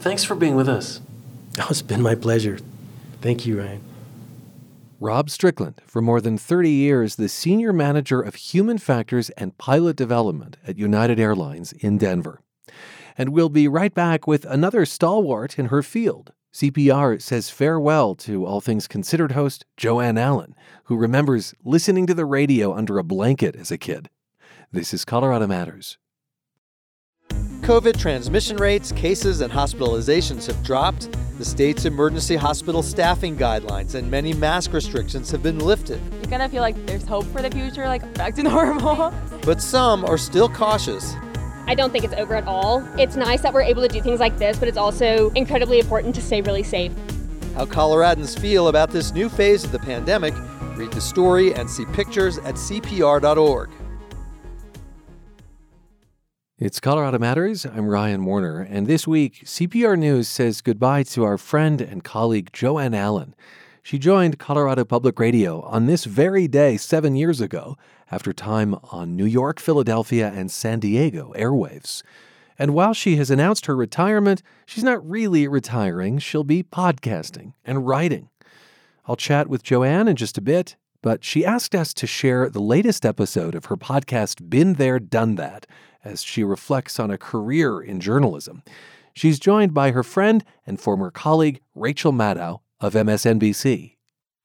Thanks 0.00 0.24
for 0.24 0.34
being 0.34 0.56
with 0.56 0.68
us. 0.68 1.00
Oh, 1.58 1.68
it's 1.70 1.80
been 1.80 2.02
my 2.02 2.14
pleasure. 2.14 2.58
Thank 3.22 3.46
you, 3.46 3.58
Ryan. 3.58 3.80
Rob 5.00 5.30
Strickland, 5.30 5.80
for 5.86 6.02
more 6.02 6.20
than 6.20 6.36
30 6.36 6.70
years, 6.70 7.16
the 7.16 7.30
Senior 7.30 7.72
Manager 7.72 8.20
of 8.20 8.34
Human 8.34 8.76
Factors 8.76 9.30
and 9.30 9.56
Pilot 9.56 9.96
Development 9.96 10.58
at 10.66 10.76
United 10.76 11.18
Airlines 11.18 11.72
in 11.72 11.96
Denver. 11.96 12.40
And 13.18 13.30
we'll 13.30 13.48
be 13.48 13.68
right 13.68 13.94
back 13.94 14.26
with 14.26 14.44
another 14.44 14.84
stalwart 14.84 15.58
in 15.58 15.66
her 15.66 15.82
field. 15.82 16.32
CPR 16.52 17.20
says 17.20 17.50
farewell 17.50 18.14
to 18.14 18.46
All 18.46 18.60
Things 18.60 18.86
Considered 18.88 19.32
host 19.32 19.66
Joanne 19.76 20.18
Allen, 20.18 20.54
who 20.84 20.96
remembers 20.96 21.54
listening 21.64 22.06
to 22.06 22.14
the 22.14 22.24
radio 22.24 22.74
under 22.74 22.98
a 22.98 23.04
blanket 23.04 23.56
as 23.56 23.70
a 23.70 23.78
kid. 23.78 24.08
This 24.72 24.94
is 24.94 25.04
Colorado 25.04 25.46
Matters. 25.46 25.98
COVID 27.60 27.98
transmission 27.98 28.56
rates, 28.58 28.92
cases, 28.92 29.40
and 29.40 29.52
hospitalizations 29.52 30.46
have 30.46 30.62
dropped, 30.62 31.10
the 31.38 31.44
state's 31.44 31.84
emergency 31.84 32.36
hospital 32.36 32.82
staffing 32.82 33.36
guidelines 33.36 33.94
and 33.94 34.10
many 34.10 34.32
mask 34.32 34.72
restrictions 34.72 35.30
have 35.30 35.42
been 35.42 35.58
lifted. 35.58 36.00
You 36.22 36.28
kind 36.28 36.42
of 36.42 36.50
feel 36.50 36.62
like 36.62 36.86
there's 36.86 37.04
hope 37.04 37.24
for 37.26 37.42
the 37.42 37.50
future, 37.50 37.86
like 37.86 38.14
back 38.14 38.34
to 38.36 38.42
normal. 38.44 39.12
But 39.42 39.60
some 39.60 40.04
are 40.04 40.16
still 40.16 40.48
cautious. 40.48 41.14
I 41.68 41.74
don't 41.74 41.90
think 41.90 42.04
it's 42.04 42.14
over 42.14 42.34
at 42.34 42.46
all. 42.46 42.86
It's 42.96 43.16
nice 43.16 43.42
that 43.42 43.52
we're 43.52 43.62
able 43.62 43.82
to 43.82 43.88
do 43.88 44.00
things 44.00 44.20
like 44.20 44.38
this, 44.38 44.58
but 44.58 44.68
it's 44.68 44.78
also 44.78 45.30
incredibly 45.30 45.80
important 45.80 46.14
to 46.14 46.22
stay 46.22 46.40
really 46.40 46.62
safe. 46.62 46.92
How 47.54 47.64
Coloradans 47.66 48.38
feel 48.38 48.68
about 48.68 48.90
this 48.90 49.12
new 49.12 49.28
phase 49.28 49.64
of 49.64 49.72
the 49.72 49.78
pandemic, 49.80 50.34
read 50.76 50.92
the 50.92 51.00
story 51.00 51.54
and 51.54 51.68
see 51.68 51.84
pictures 51.86 52.38
at 52.38 52.54
CPR.org. 52.54 53.70
It's 56.58 56.80
Colorado 56.80 57.18
Matters. 57.18 57.66
I'm 57.66 57.88
Ryan 57.88 58.24
Warner, 58.24 58.60
and 58.60 58.86
this 58.86 59.06
week, 59.06 59.42
CPR 59.44 59.98
News 59.98 60.28
says 60.28 60.60
goodbye 60.60 61.02
to 61.02 61.24
our 61.24 61.36
friend 61.36 61.80
and 61.80 62.04
colleague 62.04 62.50
Joanne 62.52 62.94
Allen. 62.94 63.34
She 63.86 64.00
joined 64.00 64.40
Colorado 64.40 64.84
Public 64.84 65.20
Radio 65.20 65.60
on 65.60 65.86
this 65.86 66.06
very 66.06 66.48
day 66.48 66.76
seven 66.76 67.14
years 67.14 67.40
ago 67.40 67.76
after 68.10 68.32
time 68.32 68.74
on 68.90 69.14
New 69.14 69.24
York, 69.24 69.60
Philadelphia, 69.60 70.32
and 70.34 70.50
San 70.50 70.80
Diego 70.80 71.32
airwaves. 71.36 72.02
And 72.58 72.74
while 72.74 72.94
she 72.94 73.14
has 73.14 73.30
announced 73.30 73.66
her 73.66 73.76
retirement, 73.76 74.42
she's 74.66 74.82
not 74.82 75.08
really 75.08 75.46
retiring. 75.46 76.18
She'll 76.18 76.42
be 76.42 76.64
podcasting 76.64 77.52
and 77.64 77.86
writing. 77.86 78.28
I'll 79.06 79.14
chat 79.14 79.46
with 79.46 79.62
Joanne 79.62 80.08
in 80.08 80.16
just 80.16 80.36
a 80.36 80.42
bit, 80.42 80.74
but 81.00 81.22
she 81.22 81.46
asked 81.46 81.76
us 81.76 81.94
to 81.94 82.08
share 82.08 82.50
the 82.50 82.58
latest 82.58 83.06
episode 83.06 83.54
of 83.54 83.66
her 83.66 83.76
podcast, 83.76 84.50
Been 84.50 84.72
There, 84.72 84.98
Done 84.98 85.36
That 85.36 85.64
as 86.04 86.24
she 86.24 86.42
reflects 86.42 86.98
on 86.98 87.12
a 87.12 87.18
career 87.18 87.80
in 87.80 88.00
journalism. 88.00 88.64
She's 89.14 89.38
joined 89.38 89.72
by 89.72 89.92
her 89.92 90.02
friend 90.02 90.44
and 90.66 90.80
former 90.80 91.12
colleague, 91.12 91.60
Rachel 91.76 92.12
Maddow 92.12 92.62
of 92.80 92.94
MSNBC. 92.94 93.96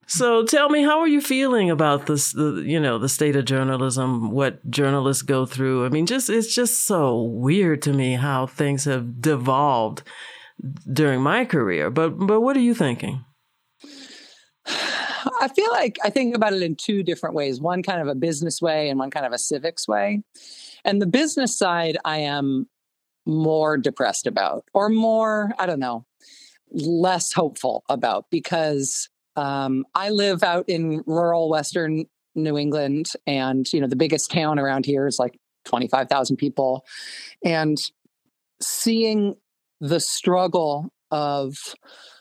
So 0.06 0.44
tell 0.44 0.68
me, 0.68 0.82
how 0.82 1.00
are 1.00 1.08
you 1.08 1.20
feeling 1.20 1.70
about 1.70 2.06
this? 2.06 2.32
The, 2.32 2.62
you 2.66 2.80
know, 2.80 2.98
the 2.98 3.08
state 3.08 3.36
of 3.36 3.44
journalism, 3.44 4.30
what 4.30 4.68
journalists 4.68 5.22
go 5.22 5.46
through. 5.46 5.86
I 5.86 5.88
mean, 5.88 6.06
just 6.06 6.28
it's 6.28 6.54
just 6.54 6.84
so 6.84 7.22
weird 7.22 7.82
to 7.82 7.92
me 7.92 8.14
how 8.14 8.46
things 8.46 8.84
have 8.84 9.20
devolved 9.20 10.02
during 10.92 11.22
my 11.22 11.44
career. 11.44 11.88
But 11.88 12.10
but 12.10 12.40
what 12.40 12.56
are 12.56 12.60
you 12.60 12.74
thinking? 12.74 13.24
I 14.66 15.48
feel 15.54 15.70
like 15.70 15.98
I 16.04 16.10
think 16.10 16.36
about 16.36 16.52
it 16.52 16.62
in 16.62 16.76
two 16.76 17.02
different 17.02 17.34
ways. 17.34 17.60
One 17.60 17.82
kind 17.82 18.00
of 18.00 18.08
a 18.08 18.14
business 18.14 18.60
way, 18.60 18.88
and 18.88 18.98
one 18.98 19.10
kind 19.10 19.24
of 19.24 19.32
a 19.32 19.38
civics 19.38 19.88
way. 19.88 20.22
And 20.84 21.00
the 21.00 21.06
business 21.06 21.56
side, 21.56 21.96
I 22.04 22.18
am 22.18 22.66
more 23.24 23.78
depressed 23.78 24.26
about, 24.26 24.64
or 24.74 24.88
more, 24.88 25.52
I 25.58 25.66
don't 25.66 25.78
know, 25.78 26.04
less 26.72 27.32
hopeful 27.32 27.84
about 27.88 28.26
because 28.30 29.08
um, 29.36 29.84
I 29.94 30.10
live 30.10 30.42
out 30.42 30.68
in 30.68 31.02
rural 31.06 31.48
Western 31.48 32.04
New 32.34 32.56
England, 32.56 33.12
and 33.26 33.70
you 33.72 33.80
know 33.80 33.86
the 33.86 33.96
biggest 33.96 34.30
town 34.30 34.58
around 34.58 34.86
here 34.86 35.06
is 35.06 35.18
like 35.18 35.38
twenty 35.64 35.88
five 35.88 36.08
thousand 36.08 36.36
people, 36.36 36.84
and 37.44 37.78
seeing 38.60 39.36
the 39.80 40.00
struggle 40.00 40.92
of 41.10 41.56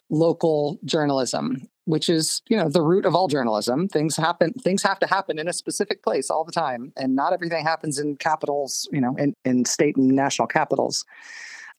local 0.09 0.77
journalism 0.83 1.69
which 1.85 2.09
is 2.09 2.41
you 2.47 2.57
know 2.57 2.69
the 2.69 2.81
root 2.81 3.05
of 3.05 3.15
all 3.15 3.27
journalism 3.27 3.87
things 3.87 4.15
happen 4.15 4.53
things 4.53 4.83
have 4.83 4.99
to 4.99 5.07
happen 5.07 5.39
in 5.39 5.47
a 5.47 5.53
specific 5.53 6.03
place 6.03 6.29
all 6.29 6.43
the 6.43 6.51
time 6.51 6.93
and 6.95 7.15
not 7.15 7.33
everything 7.33 7.63
happens 7.63 7.97
in 7.97 8.15
capitals 8.15 8.87
you 8.91 9.01
know 9.01 9.15
in, 9.17 9.33
in 9.45 9.65
state 9.65 9.95
and 9.95 10.09
national 10.09 10.47
capitals 10.47 11.05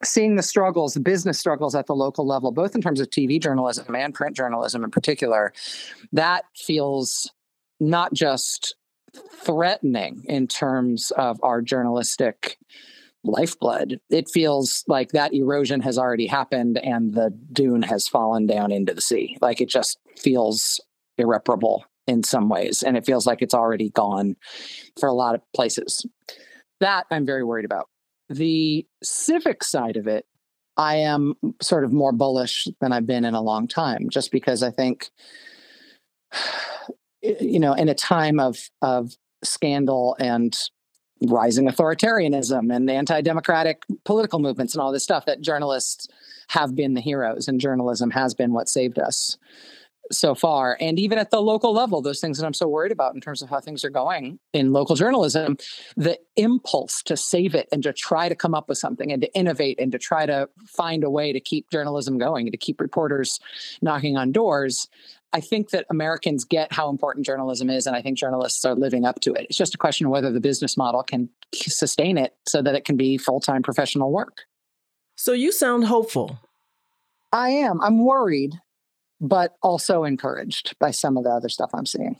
seeing 0.04 0.36
the 0.36 0.42
struggles, 0.42 0.94
the 0.94 1.00
business 1.00 1.38
struggles 1.38 1.74
at 1.74 1.86
the 1.86 1.94
local 1.94 2.26
level, 2.26 2.52
both 2.52 2.74
in 2.74 2.80
terms 2.80 3.00
of 3.00 3.08
TV 3.08 3.40
journalism 3.40 3.94
and 3.94 4.14
print 4.14 4.36
journalism 4.36 4.84
in 4.84 4.90
particular, 4.90 5.52
that 6.12 6.44
feels 6.56 7.30
not 7.80 8.12
just 8.12 8.76
threatening 9.44 10.24
in 10.26 10.46
terms 10.46 11.10
of 11.12 11.38
our 11.42 11.60
journalistic 11.60 12.58
lifeblood. 13.24 14.00
It 14.10 14.28
feels 14.28 14.84
like 14.88 15.10
that 15.12 15.32
erosion 15.32 15.80
has 15.80 15.98
already 15.98 16.26
happened 16.26 16.78
and 16.78 17.14
the 17.14 17.30
dune 17.52 17.82
has 17.82 18.08
fallen 18.08 18.46
down 18.46 18.72
into 18.72 18.94
the 18.94 19.00
sea. 19.00 19.36
Like 19.40 19.60
it 19.60 19.68
just 19.68 19.98
feels 20.16 20.80
irreparable 21.18 21.84
in 22.06 22.22
some 22.22 22.48
ways. 22.48 22.82
And 22.82 22.96
it 22.96 23.06
feels 23.06 23.26
like 23.26 23.42
it's 23.42 23.54
already 23.54 23.90
gone 23.90 24.36
for 24.98 25.08
a 25.08 25.12
lot 25.12 25.34
of 25.34 25.42
places. 25.54 26.04
That 26.80 27.06
I'm 27.10 27.24
very 27.24 27.44
worried 27.44 27.64
about. 27.64 27.88
The 28.28 28.86
civic 29.02 29.64
side 29.64 29.96
of 29.96 30.06
it, 30.06 30.26
I 30.76 30.96
am 30.96 31.34
sort 31.60 31.84
of 31.84 31.92
more 31.92 32.12
bullish 32.12 32.66
than 32.80 32.92
I've 32.92 33.06
been 33.06 33.24
in 33.24 33.34
a 33.34 33.42
long 33.42 33.68
time, 33.68 34.08
just 34.10 34.30
because 34.30 34.62
I 34.62 34.70
think, 34.70 35.10
you 37.22 37.60
know, 37.60 37.74
in 37.74 37.88
a 37.88 37.94
time 37.94 38.40
of 38.40 38.58
of 38.80 39.16
scandal 39.44 40.16
and 40.18 40.56
rising 41.28 41.68
authoritarianism 41.68 42.74
and 42.74 42.90
anti-democratic 42.90 43.82
political 44.04 44.38
movements 44.38 44.74
and 44.74 44.82
all 44.82 44.92
this 44.92 45.04
stuff 45.04 45.26
that 45.26 45.40
journalists 45.40 46.08
have 46.48 46.74
been 46.74 46.94
the 46.94 47.00
heroes 47.00 47.48
and 47.48 47.60
journalism 47.60 48.10
has 48.10 48.34
been 48.34 48.52
what 48.52 48.68
saved 48.68 48.98
us 48.98 49.36
so 50.10 50.34
far 50.34 50.76
and 50.80 50.98
even 50.98 51.16
at 51.18 51.30
the 51.30 51.40
local 51.40 51.72
level 51.72 52.02
those 52.02 52.20
things 52.20 52.38
that 52.38 52.46
i'm 52.46 52.52
so 52.52 52.66
worried 52.66 52.92
about 52.92 53.14
in 53.14 53.20
terms 53.20 53.40
of 53.40 53.48
how 53.48 53.60
things 53.60 53.84
are 53.84 53.90
going 53.90 54.38
in 54.52 54.72
local 54.72 54.96
journalism 54.96 55.56
the 55.96 56.18
impulse 56.36 57.02
to 57.02 57.16
save 57.16 57.54
it 57.54 57.68
and 57.72 57.82
to 57.82 57.92
try 57.92 58.28
to 58.28 58.34
come 58.34 58.54
up 58.54 58.68
with 58.68 58.78
something 58.78 59.12
and 59.12 59.22
to 59.22 59.32
innovate 59.34 59.78
and 59.78 59.92
to 59.92 59.98
try 59.98 60.26
to 60.26 60.48
find 60.66 61.04
a 61.04 61.10
way 61.10 61.32
to 61.32 61.40
keep 61.40 61.70
journalism 61.70 62.18
going 62.18 62.46
and 62.46 62.52
to 62.52 62.58
keep 62.58 62.80
reporters 62.80 63.38
knocking 63.80 64.16
on 64.16 64.32
doors 64.32 64.88
I 65.34 65.40
think 65.40 65.70
that 65.70 65.86
Americans 65.88 66.44
get 66.44 66.72
how 66.72 66.90
important 66.90 67.24
journalism 67.24 67.70
is, 67.70 67.86
and 67.86 67.96
I 67.96 68.02
think 68.02 68.18
journalists 68.18 68.64
are 68.64 68.74
living 68.74 69.06
up 69.06 69.20
to 69.20 69.32
it. 69.32 69.46
It's 69.48 69.56
just 69.56 69.74
a 69.74 69.78
question 69.78 70.06
of 70.06 70.12
whether 70.12 70.30
the 70.30 70.40
business 70.40 70.76
model 70.76 71.02
can 71.02 71.30
sustain 71.54 72.18
it 72.18 72.34
so 72.46 72.60
that 72.60 72.74
it 72.74 72.84
can 72.84 72.96
be 72.96 73.16
full 73.16 73.40
time 73.40 73.62
professional 73.62 74.12
work. 74.12 74.42
So 75.16 75.32
you 75.32 75.52
sound 75.52 75.86
hopeful. 75.86 76.38
I 77.32 77.50
am. 77.50 77.80
I'm 77.80 78.04
worried, 78.04 78.54
but 79.22 79.54
also 79.62 80.02
encouraged 80.02 80.76
by 80.80 80.90
some 80.90 81.16
of 81.16 81.24
the 81.24 81.30
other 81.30 81.48
stuff 81.48 81.70
I'm 81.72 81.86
seeing. 81.86 82.16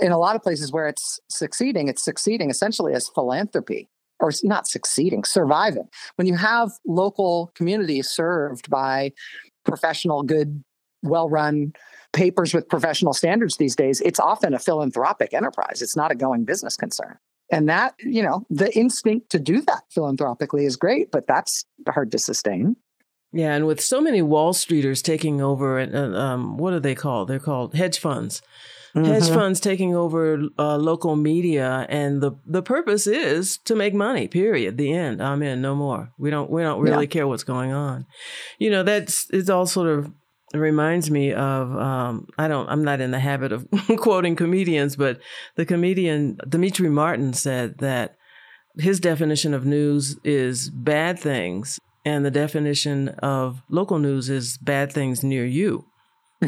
In 0.00 0.10
a 0.10 0.18
lot 0.18 0.34
of 0.34 0.42
places 0.42 0.72
where 0.72 0.88
it's 0.88 1.20
succeeding, 1.28 1.88
it's 1.88 2.02
succeeding 2.02 2.50
essentially 2.50 2.94
as 2.94 3.08
philanthropy 3.08 3.88
or 4.18 4.32
not 4.42 4.66
succeeding, 4.66 5.22
surviving. 5.24 5.88
When 6.16 6.26
you 6.26 6.36
have 6.36 6.72
local 6.86 7.52
communities 7.54 8.08
served 8.08 8.70
by 8.70 9.12
professional, 9.64 10.22
good, 10.22 10.64
well 11.02 11.28
run 11.28 11.74
papers 12.14 12.54
with 12.54 12.68
professional 12.68 13.12
standards 13.12 13.58
these 13.58 13.76
days, 13.76 14.00
it's 14.00 14.18
often 14.18 14.54
a 14.54 14.58
philanthropic 14.58 15.34
enterprise. 15.34 15.82
It's 15.82 15.96
not 15.96 16.10
a 16.10 16.14
going 16.14 16.44
business 16.44 16.76
concern. 16.76 17.18
And 17.52 17.68
that, 17.68 17.94
you 17.98 18.22
know, 18.22 18.44
the 18.48 18.76
instinct 18.76 19.30
to 19.30 19.38
do 19.38 19.60
that 19.62 19.82
philanthropically 19.90 20.64
is 20.64 20.76
great, 20.76 21.10
but 21.12 21.26
that's 21.26 21.64
hard 21.88 22.10
to 22.12 22.18
sustain. 22.18 22.76
Yeah, 23.32 23.54
and 23.54 23.66
with 23.66 23.80
so 23.80 24.00
many 24.00 24.22
Wall 24.22 24.54
Streeters 24.54 25.02
taking 25.02 25.40
over, 25.40 25.78
and 25.78 25.94
uh, 25.94 26.18
um, 26.18 26.56
what 26.56 26.72
are 26.72 26.80
they 26.80 26.94
called? 26.94 27.28
They're 27.28 27.38
called 27.38 27.74
hedge 27.74 27.98
funds. 27.98 28.40
Mm-hmm. 28.94 29.12
Hedge 29.12 29.28
funds 29.28 29.60
taking 29.60 29.94
over 29.94 30.40
uh, 30.58 30.76
local 30.76 31.16
media, 31.16 31.86
and 31.90 32.22
the 32.22 32.32
the 32.46 32.62
purpose 32.62 33.06
is 33.06 33.58
to 33.58 33.74
make 33.74 33.92
money. 33.92 34.26
Period. 34.26 34.78
The 34.78 34.92
end. 34.92 35.22
I'm 35.22 35.42
in. 35.42 35.60
No 35.60 35.74
more. 35.74 36.12
We 36.18 36.30
don't. 36.30 36.50
We 36.50 36.62
don't 36.62 36.80
really 36.80 37.04
yeah. 37.04 37.10
care 37.10 37.28
what's 37.28 37.44
going 37.44 37.72
on. 37.72 38.06
You 38.58 38.70
know, 38.70 38.82
that's 38.82 39.28
it's 39.30 39.50
all 39.50 39.66
sort 39.66 39.88
of 39.88 40.12
it 40.54 40.58
reminds 40.58 41.10
me 41.10 41.32
of 41.32 41.76
um, 41.76 42.28
I 42.38 42.48
don't 42.48 42.68
I'm 42.68 42.84
not 42.84 43.00
in 43.00 43.10
the 43.10 43.20
habit 43.20 43.52
of 43.52 43.66
quoting 43.98 44.36
comedians, 44.36 44.96
but 44.96 45.18
the 45.56 45.66
comedian 45.66 46.38
Demetri 46.48 46.88
Martin 46.88 47.32
said 47.32 47.78
that 47.78 48.16
his 48.78 49.00
definition 49.00 49.54
of 49.54 49.66
news 49.66 50.16
is 50.22 50.70
bad 50.70 51.18
things, 51.18 51.78
and 52.06 52.24
the 52.24 52.30
definition 52.30 53.08
of 53.18 53.62
local 53.68 53.98
news 53.98 54.30
is 54.30 54.56
bad 54.58 54.92
things 54.92 55.24
near 55.24 55.44
you. 55.44 55.84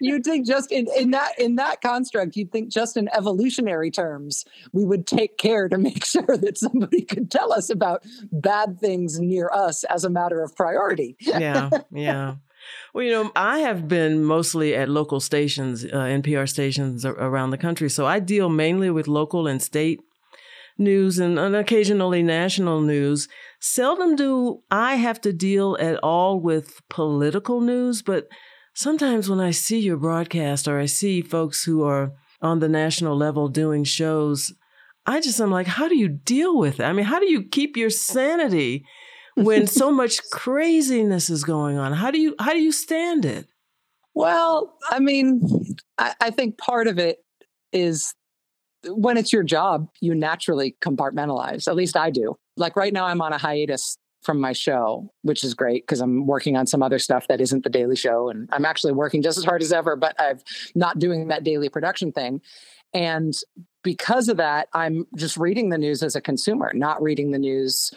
you'd 0.00 0.24
think 0.24 0.44
just 0.44 0.72
in, 0.72 0.88
in 0.98 1.12
that 1.12 1.38
in 1.38 1.54
that 1.54 1.80
construct, 1.80 2.34
you'd 2.34 2.50
think 2.50 2.68
just 2.68 2.96
in 2.96 3.08
evolutionary 3.16 3.92
terms, 3.92 4.44
we 4.72 4.84
would 4.84 5.06
take 5.06 5.38
care 5.38 5.68
to 5.68 5.78
make 5.78 6.04
sure 6.04 6.36
that 6.36 6.58
somebody 6.58 7.02
could 7.02 7.30
tell 7.30 7.52
us 7.52 7.70
about 7.70 8.02
bad 8.32 8.80
things 8.80 9.20
near 9.20 9.48
us 9.54 9.84
as 9.84 10.04
a 10.04 10.10
matter 10.10 10.42
of 10.42 10.56
priority. 10.56 11.16
yeah, 11.20 11.70
yeah. 11.92 12.34
Well, 12.92 13.04
you 13.04 13.10
know, 13.10 13.32
I 13.34 13.60
have 13.60 13.88
been 13.88 14.24
mostly 14.24 14.74
at 14.74 14.88
local 14.88 15.20
stations, 15.20 15.84
uh, 15.84 15.88
NPR 15.88 16.48
stations 16.48 17.04
around 17.04 17.50
the 17.50 17.58
country, 17.58 17.88
so 17.88 18.06
I 18.06 18.18
deal 18.18 18.48
mainly 18.48 18.90
with 18.90 19.08
local 19.08 19.46
and 19.46 19.62
state 19.62 20.00
news 20.78 21.18
and, 21.18 21.38
and 21.38 21.54
occasionally 21.54 22.22
national 22.22 22.80
news. 22.80 23.28
Seldom 23.60 24.16
do 24.16 24.62
I 24.70 24.96
have 24.96 25.20
to 25.22 25.32
deal 25.32 25.76
at 25.80 25.96
all 26.02 26.40
with 26.40 26.80
political 26.88 27.60
news, 27.60 28.02
but 28.02 28.28
sometimes 28.74 29.28
when 29.28 29.40
I 29.40 29.50
see 29.50 29.78
your 29.78 29.96
broadcast 29.96 30.68
or 30.68 30.78
I 30.78 30.86
see 30.86 31.22
folks 31.22 31.64
who 31.64 31.82
are 31.82 32.12
on 32.40 32.58
the 32.58 32.68
national 32.68 33.16
level 33.16 33.48
doing 33.48 33.84
shows, 33.84 34.52
I 35.06 35.20
just 35.20 35.40
am 35.40 35.50
like, 35.50 35.66
how 35.66 35.88
do 35.88 35.96
you 35.96 36.08
deal 36.08 36.58
with 36.58 36.80
it? 36.80 36.84
I 36.84 36.92
mean, 36.92 37.06
how 37.06 37.18
do 37.18 37.30
you 37.30 37.42
keep 37.42 37.76
your 37.76 37.90
sanity 37.90 38.84
when 39.34 39.66
so 39.66 39.90
much 39.90 40.20
craziness 40.30 41.30
is 41.30 41.44
going 41.44 41.78
on? 41.78 41.92
How 41.92 42.10
do 42.10 42.18
you 42.18 42.34
how 42.38 42.52
do 42.52 42.60
you 42.60 42.72
stand 42.72 43.24
it? 43.24 43.46
Well, 44.14 44.74
I 44.90 44.98
mean, 44.98 45.40
I, 45.98 46.14
I 46.20 46.30
think 46.30 46.58
part 46.58 46.86
of 46.86 46.98
it 46.98 47.18
is 47.72 48.14
when 48.86 49.16
it's 49.16 49.32
your 49.32 49.42
job, 49.42 49.88
you 50.00 50.14
naturally 50.14 50.76
compartmentalize. 50.82 51.68
At 51.68 51.76
least 51.76 51.96
I 51.96 52.10
do. 52.10 52.36
Like 52.56 52.76
right 52.76 52.92
now, 52.92 53.06
I'm 53.06 53.22
on 53.22 53.32
a 53.32 53.38
hiatus 53.38 53.96
from 54.22 54.40
my 54.40 54.52
show, 54.52 55.10
which 55.22 55.42
is 55.42 55.54
great 55.54 55.84
because 55.84 56.00
I'm 56.00 56.26
working 56.26 56.56
on 56.56 56.66
some 56.66 56.82
other 56.82 56.98
stuff 56.98 57.26
that 57.28 57.40
isn't 57.40 57.64
the 57.64 57.70
daily 57.70 57.96
show. 57.96 58.28
And 58.28 58.48
I'm 58.52 58.64
actually 58.64 58.92
working 58.92 59.22
just 59.22 59.38
as 59.38 59.44
hard 59.44 59.62
as 59.62 59.72
ever, 59.72 59.96
but 59.96 60.14
I'm 60.18 60.38
not 60.74 60.98
doing 60.98 61.28
that 61.28 61.44
daily 61.44 61.68
production 61.68 62.12
thing. 62.12 62.40
And 62.94 63.34
because 63.82 64.28
of 64.28 64.36
that, 64.36 64.68
I'm 64.72 65.06
just 65.16 65.36
reading 65.36 65.70
the 65.70 65.78
news 65.78 66.02
as 66.02 66.14
a 66.14 66.20
consumer, 66.20 66.72
not 66.74 67.02
reading 67.02 67.30
the 67.32 67.38
news 67.38 67.92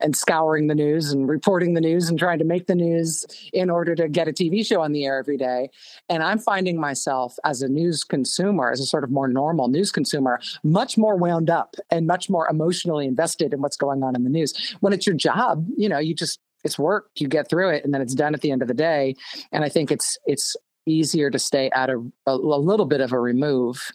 and 0.00 0.16
scouring 0.16 0.68
the 0.68 0.74
news 0.74 1.10
and 1.12 1.28
reporting 1.28 1.74
the 1.74 1.80
news 1.80 2.08
and 2.08 2.18
trying 2.18 2.38
to 2.38 2.44
make 2.44 2.66
the 2.66 2.74
news 2.74 3.24
in 3.52 3.70
order 3.70 3.94
to 3.94 4.08
get 4.08 4.28
a 4.28 4.32
TV 4.32 4.64
show 4.64 4.80
on 4.80 4.92
the 4.92 5.04
air 5.04 5.18
every 5.18 5.36
day. 5.36 5.70
And 6.08 6.22
I'm 6.22 6.38
finding 6.38 6.80
myself 6.80 7.36
as 7.44 7.62
a 7.62 7.68
news 7.68 8.04
consumer, 8.04 8.70
as 8.70 8.80
a 8.80 8.86
sort 8.86 9.04
of 9.04 9.10
more 9.10 9.28
normal 9.28 9.68
news 9.68 9.90
consumer, 9.90 10.40
much 10.62 10.96
more 10.96 11.16
wound 11.16 11.50
up 11.50 11.74
and 11.90 12.06
much 12.06 12.30
more 12.30 12.48
emotionally 12.48 13.06
invested 13.06 13.52
in 13.52 13.60
what's 13.60 13.76
going 13.76 14.02
on 14.02 14.14
in 14.14 14.24
the 14.24 14.30
news. 14.30 14.76
When 14.80 14.92
it's 14.92 15.06
your 15.06 15.16
job, 15.16 15.66
you 15.76 15.88
know, 15.88 15.98
you 15.98 16.14
just 16.14 16.40
it's 16.64 16.78
work, 16.78 17.10
you 17.16 17.28
get 17.28 17.48
through 17.48 17.70
it 17.70 17.84
and 17.84 17.94
then 17.94 18.00
it's 18.00 18.14
done 18.14 18.34
at 18.34 18.40
the 18.40 18.50
end 18.50 18.62
of 18.62 18.68
the 18.68 18.74
day. 18.74 19.14
And 19.52 19.64
I 19.64 19.68
think 19.68 19.90
it's 19.90 20.18
it's 20.26 20.56
easier 20.86 21.30
to 21.30 21.38
stay 21.38 21.70
at 21.74 21.90
a, 21.90 21.98
a, 22.26 22.32
a 22.32 22.60
little 22.60 22.86
bit 22.86 23.00
of 23.00 23.12
a 23.12 23.20
remove 23.20 23.92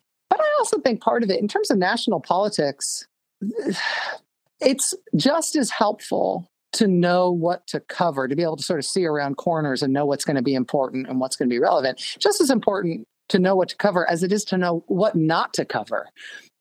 also 0.63 0.80
think 0.80 1.02
part 1.02 1.23
of 1.23 1.30
it, 1.30 1.41
in 1.41 1.47
terms 1.49 1.69
of 1.69 1.78
national 1.78 2.21
politics, 2.21 3.06
it's 4.62 4.93
just 5.17 5.58
as 5.58 5.69
helpful 5.69 6.47
to 6.71 6.88
know 6.88 7.30
what 7.30 7.67
to 7.67 7.82
cover, 7.82 8.30
to 8.30 8.36
be 8.36 8.43
able 8.43 8.56
to 8.56 8.63
sort 8.63 8.80
of 8.80 8.86
see 8.86 9.06
around 9.06 9.36
corners 9.36 9.84
and 9.84 9.91
know 9.91 10.06
what's 10.06 10.23
going 10.23 10.38
to 10.38 10.41
be 10.41 10.56
important 10.56 11.08
and 11.08 11.19
what's 11.19 11.36
going 11.36 11.49
to 11.49 11.54
be 11.54 11.60
relevant. 11.60 11.97
Just 12.17 12.39
as 12.39 12.49
important 12.49 13.06
to 13.28 13.39
know 13.39 13.58
what 13.58 13.69
to 13.69 13.76
cover 13.76 14.10
as 14.10 14.23
it 14.23 14.32
is 14.32 14.45
to 14.45 14.58
know 14.58 14.86
what 14.88 15.15
not 15.15 15.54
to 15.54 15.65
cover. 15.65 16.08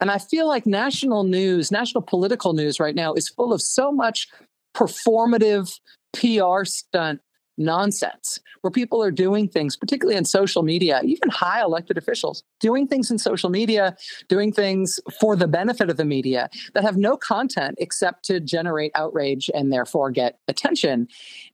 And 0.00 0.10
I 0.10 0.18
feel 0.18 0.48
like 0.48 0.66
national 0.66 1.22
news, 1.22 1.70
national 1.70 2.02
political 2.02 2.54
news 2.54 2.80
right 2.80 2.94
now 2.94 3.14
is 3.14 3.28
full 3.28 3.52
of 3.52 3.62
so 3.62 3.92
much 3.92 4.26
performative 4.74 5.78
PR 6.12 6.64
stunt 6.64 7.20
nonsense 7.58 8.38
where 8.60 8.70
people 8.70 9.02
are 9.02 9.10
doing 9.10 9.48
things, 9.48 9.76
particularly 9.76 10.16
in 10.16 10.24
social 10.24 10.62
media, 10.62 11.00
even 11.04 11.28
high 11.28 11.60
elected 11.62 11.98
officials, 11.98 12.42
doing 12.60 12.86
things 12.86 13.10
in 13.10 13.18
social 13.18 13.50
media, 13.50 13.96
doing 14.28 14.52
things 14.52 14.98
for 15.20 15.36
the 15.36 15.48
benefit 15.48 15.90
of 15.90 15.96
the 15.96 16.04
media 16.04 16.48
that 16.74 16.82
have 16.82 16.96
no 16.96 17.16
content 17.16 17.76
except 17.78 18.24
to 18.24 18.40
generate 18.40 18.92
outrage 18.94 19.50
and 19.54 19.72
therefore 19.72 20.10
get 20.10 20.38
attention. 20.48 21.08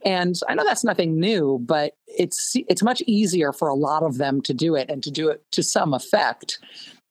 And 0.04 0.38
I 0.48 0.54
know 0.54 0.64
that's 0.64 0.84
nothing 0.84 1.18
new, 1.18 1.58
but 1.62 1.94
it's 2.06 2.52
it's 2.68 2.82
much 2.82 3.02
easier 3.06 3.52
for 3.52 3.68
a 3.68 3.74
lot 3.74 4.02
of 4.02 4.18
them 4.18 4.40
to 4.42 4.54
do 4.54 4.74
it 4.74 4.90
and 4.90 5.02
to 5.02 5.10
do 5.10 5.28
it 5.28 5.42
to 5.52 5.62
some 5.62 5.94
effect. 5.94 6.58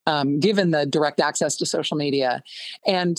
Um, 0.06 0.40
given 0.40 0.72
the 0.72 0.86
direct 0.86 1.20
access 1.20 1.58
to 1.58 1.66
social 1.66 1.98
media 1.98 2.42
and 2.86 3.18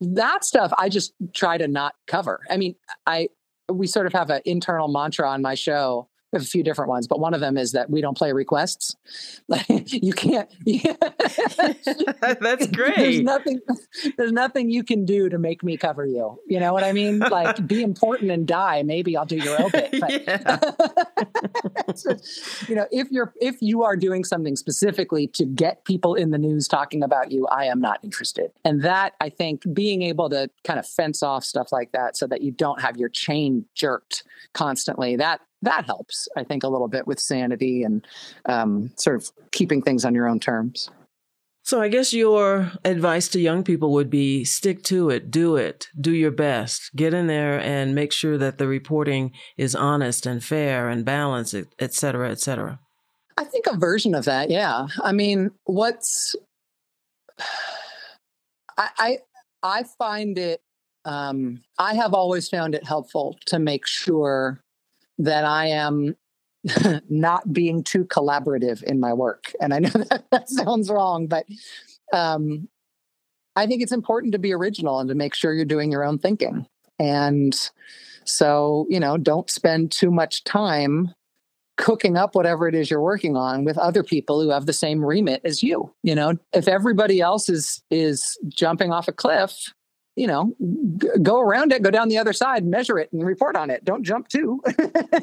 that 0.00 0.44
stuff 0.44 0.72
I 0.76 0.88
just 0.88 1.12
try 1.32 1.58
to 1.58 1.68
not 1.68 1.94
cover. 2.06 2.40
I 2.50 2.56
mean, 2.56 2.74
I 3.06 3.28
we 3.68 3.86
sort 3.86 4.06
of 4.06 4.12
have 4.12 4.30
an 4.30 4.40
internal 4.44 4.88
mantra 4.88 5.28
on 5.28 5.42
my 5.42 5.54
show 5.54 6.08
a 6.32 6.40
few 6.40 6.62
different 6.62 6.90
ones, 6.90 7.06
but 7.06 7.20
one 7.20 7.34
of 7.34 7.40
them 7.40 7.56
is 7.56 7.72
that 7.72 7.88
we 7.90 8.00
don't 8.00 8.16
play 8.16 8.32
requests. 8.32 8.96
you 9.68 10.12
can't. 10.12 10.50
Yeah. 10.64 10.94
That's 12.40 12.66
great. 12.72 12.96
There's 12.96 13.20
nothing. 13.20 13.60
There's 14.16 14.32
nothing 14.32 14.70
you 14.70 14.84
can 14.84 15.04
do 15.04 15.28
to 15.28 15.38
make 15.38 15.62
me 15.62 15.76
cover 15.76 16.04
you. 16.04 16.38
You 16.46 16.60
know 16.60 16.72
what 16.72 16.84
I 16.84 16.92
mean? 16.92 17.18
Like, 17.18 17.66
be 17.66 17.82
important 17.82 18.30
and 18.30 18.46
die. 18.46 18.82
Maybe 18.82 19.16
I'll 19.16 19.24
do 19.24 19.36
your 19.36 19.60
obit. 19.60 19.94
But, 19.98 20.10
you 22.68 22.74
know, 22.74 22.86
if 22.90 23.10
you're 23.10 23.32
if 23.40 23.56
you 23.60 23.82
are 23.82 23.96
doing 23.96 24.24
something 24.24 24.56
specifically 24.56 25.26
to 25.28 25.46
get 25.46 25.84
people 25.84 26.14
in 26.14 26.30
the 26.30 26.38
news 26.38 26.68
talking 26.68 27.02
about 27.02 27.32
you, 27.32 27.46
I 27.46 27.64
am 27.64 27.80
not 27.80 28.00
interested. 28.02 28.52
And 28.64 28.82
that 28.82 29.14
I 29.20 29.30
think 29.30 29.62
being 29.72 30.02
able 30.02 30.28
to 30.30 30.50
kind 30.64 30.78
of 30.78 30.86
fence 30.86 31.22
off 31.22 31.44
stuff 31.44 31.72
like 31.72 31.92
that 31.92 32.16
so 32.16 32.26
that 32.26 32.42
you 32.42 32.50
don't 32.50 32.80
have 32.80 32.96
your 32.96 33.08
chain 33.08 33.64
jerked 33.74 34.24
constantly. 34.52 35.16
That 35.16 35.40
that 35.62 35.86
helps, 35.86 36.28
I 36.36 36.44
think, 36.44 36.62
a 36.62 36.68
little 36.68 36.88
bit 36.88 37.06
with 37.06 37.18
sanity 37.18 37.82
and 37.82 38.06
um, 38.46 38.90
sort 38.96 39.16
of 39.16 39.30
keeping 39.50 39.82
things 39.82 40.04
on 40.04 40.14
your 40.14 40.28
own 40.28 40.40
terms. 40.40 40.90
So 41.64 41.82
I 41.82 41.88
guess 41.88 42.14
your 42.14 42.72
advice 42.84 43.28
to 43.28 43.40
young 43.40 43.62
people 43.62 43.92
would 43.92 44.08
be 44.08 44.44
stick 44.44 44.82
to 44.84 45.10
it, 45.10 45.30
do 45.30 45.56
it, 45.56 45.88
do 46.00 46.12
your 46.12 46.30
best, 46.30 46.90
get 46.96 47.12
in 47.12 47.26
there 47.26 47.60
and 47.60 47.94
make 47.94 48.10
sure 48.10 48.38
that 48.38 48.56
the 48.56 48.66
reporting 48.66 49.32
is 49.58 49.74
honest 49.74 50.24
and 50.24 50.42
fair 50.42 50.88
and 50.88 51.04
balanced, 51.04 51.54
et 51.78 51.92
cetera, 51.92 52.30
et 52.30 52.40
cetera. 52.40 52.80
I 53.36 53.44
think 53.44 53.66
a 53.66 53.76
version 53.76 54.14
of 54.14 54.24
that, 54.24 54.50
yeah. 54.50 54.86
I 55.02 55.12
mean, 55.12 55.50
what's 55.64 56.34
I 58.78 58.88
I, 58.98 59.18
I 59.62 59.84
find 59.98 60.38
it 60.38 60.62
um, 61.04 61.62
I 61.78 61.94
have 61.94 62.14
always 62.14 62.48
found 62.48 62.74
it 62.74 62.84
helpful 62.84 63.38
to 63.46 63.58
make 63.58 63.86
sure 63.86 64.60
that 65.18 65.44
I 65.44 65.66
am 65.66 66.16
not 67.08 67.52
being 67.52 67.82
too 67.82 68.04
collaborative 68.04 68.82
in 68.82 69.00
my 69.00 69.12
work. 69.12 69.52
And 69.60 69.74
I 69.74 69.78
know 69.80 69.88
that, 70.10 70.24
that 70.30 70.48
sounds 70.48 70.90
wrong, 70.90 71.26
but 71.26 71.46
um, 72.12 72.68
I 73.56 73.66
think 73.66 73.82
it's 73.82 73.92
important 73.92 74.32
to 74.32 74.38
be 74.38 74.52
original 74.52 75.00
and 75.00 75.08
to 75.08 75.14
make 75.14 75.34
sure 75.34 75.52
you're 75.52 75.64
doing 75.64 75.90
your 75.90 76.04
own 76.04 76.18
thinking. 76.18 76.66
And 76.98 77.54
so, 78.24 78.86
you 78.88 79.00
know, 79.00 79.16
don't 79.16 79.50
spend 79.50 79.92
too 79.92 80.10
much 80.10 80.44
time 80.44 81.14
cooking 81.76 82.16
up 82.16 82.34
whatever 82.34 82.66
it 82.68 82.74
is 82.74 82.90
you're 82.90 83.00
working 83.00 83.36
on 83.36 83.64
with 83.64 83.78
other 83.78 84.02
people 84.02 84.42
who 84.42 84.50
have 84.50 84.66
the 84.66 84.72
same 84.72 85.04
remit 85.04 85.40
as 85.44 85.62
you. 85.62 85.94
You 86.02 86.14
know, 86.14 86.34
if 86.52 86.68
everybody 86.68 87.20
else 87.20 87.48
is 87.48 87.82
is 87.90 88.36
jumping 88.48 88.92
off 88.92 89.08
a 89.08 89.12
cliff, 89.12 89.72
you 90.18 90.26
know, 90.26 90.52
go 91.22 91.40
around 91.40 91.72
it, 91.72 91.82
go 91.82 91.90
down 91.90 92.08
the 92.08 92.18
other 92.18 92.32
side, 92.32 92.64
measure 92.64 92.98
it, 92.98 93.12
and 93.12 93.24
report 93.24 93.56
on 93.56 93.70
it. 93.70 93.84
Don't 93.84 94.02
jump 94.02 94.28
too. 94.28 94.60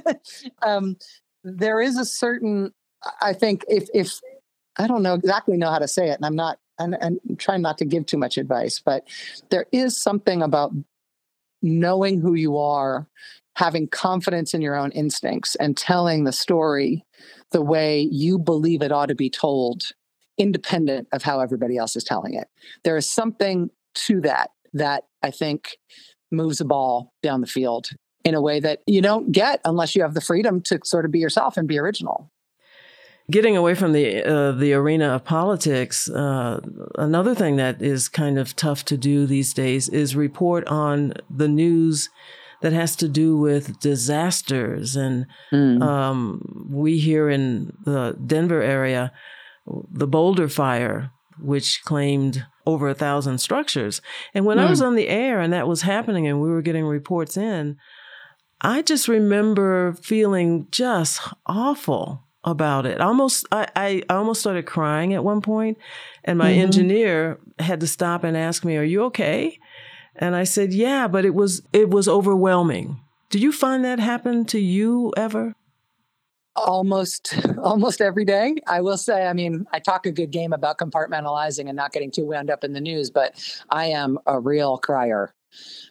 um, 0.62 0.96
there 1.44 1.82
is 1.82 1.98
a 1.98 2.06
certain, 2.06 2.74
I 3.22 3.34
think, 3.34 3.66
if 3.68 3.90
if 3.94 4.22
I 4.78 4.88
don't 4.88 5.04
know 5.04 5.14
exactly 5.14 5.58
know 5.58 5.70
how 5.70 5.80
to 5.80 5.88
say 5.88 6.10
it, 6.10 6.16
and 6.16 6.26
I'm 6.26 6.36
not, 6.36 6.60
and, 6.80 6.96
and 7.00 7.20
trying 7.38 7.62
not 7.62 7.78
to 7.80 7.86
give 7.86 8.06
too 8.06 8.18
much 8.18 8.38
advice, 8.38 8.82
but 8.84 9.06
there 9.50 9.66
is 9.72 10.02
something 10.02 10.42
about 10.42 10.72
knowing 11.62 12.22
who 12.22 12.34
you 12.34 12.58
are, 12.58 13.08
having 13.56 13.88
confidence 13.88 14.54
in 14.54 14.62
your 14.62 14.76
own 14.76 14.92
instincts, 14.92 15.56
and 15.56 15.76
telling 15.76 16.24
the 16.24 16.32
story 16.32 17.06
the 17.52 17.62
way 17.62 18.00
you 18.00 18.40
believe 18.40 18.82
it 18.82 18.92
ought 18.92 19.08
to 19.08 19.16
be 19.16 19.30
told, 19.30 19.84
independent 20.38 21.08
of 21.12 21.24
how 21.24 21.42
everybody 21.42 21.78
else 21.78 21.96
is 21.96 22.04
telling 22.04 22.34
it. 22.34 22.48
There 22.84 22.98
is 22.98 23.10
something 23.10 23.70
to 23.96 24.22
that 24.22 24.52
that 24.76 25.06
I 25.24 25.32
think 25.32 25.78
moves 26.32 26.60
the 26.60 26.66
ball 26.66 27.14
down 27.24 27.42
the 27.42 27.48
field 27.48 27.90
in 28.24 28.36
a 28.36 28.42
way 28.42 28.60
that 28.60 28.80
you 28.86 29.02
don't 29.02 29.32
get 29.32 29.62
unless 29.66 29.96
you 29.96 30.02
have 30.02 30.14
the 30.14 30.22
freedom 30.22 30.62
to 30.64 30.80
sort 30.84 31.06
of 31.06 31.12
be 31.12 31.20
yourself 31.20 31.58
and 31.58 31.68
be 31.68 31.80
original. 31.80 32.32
Getting 33.32 33.58
away 33.58 33.74
from 33.74 33.94
the 33.94 34.24
uh, 34.24 34.52
the 34.52 34.74
arena 34.74 35.16
of 35.16 35.26
politics, 35.26 36.08
uh, 36.10 36.60
another 36.96 37.34
thing 37.34 37.56
that 37.56 37.82
is 37.82 38.08
kind 38.08 38.38
of 38.38 38.56
tough 38.56 38.86
to 38.86 38.98
do 38.98 39.26
these 39.26 39.52
days 39.52 39.90
is 39.90 40.16
report 40.16 40.68
on 40.68 41.14
the 41.28 41.48
news 41.48 42.10
that 42.62 42.72
has 42.74 42.96
to 42.98 43.08
do 43.08 43.36
with 43.38 43.80
disasters. 43.80 44.96
And 44.96 45.26
mm. 45.52 45.82
um, 45.82 46.68
we 46.70 47.00
here 47.00 47.30
in 47.30 47.74
the 47.84 48.16
Denver 48.26 48.62
area, 48.62 49.12
the 49.92 50.08
Boulder 50.08 50.48
fire, 50.48 51.12
which 51.40 51.82
claimed 51.84 52.46
over 52.66 52.88
a 52.88 52.96
thousand 52.96 53.40
structures. 53.40 54.02
And 54.34 54.46
when 54.46 54.58
mm. 54.58 54.62
I 54.62 54.70
was 54.70 54.82
on 54.82 54.96
the 54.96 55.08
air 55.08 55.40
and 55.40 55.54
that 55.54 55.68
was 55.68 55.82
happening 55.84 56.28
and 56.28 56.42
we 56.42 56.50
were 56.50 56.62
getting 56.62 56.86
reports 56.86 57.38
in, 57.38 57.78
I 58.62 58.82
just 58.82 59.08
remember 59.08 59.94
feeling 60.02 60.68
just 60.72 61.22
awful 61.46 62.24
about 62.44 62.86
it. 62.86 63.02
Almost, 63.02 63.48
I, 63.52 63.68
I 63.76 64.04
almost 64.10 64.40
started 64.40 64.66
crying 64.66 65.14
at 65.14 65.24
one 65.24 65.42
point, 65.42 65.78
and 66.24 66.38
my 66.38 66.52
mm-hmm. 66.52 66.62
engineer 66.62 67.40
had 67.60 67.80
to 67.82 67.88
stop 67.88 68.24
and 68.24 68.38
ask 68.38 68.64
me, 68.64 68.78
"Are 68.78 68.84
you 68.84 69.04
okay?" 69.06 69.60
And 70.16 70.36
I 70.36 70.44
said, 70.46 70.74
"Yeah," 70.74 71.08
but 71.08 71.26
it 71.26 71.34
was 71.34 71.64
it 71.74 71.90
was 71.90 72.08
overwhelming. 72.08 73.02
Do 73.30 73.40
you 73.40 73.52
find 73.52 73.84
that 73.84 74.00
happen 74.00 74.46
to 74.46 74.60
you 74.60 75.12
ever? 75.18 75.56
Almost 76.56 77.36
almost 77.62 78.02
every 78.02 78.26
day. 78.26 78.56
I 78.68 78.82
will 78.82 78.98
say 78.98 79.26
i 79.26 79.34
mean 79.34 79.66
i 79.72 79.80
talk 79.80 80.06
a 80.06 80.12
good 80.12 80.32
game 80.32 80.54
about 80.54 80.78
compartmentalizing 80.78 81.68
and 81.68 81.76
not 81.76 81.92
getting 81.92 82.12
too 82.12 82.26
wound 82.26 82.50
up 82.50 82.64
in 82.64 82.74
the 82.74 82.82
news 82.82 83.10
but 83.10 83.36
i 83.70 83.86
am 83.86 84.18
a 84.26 84.40
real 84.40 84.78
crier. 84.78 85.34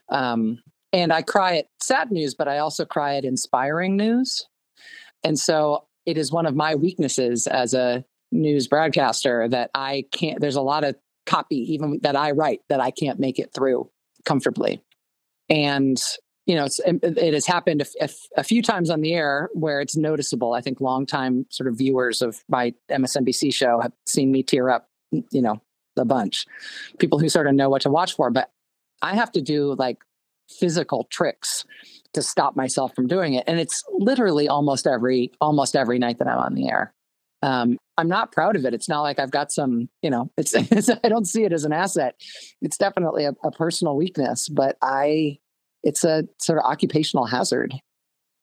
Um, 0.08 0.62
and 0.92 1.12
i 1.12 1.22
cry 1.22 1.58
at 1.58 1.66
sad 1.80 2.10
news 2.10 2.34
but 2.34 2.48
i 2.48 2.58
also 2.58 2.84
cry 2.84 3.16
at 3.16 3.24
inspiring 3.24 3.96
news. 3.96 4.46
And 5.22 5.38
so 5.38 5.86
it 6.06 6.18
is 6.18 6.30
one 6.30 6.46
of 6.46 6.54
my 6.54 6.74
weaknesses 6.74 7.46
as 7.46 7.72
a 7.72 8.04
news 8.32 8.66
broadcaster 8.66 9.48
that 9.48 9.70
i 9.74 10.04
can't 10.12 10.40
there's 10.40 10.56
a 10.56 10.62
lot 10.62 10.84
of 10.84 10.96
copy 11.24 11.72
even 11.72 12.00
that 12.02 12.16
i 12.16 12.32
write 12.32 12.60
that 12.68 12.80
i 12.80 12.90
can't 12.90 13.20
make 13.20 13.38
it 13.38 13.52
through 13.54 13.88
comfortably. 14.24 14.82
And 15.48 16.02
you 16.46 16.54
know, 16.54 16.66
it 16.86 17.34
has 17.34 17.46
happened 17.46 17.82
a, 17.82 18.04
a, 18.04 18.08
a, 18.36 18.44
few 18.44 18.60
times 18.60 18.90
on 18.90 19.00
the 19.00 19.14
air 19.14 19.48
where 19.54 19.80
it's 19.80 19.96
noticeable. 19.96 20.52
I 20.52 20.60
think 20.60 20.80
longtime 20.80 21.46
sort 21.48 21.68
of 21.68 21.78
viewers 21.78 22.20
of 22.20 22.44
my 22.48 22.74
MSNBC 22.90 23.54
show 23.54 23.80
have 23.80 23.92
seen 24.06 24.30
me 24.30 24.42
tear 24.42 24.68
up, 24.68 24.88
you 25.10 25.40
know, 25.40 25.62
a 25.96 26.04
bunch. 26.04 26.46
People 26.98 27.18
who 27.18 27.28
sort 27.28 27.46
of 27.46 27.54
know 27.54 27.70
what 27.70 27.82
to 27.82 27.90
watch 27.90 28.14
for, 28.14 28.30
but 28.30 28.50
I 29.00 29.14
have 29.14 29.32
to 29.32 29.40
do 29.40 29.74
like 29.78 29.98
physical 30.50 31.04
tricks 31.10 31.64
to 32.12 32.20
stop 32.20 32.56
myself 32.56 32.94
from 32.94 33.06
doing 33.06 33.34
it, 33.34 33.44
and 33.46 33.58
it's 33.58 33.82
literally 33.92 34.48
almost 34.48 34.86
every 34.86 35.32
almost 35.40 35.74
every 35.74 35.98
night 35.98 36.18
that 36.18 36.28
I'm 36.28 36.38
on 36.38 36.54
the 36.54 36.68
air. 36.68 36.92
Um, 37.42 37.78
I'm 37.98 38.08
not 38.08 38.32
proud 38.32 38.56
of 38.56 38.64
it. 38.64 38.72
It's 38.72 38.88
not 38.88 39.02
like 39.02 39.18
I've 39.18 39.30
got 39.30 39.52
some, 39.52 39.88
you 40.00 40.08
know, 40.08 40.30
it's, 40.38 40.54
it's 40.54 40.90
I 41.02 41.08
don't 41.08 41.26
see 41.26 41.44
it 41.44 41.52
as 41.52 41.64
an 41.64 41.72
asset. 41.72 42.14
It's 42.60 42.76
definitely 42.76 43.24
a, 43.24 43.34
a 43.44 43.50
personal 43.50 43.96
weakness, 43.96 44.48
but 44.48 44.76
I 44.82 45.38
it's 45.84 46.02
a 46.04 46.24
sort 46.40 46.58
of 46.58 46.64
occupational 46.64 47.26
hazard. 47.26 47.74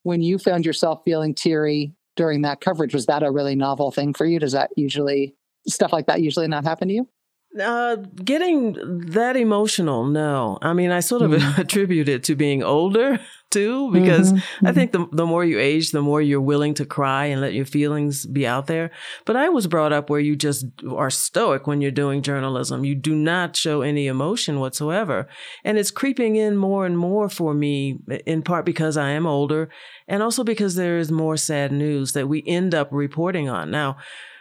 When 0.04 0.22
you 0.22 0.38
found 0.38 0.66
yourself 0.66 1.02
feeling 1.04 1.36
teary 1.36 1.94
during 2.16 2.42
that 2.44 2.62
coverage, 2.62 2.94
was 2.94 3.06
that 3.08 3.24
a 3.24 3.32
really 3.32 3.56
novel 3.56 3.92
thing 3.92 4.14
for 4.14 4.26
you? 4.26 4.40
Does 4.40 4.54
that 4.54 4.72
usually, 4.76 5.36
stuff 5.68 5.92
like 5.92 6.08
that 6.08 6.22
usually 6.22 6.48
not 6.48 6.64
happen 6.64 6.88
to 6.88 6.94
you? 6.94 7.10
Uh, 7.60 7.98
getting 8.24 8.74
that 9.08 9.36
emotional, 9.36 10.06
no. 10.06 10.58
I 10.62 10.72
mean, 10.72 10.92
I 10.92 11.02
sort 11.02 11.22
of 11.22 11.32
mm-hmm. 11.32 11.60
attribute 11.62 12.08
it 12.08 12.24
to 12.26 12.36
being 12.36 12.64
older 12.64 13.20
too, 13.52 13.92
because 13.92 14.32
mm-hmm. 14.32 14.66
I 14.66 14.70
mm-hmm. 14.70 14.80
think 14.80 14.92
the, 14.94 15.08
the 15.12 15.26
more 15.26 15.44
you 15.44 15.60
age, 15.60 15.92
the 15.92 16.02
more 16.02 16.22
you're 16.22 16.40
willing 16.40 16.74
to 16.76 16.86
cry 16.86 17.26
and 17.26 17.42
let 17.42 17.54
your 17.54 17.66
feelings 17.66 18.26
be 18.26 18.48
out 18.48 18.68
there. 18.68 18.92
But 19.26 19.36
I 19.36 19.50
was 19.50 19.68
brought 19.68 19.92
up 19.92 20.10
where 20.10 20.22
you 20.22 20.38
just 20.38 20.66
are 20.90 21.10
stoic 21.10 21.68
when 21.68 21.82
you're 21.82 21.92
doing 21.92 22.22
journalism. 22.22 22.86
You 22.86 22.96
do 22.96 23.14
not 23.14 23.58
show 23.58 23.82
any 23.82 24.08
emotion 24.08 24.62
whatsoever. 24.62 25.28
And 25.66 25.78
it's 25.78 25.92
creeping 25.92 26.38
in 26.38 26.56
more 26.56 26.86
and 26.86 26.98
more 26.98 27.28
for 27.28 27.54
me, 27.54 28.00
in 28.26 28.44
part 28.44 28.66
because 28.66 28.96
I 28.96 29.10
am 29.10 29.28
older 29.28 29.70
and 30.08 30.24
also 30.24 30.46
because 30.46 30.76
there 30.76 30.98
is 30.98 31.12
more 31.12 31.36
sad 31.36 31.74
news 31.74 32.14
that 32.14 32.30
we 32.30 32.46
end 32.48 32.74
up 32.74 32.88
reporting 32.92 33.50
on. 33.50 33.72
Now, 33.72 33.98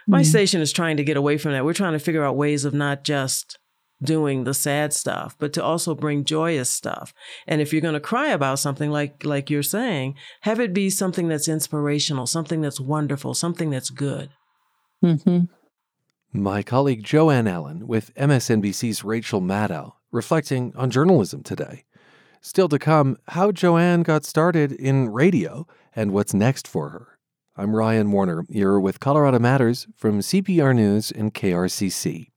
my 0.07 0.21
mm-hmm. 0.21 0.29
station 0.29 0.61
is 0.61 0.71
trying 0.71 0.97
to 0.97 1.03
get 1.03 1.17
away 1.17 1.37
from 1.37 1.51
that. 1.53 1.65
We're 1.65 1.73
trying 1.73 1.93
to 1.93 1.99
figure 1.99 2.23
out 2.23 2.35
ways 2.35 2.65
of 2.65 2.73
not 2.73 3.03
just 3.03 3.57
doing 4.01 4.43
the 4.43 4.53
sad 4.53 4.93
stuff, 4.93 5.35
but 5.37 5.53
to 5.53 5.63
also 5.63 5.93
bring 5.93 6.23
joyous 6.23 6.69
stuff. 6.69 7.13
And 7.47 7.61
if 7.61 7.71
you're 7.71 7.81
going 7.81 7.93
to 7.93 7.99
cry 7.99 8.29
about 8.29 8.59
something 8.59 8.91
like 8.91 9.23
like 9.23 9.49
you're 9.49 9.63
saying, 9.63 10.15
have 10.41 10.59
it 10.59 10.73
be 10.73 10.89
something 10.89 11.27
that's 11.27 11.47
inspirational, 11.47 12.27
something 12.27 12.61
that's 12.61 12.79
wonderful, 12.79 13.33
something 13.33 13.69
that's 13.69 13.89
good. 13.89 14.29
Mm-hmm. 15.03 15.45
My 16.33 16.63
colleague 16.63 17.03
Joanne 17.03 17.47
Allen 17.47 17.87
with 17.87 18.13
MSNBC's 18.15 19.03
Rachel 19.03 19.41
Maddow 19.41 19.93
reflecting 20.11 20.73
on 20.75 20.89
journalism 20.89 21.43
today. 21.43 21.85
Still 22.41 22.69
to 22.69 22.79
come, 22.79 23.17
how 23.29 23.51
Joanne 23.51 24.03
got 24.03 24.25
started 24.25 24.71
in 24.71 25.09
radio 25.09 25.67
and 25.95 26.11
what's 26.11 26.33
next 26.33 26.67
for 26.67 26.89
her. 26.89 27.10
I'm 27.57 27.75
Ryan 27.75 28.13
Warner. 28.13 28.45
You're 28.47 28.79
with 28.79 29.01
Colorado 29.01 29.37
Matters 29.37 29.85
from 29.93 30.19
CPR 30.19 30.73
News 30.73 31.11
and 31.11 31.33
KRCC. 31.33 32.27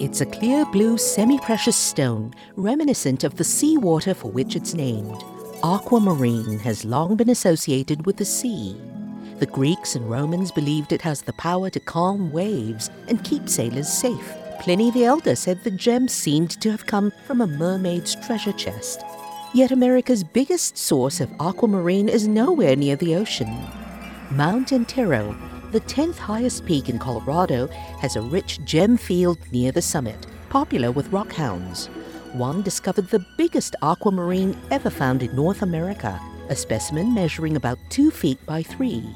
It's 0.00 0.20
a 0.20 0.26
clear 0.26 0.66
blue 0.66 0.98
semi 0.98 1.38
precious 1.38 1.76
stone, 1.76 2.34
reminiscent 2.56 3.22
of 3.22 3.36
the 3.36 3.44
seawater 3.44 4.14
for 4.14 4.32
which 4.32 4.56
it's 4.56 4.74
named. 4.74 5.22
Aquamarine 5.62 6.58
has 6.58 6.84
long 6.84 7.14
been 7.14 7.30
associated 7.30 8.04
with 8.04 8.16
the 8.16 8.24
sea. 8.24 8.76
The 9.38 9.46
Greeks 9.46 9.94
and 9.94 10.10
Romans 10.10 10.50
believed 10.50 10.92
it 10.92 11.02
has 11.02 11.22
the 11.22 11.34
power 11.34 11.70
to 11.70 11.78
calm 11.78 12.32
waves 12.32 12.90
and 13.06 13.22
keep 13.22 13.48
sailors 13.48 13.88
safe. 13.88 14.34
Pliny 14.58 14.90
the 14.90 15.04
Elder 15.04 15.36
said 15.36 15.62
the 15.62 15.70
gem 15.70 16.08
seemed 16.08 16.60
to 16.60 16.72
have 16.72 16.86
come 16.86 17.12
from 17.26 17.40
a 17.40 17.46
mermaid's 17.46 18.16
treasure 18.26 18.52
chest. 18.52 19.04
Yet 19.56 19.70
America's 19.70 20.22
biggest 20.22 20.76
source 20.76 21.18
of 21.18 21.32
aquamarine 21.40 22.10
is 22.10 22.28
nowhere 22.28 22.76
near 22.76 22.94
the 22.94 23.14
ocean. 23.14 23.48
Mount 24.30 24.70
Antero, 24.70 25.34
the 25.72 25.80
10th 25.80 26.18
highest 26.18 26.66
peak 26.66 26.90
in 26.90 26.98
Colorado, 26.98 27.68
has 28.02 28.16
a 28.16 28.20
rich 28.20 28.62
gem 28.66 28.98
field 28.98 29.38
near 29.52 29.72
the 29.72 29.80
summit, 29.80 30.26
popular 30.50 30.90
with 30.90 31.10
rockhounds. 31.10 31.86
One 32.34 32.60
discovered 32.60 33.08
the 33.08 33.24
biggest 33.38 33.74
aquamarine 33.80 34.54
ever 34.70 34.90
found 34.90 35.22
in 35.22 35.34
North 35.34 35.62
America, 35.62 36.20
a 36.50 36.54
specimen 36.54 37.14
measuring 37.14 37.56
about 37.56 37.78
two 37.88 38.10
feet 38.10 38.44
by 38.44 38.62
three. 38.62 39.08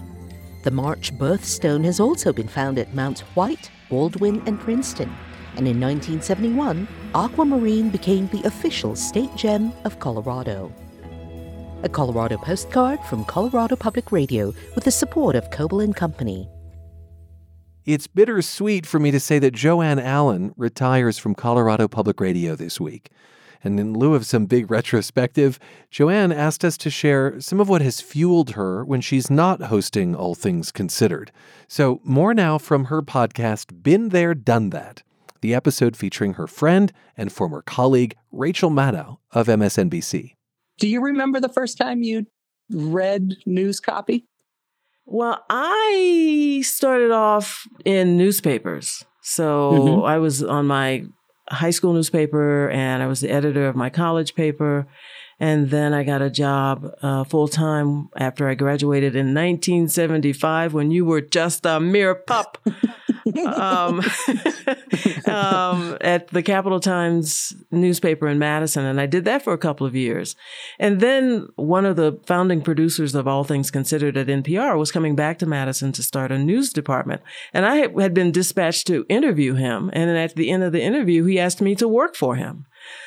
The 0.62 0.70
March 0.70 1.12
birthstone 1.18 1.84
has 1.84 2.00
also 2.00 2.32
been 2.32 2.48
found 2.48 2.78
at 2.78 2.94
Mounts 2.94 3.20
White, 3.36 3.70
Baldwin, 3.90 4.42
and 4.46 4.58
Princeton, 4.58 5.14
and 5.56 5.66
in 5.66 5.80
1971, 5.80 6.86
aquamarine 7.14 7.90
became 7.90 8.28
the 8.28 8.42
official 8.46 8.94
state 8.94 9.34
gem 9.36 9.72
of 9.84 9.98
Colorado. 9.98 10.72
A 11.82 11.88
Colorado 11.88 12.36
postcard 12.36 13.00
from 13.08 13.24
Colorado 13.24 13.74
Public 13.74 14.12
Radio 14.12 14.52
with 14.74 14.84
the 14.84 14.90
support 14.90 15.34
of 15.34 15.50
Coble 15.50 15.80
and 15.80 15.96
Company. 15.96 16.48
It's 17.86 18.06
bittersweet 18.06 18.84
for 18.84 19.00
me 19.00 19.10
to 19.10 19.18
say 19.18 19.38
that 19.38 19.54
Joanne 19.54 19.98
Allen 19.98 20.52
retires 20.56 21.18
from 21.18 21.34
Colorado 21.34 21.88
Public 21.88 22.20
Radio 22.20 22.54
this 22.54 22.78
week. 22.78 23.10
And 23.64 23.80
in 23.80 23.94
lieu 23.94 24.14
of 24.14 24.26
some 24.26 24.46
big 24.46 24.70
retrospective, 24.70 25.58
Joanne 25.90 26.32
asked 26.32 26.64
us 26.64 26.76
to 26.78 26.90
share 26.90 27.40
some 27.40 27.60
of 27.60 27.68
what 27.68 27.82
has 27.82 28.00
fueled 28.00 28.50
her 28.50 28.84
when 28.84 29.00
she's 29.00 29.30
not 29.30 29.62
hosting 29.62 30.14
All 30.14 30.34
Things 30.34 30.70
Considered. 30.70 31.32
So, 31.68 32.00
more 32.04 32.32
now 32.32 32.58
from 32.58 32.86
her 32.86 33.02
podcast, 33.02 33.82
Been 33.82 34.10
There, 34.10 34.34
Done 34.34 34.70
That, 34.70 35.02
the 35.40 35.54
episode 35.54 35.96
featuring 35.96 36.34
her 36.34 36.46
friend 36.46 36.92
and 37.16 37.32
former 37.32 37.62
colleague, 37.62 38.14
Rachel 38.32 38.70
Maddow 38.70 39.18
of 39.32 39.46
MSNBC. 39.46 40.34
Do 40.78 40.88
you 40.88 41.00
remember 41.00 41.40
the 41.40 41.48
first 41.48 41.76
time 41.78 42.02
you 42.02 42.26
read 42.70 43.34
news 43.46 43.80
copy? 43.80 44.26
Well, 45.06 45.44
I 45.50 46.62
started 46.64 47.10
off 47.10 47.66
in 47.84 48.16
newspapers. 48.16 49.04
So 49.22 49.72
Mhm. 49.72 50.06
I 50.08 50.18
was 50.18 50.42
on 50.42 50.66
my 50.66 51.04
high 51.50 51.70
school 51.70 51.92
newspaper 51.92 52.70
and 52.70 53.02
I 53.02 53.06
was 53.08 53.20
the 53.20 53.30
editor 53.30 53.66
of 53.66 53.74
my 53.74 53.90
college 53.90 54.34
paper. 54.34 54.86
And 55.40 55.70
then 55.70 55.94
I 55.94 56.04
got 56.04 56.20
a 56.20 56.30
job 56.30 56.86
uh, 57.02 57.24
full 57.24 57.48
time 57.48 58.10
after 58.16 58.46
I 58.46 58.54
graduated 58.54 59.16
in 59.16 59.34
1975 59.34 60.74
when 60.74 60.90
you 60.90 61.04
were 61.06 61.22
just 61.22 61.64
a 61.64 61.80
mere 61.80 62.14
pup. 62.14 62.58
um, 63.46 64.00
um, 65.26 65.96
at 66.00 66.28
the 66.28 66.42
Capital 66.44 66.80
Times 66.80 67.54
newspaper 67.70 68.28
in 68.28 68.38
Madison. 68.38 68.84
And 68.84 69.00
I 69.00 69.06
did 69.06 69.24
that 69.24 69.42
for 69.42 69.52
a 69.52 69.58
couple 69.58 69.86
of 69.86 69.94
years. 69.94 70.36
And 70.78 71.00
then 71.00 71.48
one 71.56 71.86
of 71.86 71.96
the 71.96 72.20
founding 72.26 72.62
producers 72.62 73.14
of 73.14 73.26
All 73.26 73.44
Things 73.44 73.70
Considered 73.70 74.16
at 74.16 74.26
NPR 74.26 74.78
was 74.78 74.92
coming 74.92 75.16
back 75.16 75.38
to 75.38 75.46
Madison 75.46 75.92
to 75.92 76.02
start 76.02 76.32
a 76.32 76.38
news 76.38 76.72
department. 76.72 77.22
And 77.52 77.64
I 77.64 77.76
had- 77.76 77.98
had 77.98 78.14
been 78.14 78.32
dispatched 78.32 78.86
to 78.88 79.06
interview 79.08 79.54
him. 79.54 79.90
And 79.92 80.08
then 80.08 80.16
at 80.16 80.36
the 80.36 80.50
end 80.50 80.62
of 80.62 80.72
the 80.72 80.82
interview, 80.82 81.24
he 81.24 81.38
asked 81.38 81.60
me 81.60 81.74
to 81.76 81.88
work 81.88 82.14
for 82.14 82.36
him. 82.36 82.66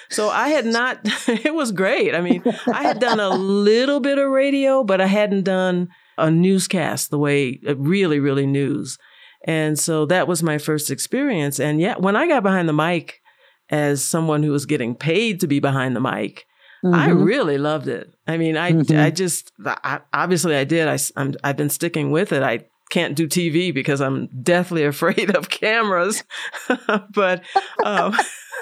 So 0.09 0.29
I 0.29 0.49
had 0.49 0.65
not, 0.65 0.99
it 1.27 1.53
was 1.53 1.71
great. 1.71 2.13
I 2.15 2.21
mean, 2.21 2.43
I 2.71 2.83
had 2.83 2.99
done 2.99 3.19
a 3.19 3.29
little 3.29 3.99
bit 3.99 4.17
of 4.17 4.29
radio, 4.29 4.83
but 4.83 5.01
I 5.01 5.07
hadn't 5.07 5.43
done 5.43 5.89
a 6.17 6.29
newscast 6.29 7.09
the 7.09 7.17
way, 7.17 7.59
uh, 7.67 7.75
really, 7.77 8.19
really 8.19 8.45
news. 8.45 8.97
And 9.45 9.77
so 9.79 10.05
that 10.05 10.27
was 10.27 10.43
my 10.43 10.57
first 10.57 10.91
experience. 10.91 11.59
And 11.59 11.81
yeah, 11.81 11.95
when 11.97 12.15
I 12.15 12.27
got 12.27 12.43
behind 12.43 12.69
the 12.69 12.73
mic 12.73 13.21
as 13.69 14.03
someone 14.03 14.43
who 14.43 14.51
was 14.51 14.65
getting 14.65 14.95
paid 14.95 15.39
to 15.39 15.47
be 15.47 15.59
behind 15.59 15.95
the 15.95 16.01
mic, 16.01 16.45
I 16.85 17.07
Mhm. 17.09 17.25
really 17.25 17.57
loved 17.57 17.87
it. 17.87 18.13
I 18.27 18.37
mean, 18.37 18.57
I, 18.57 18.73
Mhm. 18.73 19.01
I 19.01 19.09
just, 19.09 19.51
I, 19.65 20.01
obviously 20.13 20.55
I 20.55 20.65
did. 20.65 20.87
I, 20.87 20.97
am 21.15 21.33
I've 21.43 21.55
been 21.57 21.69
sticking 21.69 22.11
with 22.11 22.31
it. 22.33 22.43
I 22.43 22.65
can't 22.93 23.15
do 23.15 23.27
TV 23.27 23.73
because 23.73 23.99
I'm 24.01 24.27
deathly 24.43 24.83
afraid 24.93 25.35
of 25.35 25.49
cameras. 25.49 26.23
but, 27.13 27.43
um, 27.83 28.15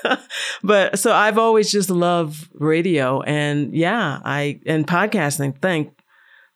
but 0.64 0.98
so 0.98 1.14
I've 1.14 1.38
always 1.38 1.72
just 1.72 1.90
loved 1.90 2.48
radio 2.54 3.22
and 3.22 3.76
yeah, 3.76 4.20
I, 4.24 4.62
and 4.66 4.88
podcasting. 4.88 5.62
Thank 5.62 5.94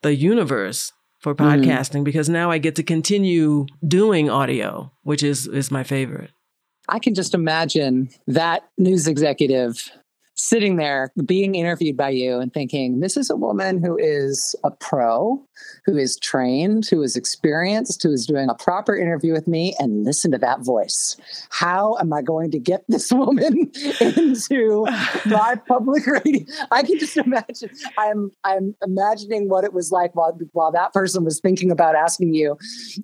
the 0.01 0.15
universe 0.15 0.93
for 1.19 1.35
Mhm. 1.35 1.45
podcasting 1.65 2.03
because 2.03 2.29
now 2.29 2.49
I 2.51 2.59
get 2.59 2.75
to 2.75 2.83
continue 2.83 3.65
doing 3.85 4.29
audio, 4.29 4.91
which 5.03 5.23
is, 5.23 5.47
is 5.47 5.69
my 5.71 5.83
favorite. 5.83 6.31
I 6.87 6.99
can 6.99 7.13
just 7.15 7.33
imagine 7.33 8.09
that 8.27 8.61
news 8.77 9.07
executive 9.07 9.89
sitting 10.47 10.75
there 10.75 11.11
being 11.25 11.55
interviewed 11.55 11.97
by 11.97 12.09
you 12.09 12.39
and 12.39 12.53
thinking, 12.53 12.99
this 12.99 13.17
is 13.17 13.29
a 13.29 13.35
woman 13.35 13.83
who 13.83 13.97
is 13.97 14.55
a 14.63 14.71
pro, 14.71 15.43
who 15.85 15.97
is 15.97 16.17
trained, 16.17 16.85
who 16.87 17.01
is 17.01 17.15
experienced, 17.15 18.03
who 18.03 18.11
is 18.11 18.25
doing 18.25 18.49
a 18.49 18.55
proper 18.55 18.95
interview 18.95 19.33
with 19.33 19.47
me, 19.47 19.73
and 19.79 20.03
listen 20.03 20.31
to 20.31 20.37
that 20.37 20.61
voice. 20.61 21.17
How 21.49 21.97
am 21.99 22.13
I 22.13 22.21
going 22.21 22.51
to 22.51 22.59
get 22.59 22.83
this 22.89 23.11
woman 23.11 23.71
into 23.99 24.85
my 25.25 25.55
public 25.67 26.05
radio? 26.25 26.45
I 26.71 26.83
can 26.83 26.99
just 26.99 27.17
imagine. 27.17 27.69
I'm 27.97 28.31
I'm 28.43 28.75
imagining 28.83 29.49
what 29.49 29.63
it 29.63 29.73
was 29.73 29.91
like 29.91 30.15
while 30.15 30.37
while 30.51 30.71
that 30.71 30.93
person 30.93 31.23
was 31.23 31.39
thinking 31.39 31.71
about 31.71 31.95
asking 31.95 32.33
you 32.33 32.57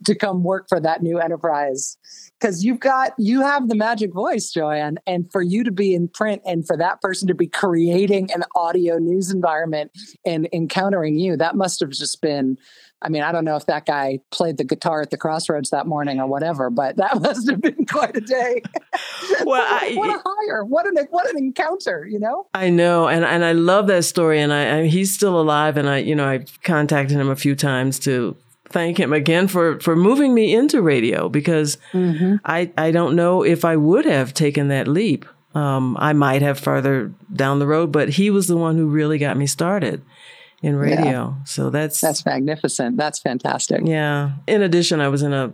to 0.06 0.15
come 0.15 0.43
work 0.43 0.67
for 0.69 0.80
that 0.80 1.01
new 1.01 1.19
enterprise 1.19 1.97
because 2.39 2.63
you've 2.63 2.80
got 2.80 3.13
you 3.17 3.41
have 3.41 3.67
the 3.67 3.75
magic 3.75 4.13
voice 4.13 4.51
joanne 4.51 4.97
and 5.06 5.32
for 5.32 5.41
you 5.41 5.63
to 5.63 5.71
be 5.71 5.93
in 5.93 6.08
print 6.08 6.41
and 6.45 6.65
for 6.65 6.75
that 6.75 6.99
person 7.01 7.27
to 7.31 7.35
be 7.35 7.47
creating 7.47 8.31
an 8.33 8.43
audio 8.55 8.97
news 8.97 9.31
environment 9.31 9.91
and 10.25 10.47
encountering 10.53 11.17
you. 11.17 11.37
That 11.37 11.55
must 11.55 11.79
have 11.79 11.89
just 11.89 12.21
been 12.21 12.57
i 13.03 13.09
mean 13.09 13.23
i 13.23 13.31
don't 13.31 13.45
know 13.45 13.55
if 13.55 13.65
that 13.65 13.85
guy 13.85 14.19
played 14.29 14.57
the 14.57 14.63
guitar 14.63 15.01
at 15.01 15.09
the 15.09 15.17
crossroads 15.17 15.71
that 15.71 15.87
morning 15.87 16.19
or 16.19 16.27
whatever 16.27 16.69
but 16.69 16.97
that 16.97 17.19
must 17.21 17.49
have 17.49 17.61
been 17.61 17.85
quite 17.85 18.15
a 18.15 18.21
day. 18.21 18.61
Well, 19.43 19.45
what, 19.45 19.63
I- 19.63 19.93
what 19.95 20.09
a 20.09 20.21
hire. 20.23 20.65
What 20.65 20.85
an 20.85 21.07
what 21.09 21.29
an 21.29 21.37
encounter 21.37 22.05
you 22.05 22.19
know? 22.19 22.47
I 22.53 22.69
know, 22.69 23.07
and 23.07 23.23
and 23.23 23.43
I 23.43 23.53
love 23.53 23.87
that 23.87 24.03
story, 24.03 24.41
and 24.41 24.51
I, 24.53 24.79
I 24.79 24.87
he's 24.87 25.13
still 25.13 25.39
alive, 25.39 25.77
and 25.77 25.89
I 25.89 25.97
you 25.97 26.15
know 26.15 26.27
I 26.27 26.45
contacted 26.63 27.17
him 27.17 27.29
a 27.29 27.35
few 27.35 27.55
times 27.55 27.97
to 27.99 28.35
thank 28.69 28.99
him 28.99 29.13
again 29.13 29.47
for 29.47 29.79
for 29.79 29.95
moving 29.95 30.33
me 30.33 30.53
into 30.53 30.81
radio 30.81 31.29
because 31.29 31.77
mm-hmm. 31.93 32.35
I 32.45 32.71
I 32.77 32.91
don't 32.91 33.15
know 33.15 33.43
if 33.43 33.63
I 33.65 33.75
would 33.75 34.05
have 34.05 34.33
taken 34.33 34.67
that 34.67 34.87
leap. 34.87 35.25
Um, 35.53 35.97
I 35.99 36.13
might 36.13 36.41
have 36.41 36.59
further 36.59 37.13
down 37.33 37.59
the 37.59 37.67
road, 37.67 37.91
but 37.91 38.09
he 38.09 38.29
was 38.29 38.47
the 38.47 38.57
one 38.57 38.77
who 38.77 38.87
really 38.87 39.17
got 39.17 39.35
me 39.37 39.47
started 39.47 40.01
in 40.61 40.75
radio. 40.75 41.35
So 41.45 41.69
that's 41.69 41.99
that's 41.99 42.25
magnificent 42.25 42.97
that's 42.97 43.19
fantastic 43.19 43.81
yeah. 43.83 44.33
In 44.47 44.61
addition, 44.61 45.01
I 45.01 45.09
was 45.09 45.23
in 45.23 45.33
a 45.33 45.53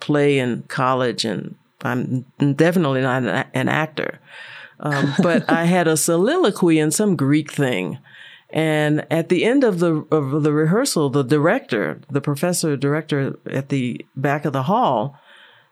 play 0.00 0.38
in 0.38 0.62
college, 0.68 1.24
and 1.24 1.54
I'm 1.82 2.24
definitely 2.54 3.02
not 3.02 3.22
an, 3.22 3.44
an 3.54 3.68
actor. 3.68 4.20
Um, 4.80 5.14
but 5.22 5.50
I 5.50 5.64
had 5.64 5.88
a 5.88 5.96
soliloquy 5.96 6.78
in 6.78 6.90
some 6.90 7.16
Greek 7.16 7.52
thing. 7.52 7.98
And 8.50 9.04
at 9.10 9.28
the 9.28 9.44
end 9.44 9.64
of 9.64 9.80
the 9.80 10.06
of 10.10 10.42
the 10.42 10.52
rehearsal, 10.52 11.10
the 11.10 11.24
director, 11.24 12.00
the 12.08 12.20
professor 12.20 12.76
director 12.76 13.36
at 13.50 13.70
the 13.70 14.04
back 14.14 14.44
of 14.44 14.52
the 14.52 14.64
hall, 14.64 15.18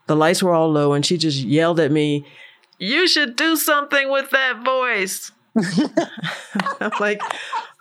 the 0.06 0.16
lights 0.16 0.42
were 0.42 0.52
all 0.52 0.70
low, 0.70 0.92
and 0.92 1.06
she 1.06 1.16
just 1.16 1.44
yelled 1.44 1.78
at 1.78 1.92
me, 1.92 2.26
"You 2.84 3.08
should 3.08 3.36
do 3.36 3.56
something 3.56 4.10
with 4.10 4.30
that 4.30 4.64
voice." 4.64 5.32
I'm 6.80 6.90
like, 6.98 7.20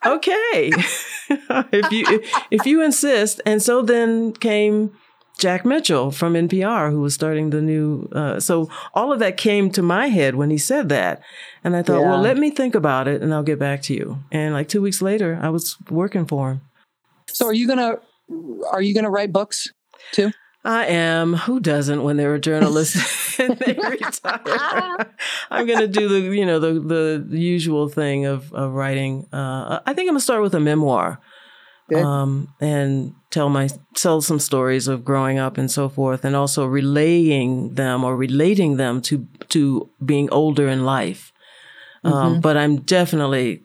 okay, 0.06 0.72
if 1.30 1.92
you 1.92 2.22
if 2.52 2.66
you 2.66 2.82
insist. 2.84 3.42
And 3.46 3.62
so 3.62 3.82
then 3.82 4.34
came 4.34 4.92
Jack 5.40 5.66
Mitchell 5.66 6.12
from 6.12 6.34
NPR, 6.34 6.92
who 6.92 7.02
was 7.02 7.14
starting 7.14 7.50
the 7.50 7.62
new. 7.62 8.08
Uh, 8.12 8.40
so 8.40 8.70
all 8.94 9.12
of 9.12 9.20
that 9.20 9.38
came 9.38 9.72
to 9.72 9.82
my 9.82 10.08
head 10.08 10.36
when 10.36 10.50
he 10.50 10.58
said 10.58 10.90
that, 10.90 11.22
and 11.64 11.76
I 11.76 11.82
thought, 11.82 12.02
well, 12.02 12.22
let 12.22 12.38
me 12.38 12.52
think 12.52 12.76
about 12.76 13.08
it, 13.08 13.22
and 13.22 13.34
I'll 13.34 13.44
get 13.44 13.60
back 13.60 13.82
to 13.84 13.94
you. 13.94 14.20
And 14.32 14.54
like 14.54 14.68
two 14.68 14.82
weeks 14.82 15.02
later, 15.02 15.40
I 15.42 15.50
was 15.50 15.78
working 15.90 16.26
for 16.26 16.52
him. 16.52 16.62
so 17.28 17.48
are 17.48 17.54
you 17.54 17.68
gonna 17.68 17.98
are 18.72 18.82
you 18.82 18.94
gonna 18.94 19.10
write 19.10 19.32
books 19.34 19.68
too 20.12 20.32
I 20.66 20.86
am. 20.86 21.34
Who 21.34 21.60
doesn't 21.60 22.04
when 22.04 22.16
they're 22.16 22.36
a 22.36 22.40
journalist 22.40 22.96
and 23.40 23.58
they 23.58 23.74
retire? 23.74 25.16
I'm 25.52 25.66
going 25.66 25.80
to 25.80 25.88
do 25.88 26.08
the, 26.08 26.36
you 26.36 26.46
know, 26.46 26.60
the, 26.60 26.80
the 27.28 27.40
usual 27.40 27.90
thing 27.90 28.26
of, 28.26 28.52
of 28.54 28.74
writing. 28.74 29.28
Uh, 29.34 29.80
I 29.86 29.94
think 29.94 30.08
I'm 30.08 30.14
going 30.14 30.18
to 30.18 30.24
start 30.24 30.42
with 30.42 30.54
a 30.56 30.60
memoir. 30.60 31.20
Um, 31.94 32.48
and 32.60 33.14
tell 33.30 33.50
my 33.50 33.70
tell 33.94 34.20
some 34.22 34.40
stories 34.40 34.88
of 34.88 35.04
growing 35.06 35.38
up 35.38 35.58
and 35.60 35.70
so 35.70 35.90
forth, 35.90 36.26
and 36.26 36.36
also 36.36 36.66
relaying 36.66 37.76
them 37.76 38.04
or 38.04 38.16
relating 38.16 38.78
them 38.78 39.00
to 39.04 39.28
to 39.50 39.90
being 40.04 40.28
older 40.32 40.68
in 40.68 40.86
life. 40.86 41.32
Um, 42.04 42.14
Mhm. 42.38 42.42
but 42.42 42.58
I'm 42.58 42.78
definitely 42.82 43.62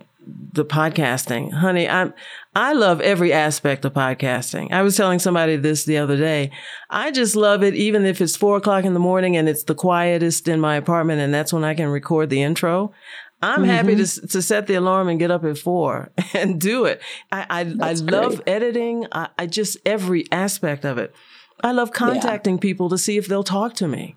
the 0.52 0.64
podcasting, 0.64 1.52
honey, 1.52 1.88
I'm 1.88 2.12
I 2.54 2.72
love 2.72 3.00
every 3.00 3.32
aspect 3.32 3.84
of 3.84 3.92
podcasting. 3.94 4.72
I 4.72 4.82
was 4.82 4.96
telling 4.96 5.18
somebody 5.18 5.56
this 5.56 5.84
the 5.84 5.98
other 5.98 6.16
day. 6.16 6.50
I 6.90 7.10
just 7.10 7.36
love 7.36 7.62
it, 7.62 7.74
even 7.74 8.04
if 8.04 8.20
it's 8.20 8.36
four 8.36 8.56
o'clock 8.56 8.84
in 8.84 8.94
the 8.94 9.00
morning 9.00 9.36
and 9.36 9.48
it's 9.48 9.64
the 9.64 9.74
quietest 9.74 10.48
in 10.48 10.60
my 10.60 10.76
apartment, 10.76 11.20
and 11.20 11.32
that's 11.32 11.52
when 11.52 11.64
I 11.64 11.74
can 11.74 11.88
record 11.88 12.30
the 12.30 12.42
intro. 12.42 12.92
I'm 13.40 13.60
mm-hmm. 13.60 13.70
happy 13.70 13.96
to 13.96 14.28
to 14.28 14.42
set 14.42 14.66
the 14.66 14.74
alarm 14.74 15.08
and 15.08 15.18
get 15.18 15.30
up 15.30 15.44
at 15.44 15.58
four 15.58 16.10
and 16.34 16.60
do 16.60 16.84
it. 16.84 17.00
I 17.30 17.46
I, 17.80 17.90
I 17.90 17.92
love 17.92 18.42
editing. 18.46 19.06
I, 19.12 19.28
I, 19.38 19.46
just 19.46 19.76
every 19.86 20.24
aspect 20.32 20.84
of 20.84 20.98
it. 20.98 21.14
I 21.62 21.72
love 21.72 21.92
contacting 21.92 22.56
yeah. 22.56 22.60
people 22.60 22.88
to 22.90 22.98
see 22.98 23.16
if 23.16 23.26
they'll 23.26 23.44
talk 23.44 23.74
to 23.74 23.88
me. 23.88 24.16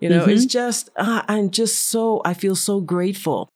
You 0.00 0.10
know, 0.10 0.20
mm-hmm. 0.20 0.30
it's 0.30 0.46
just 0.46 0.90
uh, 0.96 1.22
I'm 1.26 1.50
just 1.50 1.88
so 1.88 2.20
I 2.24 2.34
feel 2.34 2.54
so 2.54 2.80
grateful. 2.80 3.50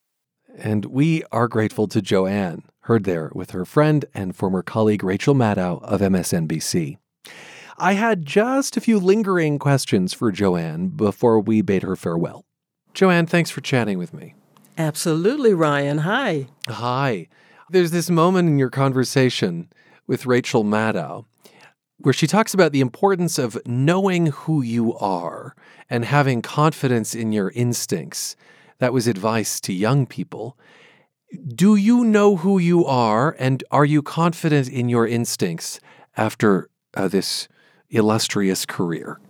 And 0.56 0.86
we 0.86 1.24
are 1.32 1.48
grateful 1.48 1.88
to 1.88 2.02
Joanne, 2.02 2.62
heard 2.80 3.04
there 3.04 3.30
with 3.34 3.52
her 3.52 3.64
friend 3.64 4.04
and 4.14 4.36
former 4.36 4.62
colleague 4.62 5.02
Rachel 5.02 5.34
Maddow 5.34 5.82
of 5.82 6.00
MSNBC. 6.00 6.98
I 7.78 7.94
had 7.94 8.26
just 8.26 8.76
a 8.76 8.80
few 8.80 8.98
lingering 8.98 9.58
questions 9.58 10.12
for 10.12 10.30
Joanne 10.30 10.88
before 10.88 11.40
we 11.40 11.62
bade 11.62 11.82
her 11.82 11.96
farewell. 11.96 12.44
Joanne, 12.94 13.26
thanks 13.26 13.50
for 13.50 13.60
chatting 13.60 13.98
with 13.98 14.12
me. 14.12 14.34
Absolutely, 14.76 15.54
Ryan. 15.54 15.98
Hi. 15.98 16.48
Hi. 16.68 17.28
There's 17.70 17.90
this 17.90 18.10
moment 18.10 18.48
in 18.48 18.58
your 18.58 18.70
conversation 18.70 19.68
with 20.06 20.26
Rachel 20.26 20.64
Maddow 20.64 21.24
where 22.02 22.12
she 22.12 22.26
talks 22.26 22.52
about 22.52 22.72
the 22.72 22.80
importance 22.80 23.38
of 23.38 23.60
knowing 23.66 24.26
who 24.26 24.60
you 24.60 24.94
are 24.98 25.54
and 25.88 26.04
having 26.04 26.42
confidence 26.42 27.14
in 27.14 27.32
your 27.32 27.50
instincts. 27.50 28.36
That 28.82 28.92
was 28.92 29.06
advice 29.06 29.60
to 29.60 29.72
young 29.72 30.06
people. 30.06 30.58
Do 31.54 31.76
you 31.76 32.02
know 32.02 32.34
who 32.34 32.58
you 32.58 32.84
are 32.84 33.36
and 33.38 33.62
are 33.70 33.84
you 33.84 34.02
confident 34.02 34.68
in 34.68 34.88
your 34.88 35.06
instincts 35.06 35.78
after 36.16 36.68
uh, 36.94 37.06
this 37.06 37.46
illustrious 37.90 38.66
career? 38.66 39.20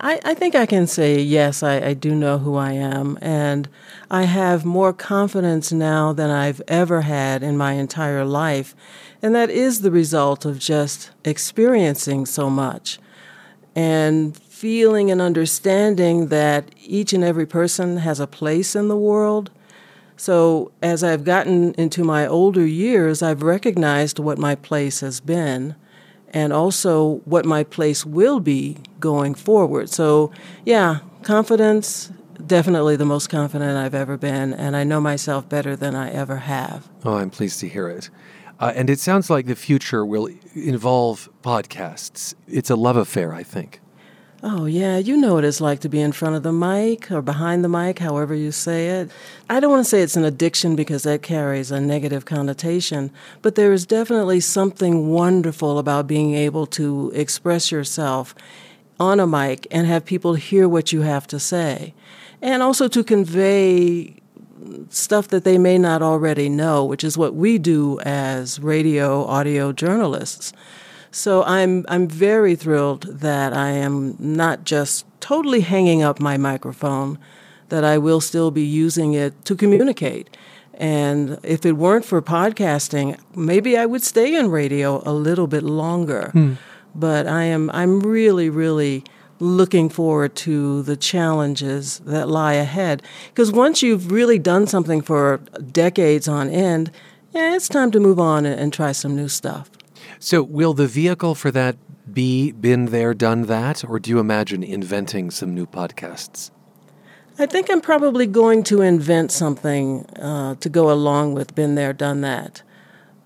I, 0.00 0.20
I 0.24 0.34
think 0.34 0.54
I 0.54 0.64
can 0.64 0.86
say 0.86 1.20
yes, 1.20 1.64
I, 1.64 1.80
I 1.88 1.94
do 1.94 2.14
know 2.14 2.38
who 2.38 2.54
I 2.54 2.70
am. 2.70 3.18
And 3.20 3.68
I 4.12 4.22
have 4.26 4.64
more 4.64 4.92
confidence 4.92 5.72
now 5.72 6.12
than 6.12 6.30
I've 6.30 6.62
ever 6.68 7.00
had 7.00 7.42
in 7.42 7.56
my 7.56 7.72
entire 7.72 8.24
life. 8.24 8.76
And 9.20 9.34
that 9.34 9.50
is 9.50 9.80
the 9.80 9.90
result 9.90 10.44
of 10.44 10.60
just 10.60 11.10
experiencing 11.24 12.26
so 12.26 12.48
much 12.48 13.00
and 13.74 14.36
feeling 14.60 15.10
and 15.10 15.22
understanding 15.22 16.26
that 16.26 16.70
each 16.84 17.14
and 17.14 17.24
every 17.24 17.46
person 17.46 17.96
has 17.96 18.20
a 18.20 18.26
place 18.26 18.76
in 18.76 18.88
the 18.88 18.96
world. 18.96 19.50
So, 20.18 20.70
as 20.82 21.02
I've 21.02 21.24
gotten 21.24 21.72
into 21.78 22.04
my 22.04 22.26
older 22.26 22.66
years, 22.66 23.22
I've 23.22 23.42
recognized 23.42 24.18
what 24.18 24.36
my 24.36 24.54
place 24.54 25.00
has 25.00 25.18
been 25.18 25.76
and 26.28 26.52
also 26.52 27.22
what 27.24 27.46
my 27.46 27.64
place 27.64 28.04
will 28.04 28.38
be 28.38 28.76
going 29.00 29.34
forward. 29.34 29.88
So, 29.88 30.30
yeah, 30.66 30.98
confidence, 31.22 32.12
definitely 32.46 32.96
the 32.96 33.06
most 33.06 33.30
confident 33.30 33.78
I've 33.78 33.94
ever 33.94 34.18
been, 34.18 34.52
and 34.52 34.76
I 34.76 34.84
know 34.84 35.00
myself 35.00 35.48
better 35.48 35.74
than 35.74 35.94
I 35.94 36.10
ever 36.10 36.36
have. 36.36 36.86
Oh, 37.02 37.14
I'm 37.14 37.30
pleased 37.30 37.60
to 37.60 37.68
hear 37.68 37.88
it. 37.88 38.10
Uh, 38.60 38.74
and 38.76 38.90
it 38.90 39.00
sounds 39.00 39.30
like 39.30 39.46
the 39.46 39.56
future 39.56 40.04
will 40.04 40.28
involve 40.54 41.30
podcasts. 41.42 42.34
It's 42.46 42.68
a 42.68 42.76
love 42.76 42.98
affair, 42.98 43.32
I 43.32 43.42
think. 43.42 43.80
Oh, 44.42 44.64
yeah, 44.64 44.96
you 44.96 45.18
know 45.18 45.34
what 45.34 45.44
it's 45.44 45.60
like 45.60 45.80
to 45.80 45.90
be 45.90 46.00
in 46.00 46.12
front 46.12 46.34
of 46.34 46.42
the 46.42 46.52
mic 46.52 47.10
or 47.10 47.20
behind 47.20 47.62
the 47.62 47.68
mic, 47.68 47.98
however 47.98 48.34
you 48.34 48.52
say 48.52 48.88
it. 48.88 49.10
I 49.50 49.60
don't 49.60 49.70
want 49.70 49.84
to 49.84 49.90
say 49.90 50.00
it's 50.00 50.16
an 50.16 50.24
addiction 50.24 50.76
because 50.76 51.02
that 51.02 51.20
carries 51.20 51.70
a 51.70 51.78
negative 51.78 52.24
connotation, 52.24 53.10
but 53.42 53.54
there 53.54 53.70
is 53.70 53.84
definitely 53.84 54.40
something 54.40 55.10
wonderful 55.10 55.78
about 55.78 56.06
being 56.06 56.34
able 56.34 56.64
to 56.68 57.12
express 57.14 57.70
yourself 57.70 58.34
on 58.98 59.20
a 59.20 59.26
mic 59.26 59.66
and 59.70 59.86
have 59.86 60.06
people 60.06 60.34
hear 60.34 60.66
what 60.66 60.90
you 60.90 61.02
have 61.02 61.26
to 61.26 61.38
say. 61.38 61.92
And 62.40 62.62
also 62.62 62.88
to 62.88 63.04
convey 63.04 64.16
stuff 64.88 65.28
that 65.28 65.44
they 65.44 65.58
may 65.58 65.76
not 65.76 66.00
already 66.00 66.48
know, 66.48 66.82
which 66.82 67.04
is 67.04 67.18
what 67.18 67.34
we 67.34 67.58
do 67.58 68.00
as 68.00 68.58
radio 68.58 69.22
audio 69.26 69.70
journalists. 69.70 70.54
So 71.10 71.42
I'm 71.42 71.84
I'm 71.88 72.06
very 72.06 72.54
thrilled 72.54 73.02
that 73.20 73.52
I 73.52 73.70
am 73.70 74.16
not 74.18 74.64
just 74.64 75.04
totally 75.20 75.60
hanging 75.60 76.02
up 76.02 76.20
my 76.20 76.36
microphone, 76.36 77.18
that 77.68 77.84
I 77.84 77.98
will 77.98 78.20
still 78.20 78.50
be 78.50 78.64
using 78.64 79.14
it 79.14 79.44
to 79.44 79.56
communicate. 79.56 80.30
And 80.74 81.38
if 81.42 81.66
it 81.66 81.72
weren't 81.72 82.04
for 82.04 82.22
podcasting, 82.22 83.18
maybe 83.34 83.76
I 83.76 83.86
would 83.86 84.02
stay 84.02 84.34
in 84.34 84.50
radio 84.50 85.02
a 85.04 85.12
little 85.12 85.46
bit 85.46 85.62
longer. 85.62 86.30
Hmm. 86.32 86.54
But 86.94 87.26
I 87.26 87.44
am 87.44 87.70
I'm 87.70 88.00
really 88.00 88.48
really 88.48 89.04
looking 89.40 89.88
forward 89.88 90.34
to 90.36 90.82
the 90.82 90.96
challenges 90.96 91.98
that 92.00 92.28
lie 92.28 92.52
ahead 92.52 93.02
because 93.28 93.50
once 93.50 93.82
you've 93.82 94.12
really 94.12 94.38
done 94.38 94.66
something 94.66 95.00
for 95.00 95.38
decades 95.72 96.28
on 96.28 96.50
end, 96.50 96.90
yeah, 97.32 97.56
it's 97.56 97.68
time 97.68 97.90
to 97.90 97.98
move 97.98 98.20
on 98.20 98.44
and, 98.44 98.60
and 98.60 98.72
try 98.72 98.92
some 98.92 99.16
new 99.16 99.28
stuff. 99.28 99.70
So, 100.22 100.42
will 100.42 100.74
the 100.74 100.86
vehicle 100.86 101.34
for 101.34 101.50
that 101.52 101.76
be 102.12 102.52
been 102.52 102.86
there, 102.86 103.14
done 103.14 103.46
that, 103.46 103.82
or 103.82 103.98
do 103.98 104.10
you 104.10 104.18
imagine 104.18 104.62
inventing 104.62 105.30
some 105.30 105.54
new 105.54 105.64
podcasts? 105.64 106.50
I 107.38 107.46
think 107.46 107.70
I'm 107.70 107.80
probably 107.80 108.26
going 108.26 108.62
to 108.64 108.82
invent 108.82 109.32
something 109.32 110.04
uh, 110.16 110.56
to 110.56 110.68
go 110.68 110.90
along 110.92 111.32
with 111.32 111.54
been 111.54 111.74
there, 111.74 111.94
done 111.94 112.20
that. 112.20 112.62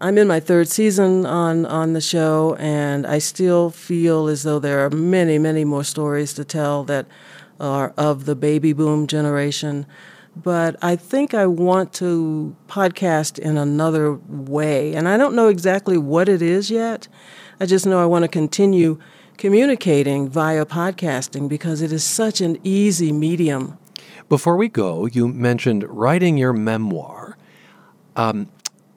I'm 0.00 0.16
in 0.18 0.28
my 0.28 0.38
third 0.38 0.68
season 0.68 1.26
on 1.26 1.66
on 1.66 1.94
the 1.94 2.00
show, 2.00 2.54
and 2.60 3.08
I 3.08 3.18
still 3.18 3.70
feel 3.70 4.28
as 4.28 4.44
though 4.44 4.60
there 4.60 4.86
are 4.86 4.90
many, 4.90 5.36
many 5.36 5.64
more 5.64 5.82
stories 5.82 6.32
to 6.34 6.44
tell 6.44 6.84
that 6.84 7.06
are 7.58 7.92
of 7.96 8.24
the 8.24 8.36
baby 8.36 8.72
boom 8.72 9.08
generation 9.08 9.86
but 10.36 10.76
I 10.82 10.96
think 10.96 11.34
I 11.34 11.46
want 11.46 11.92
to 11.94 12.56
podcast 12.68 13.38
in 13.38 13.56
another 13.56 14.14
way. 14.14 14.94
And 14.94 15.08
I 15.08 15.16
don't 15.16 15.34
know 15.34 15.48
exactly 15.48 15.96
what 15.96 16.28
it 16.28 16.42
is 16.42 16.70
yet. 16.70 17.08
I 17.60 17.66
just 17.66 17.86
know 17.86 18.00
I 18.00 18.06
want 18.06 18.24
to 18.24 18.28
continue 18.28 18.98
communicating 19.36 20.28
via 20.28 20.64
podcasting 20.64 21.48
because 21.48 21.82
it 21.82 21.92
is 21.92 22.04
such 22.04 22.40
an 22.40 22.58
easy 22.64 23.12
medium. 23.12 23.78
Before 24.28 24.56
we 24.56 24.68
go, 24.68 25.06
you 25.06 25.28
mentioned 25.28 25.84
writing 25.88 26.36
your 26.36 26.52
memoir. 26.52 27.36
Um, 28.16 28.48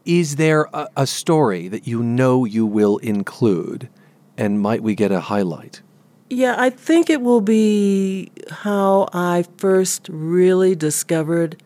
is 0.05 0.37
there 0.37 0.69
a, 0.73 0.87
a 0.95 1.07
story 1.07 1.67
that 1.67 1.85
you 1.85 2.01
know 2.01 2.45
you 2.45 2.65
will 2.65 2.97
include? 2.99 3.89
And 4.37 4.59
might 4.61 4.81
we 4.81 4.95
get 4.95 5.11
a 5.11 5.19
highlight? 5.19 5.81
Yeah, 6.29 6.55
I 6.57 6.69
think 6.69 7.09
it 7.09 7.21
will 7.21 7.39
be 7.41 8.31
how 8.51 9.07
I 9.13 9.45
first 9.57 10.09
really 10.09 10.75
discovered 10.75 11.61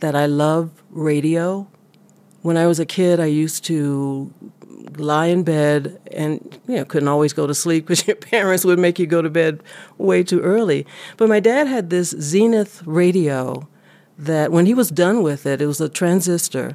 that 0.00 0.16
I 0.16 0.26
love 0.26 0.70
radio. 0.90 1.68
When 2.42 2.56
I 2.56 2.66
was 2.66 2.80
a 2.80 2.86
kid, 2.86 3.20
I 3.20 3.26
used 3.26 3.64
to 3.66 4.32
lie 4.96 5.26
in 5.26 5.44
bed 5.44 6.00
and 6.12 6.58
you 6.66 6.76
know 6.76 6.84
couldn't 6.84 7.08
always 7.08 7.32
go 7.32 7.46
to 7.46 7.54
sleep 7.54 7.86
because 7.86 8.06
your 8.06 8.16
parents 8.16 8.64
would 8.64 8.78
make 8.78 8.98
you 8.98 9.06
go 9.06 9.22
to 9.22 9.30
bed 9.30 9.62
way 9.96 10.24
too 10.24 10.40
early. 10.40 10.86
But 11.16 11.28
my 11.28 11.38
dad 11.38 11.68
had 11.68 11.90
this 11.90 12.10
Zenith 12.10 12.82
radio 12.86 13.68
that 14.18 14.50
when 14.50 14.66
he 14.66 14.74
was 14.74 14.90
done 14.90 15.22
with 15.22 15.46
it, 15.46 15.62
it 15.62 15.66
was 15.66 15.80
a 15.80 15.88
transistor. 15.88 16.72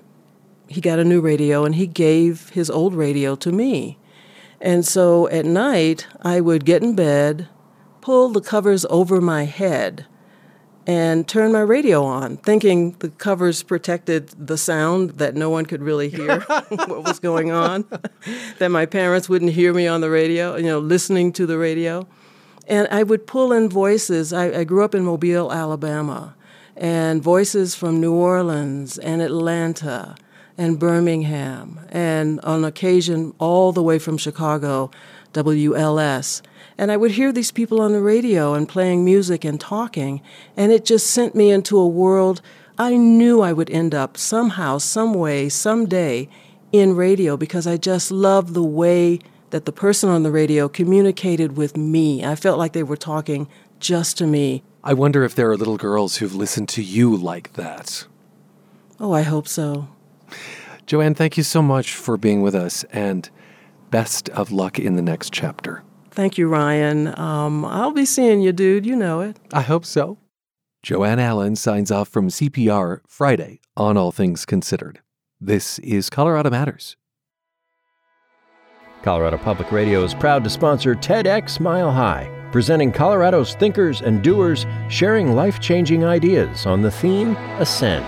He 0.68 0.80
got 0.80 1.00
a 1.00 1.04
new 1.04 1.20
radio 1.20 1.66
and 1.66 1.76
he 1.76 1.86
gave 1.86 2.50
his 2.50 2.70
old 2.70 2.96
radio 2.96 3.36
to 3.36 3.52
me. 3.52 3.98
And 4.62 4.86
so 4.86 5.28
at 5.30 5.45
night, 5.45 6.08
I 6.22 6.41
would 6.41 6.66
get 6.66 6.82
in 6.82 6.95
bed, 6.95 7.49
pull 8.01 8.30
the 8.30 8.41
covers 8.41 8.86
over 8.89 9.22
my 9.22 9.45
head, 9.45 10.06
and 10.88 11.28
turn 11.28 11.51
my 11.51 11.62
radio 11.62 12.03
on, 12.03 12.38
thinking 12.38 12.91
the 12.99 13.10
covers 13.10 13.64
protected 13.64 14.30
the 14.30 14.58
sound 14.58 15.12
that 15.12 15.36
no 15.36 15.49
one 15.49 15.66
could 15.66 15.82
really 15.82 16.10
hear 16.10 16.39
what 16.70 17.03
was 17.03 17.20
going 17.20 17.51
on, 17.51 17.86
that 18.60 18.70
my 18.70 18.86
parents 18.86 19.28
wouldn't 19.28 19.51
hear 19.51 19.74
me 19.74 19.88
on 19.88 20.01
the 20.01 20.10
radio, 20.10 20.56
you 20.56 20.64
know, 20.64 20.80
listening 20.80 21.34
to 21.34 21.45
the 21.45 21.58
radio. 21.58 22.08
And 22.68 22.88
I 22.89 23.03
would 23.03 23.28
pull 23.28 23.51
in 23.51 23.70
voices. 23.70 24.34
I, 24.34 24.60
I 24.60 24.64
grew 24.64 24.84
up 24.84 24.95
in 24.95 25.03
Mobile, 25.03 25.51
Alabama, 25.51 26.36
and 26.76 27.22
voices 27.22 27.76
from 27.76 27.99
New 27.99 28.14
Orleans 28.14 28.97
and 28.97 29.22
Atlanta 29.22 30.16
and 30.58 30.80
Birmingham, 30.80 31.80
and 31.89 32.39
on 32.41 32.64
occasion 32.64 33.34
all 33.39 33.72
the 33.72 33.84
way 33.84 33.99
from 33.99 34.18
Chicago, 34.18 34.91
WLS. 35.34 36.41
And 36.78 36.91
I 36.91 36.97
would 36.97 37.12
hear 37.12 37.32
these 37.32 37.51
people 37.51 37.82
on 37.82 37.91
the 37.91 38.01
radio 38.01 38.53
and 38.53 38.68
playing 38.68 39.03
music 39.03 39.43
and 39.43 39.60
talking, 39.60 40.22
and 40.56 40.72
it 40.72 40.86
just 40.86 41.08
sent 41.08 41.36
me 41.36 41.51
into 41.51 41.78
a 41.78 41.88
world 41.88 42.41
I 42.78 42.97
knew 42.97 43.41
I 43.41 43.53
would 43.53 43.70
end 43.70 43.95
up 43.95 44.18
somehow, 44.18 44.80
some 44.80 45.14
way, 45.14 45.47
someday 45.47 46.28
in 46.74 46.95
radio 46.95 47.38
because 47.38 47.66
I 47.66 47.78
just 47.78 48.12
loved 48.12 48.53
the 48.53 48.64
way 48.64 49.20
that 49.51 49.66
the 49.66 49.72
person 49.72 50.10
on 50.10 50.24
the 50.24 50.32
radio 50.32 50.68
communicated 50.68 51.56
with 51.56 51.78
me. 51.78 52.26
I 52.26 52.36
felt 52.36 52.60
like 52.60 52.74
they 52.74 52.84
were 52.84 52.97
talking 52.97 53.47
just 53.80 54.18
to 54.18 54.28
me. 54.28 54.64
I 54.84 54.93
wonder 54.93 55.24
if 55.24 55.36
there 55.36 55.49
are 55.49 55.56
little 55.56 55.78
girls 55.78 56.18
who've 56.18 56.36
listened 56.36 56.68
to 56.70 56.84
you 56.84 57.16
like 57.16 57.53
that. 57.53 58.06
Oh, 58.99 59.14
I 59.14 59.22
hope 59.22 59.47
so. 59.47 59.88
Joanne, 60.86 61.15
thank 61.15 61.38
you 61.38 61.43
so 61.43 61.61
much 61.61 61.93
for 61.93 62.17
being 62.17 62.41
with 62.41 62.55
us 62.55 62.84
and 62.86 63.30
best 63.89 64.30
of 64.30 64.51
luck 64.51 64.78
in 64.78 64.95
the 64.95 65.01
next 65.01 65.34
chapter. 65.34 65.84
Thank 66.11 66.38
you, 66.38 66.47
Ryan. 66.47 67.17
Um, 67.19 67.65
I'll 67.65 67.91
be 67.91 68.05
seeing 68.05 68.41
you, 68.41 68.53
dude. 68.53 68.86
You 68.86 68.95
know 68.95 69.21
it. 69.21 69.38
I 69.51 69.61
hope 69.61 69.86
so. 69.86 70.17
Joanne 70.84 71.19
Allen 71.19 71.55
signs 71.55 71.91
off 71.91 72.07
from 72.07 72.30
CPR 72.30 72.99
Friday 73.07 73.59
on 73.76 73.97
All 73.97 74.11
Things 74.11 74.45
Considered. 74.45 74.99
This 75.41 75.80
is 75.80 76.09
Colorado 76.09 76.49
Matters. 76.51 76.95
Colorado 79.01 79.38
Public 79.38 79.71
Radio 79.71 80.03
is 80.03 80.13
proud 80.13 80.43
to 80.43 80.49
sponsor 80.49 80.95
TEDx 80.95 81.59
Mile 81.59 81.91
High, 81.91 82.30
presenting 82.51 82.91
Colorado's 82.91 83.55
thinkers 83.55 84.01
and 84.01 84.23
doers 84.23 84.65
sharing 84.89 85.36
life 85.36 85.59
changing 85.59 86.05
ideas 86.05 86.65
on 86.65 86.82
the 86.82 86.91
theme 86.91 87.36
Ascend. 87.59 88.05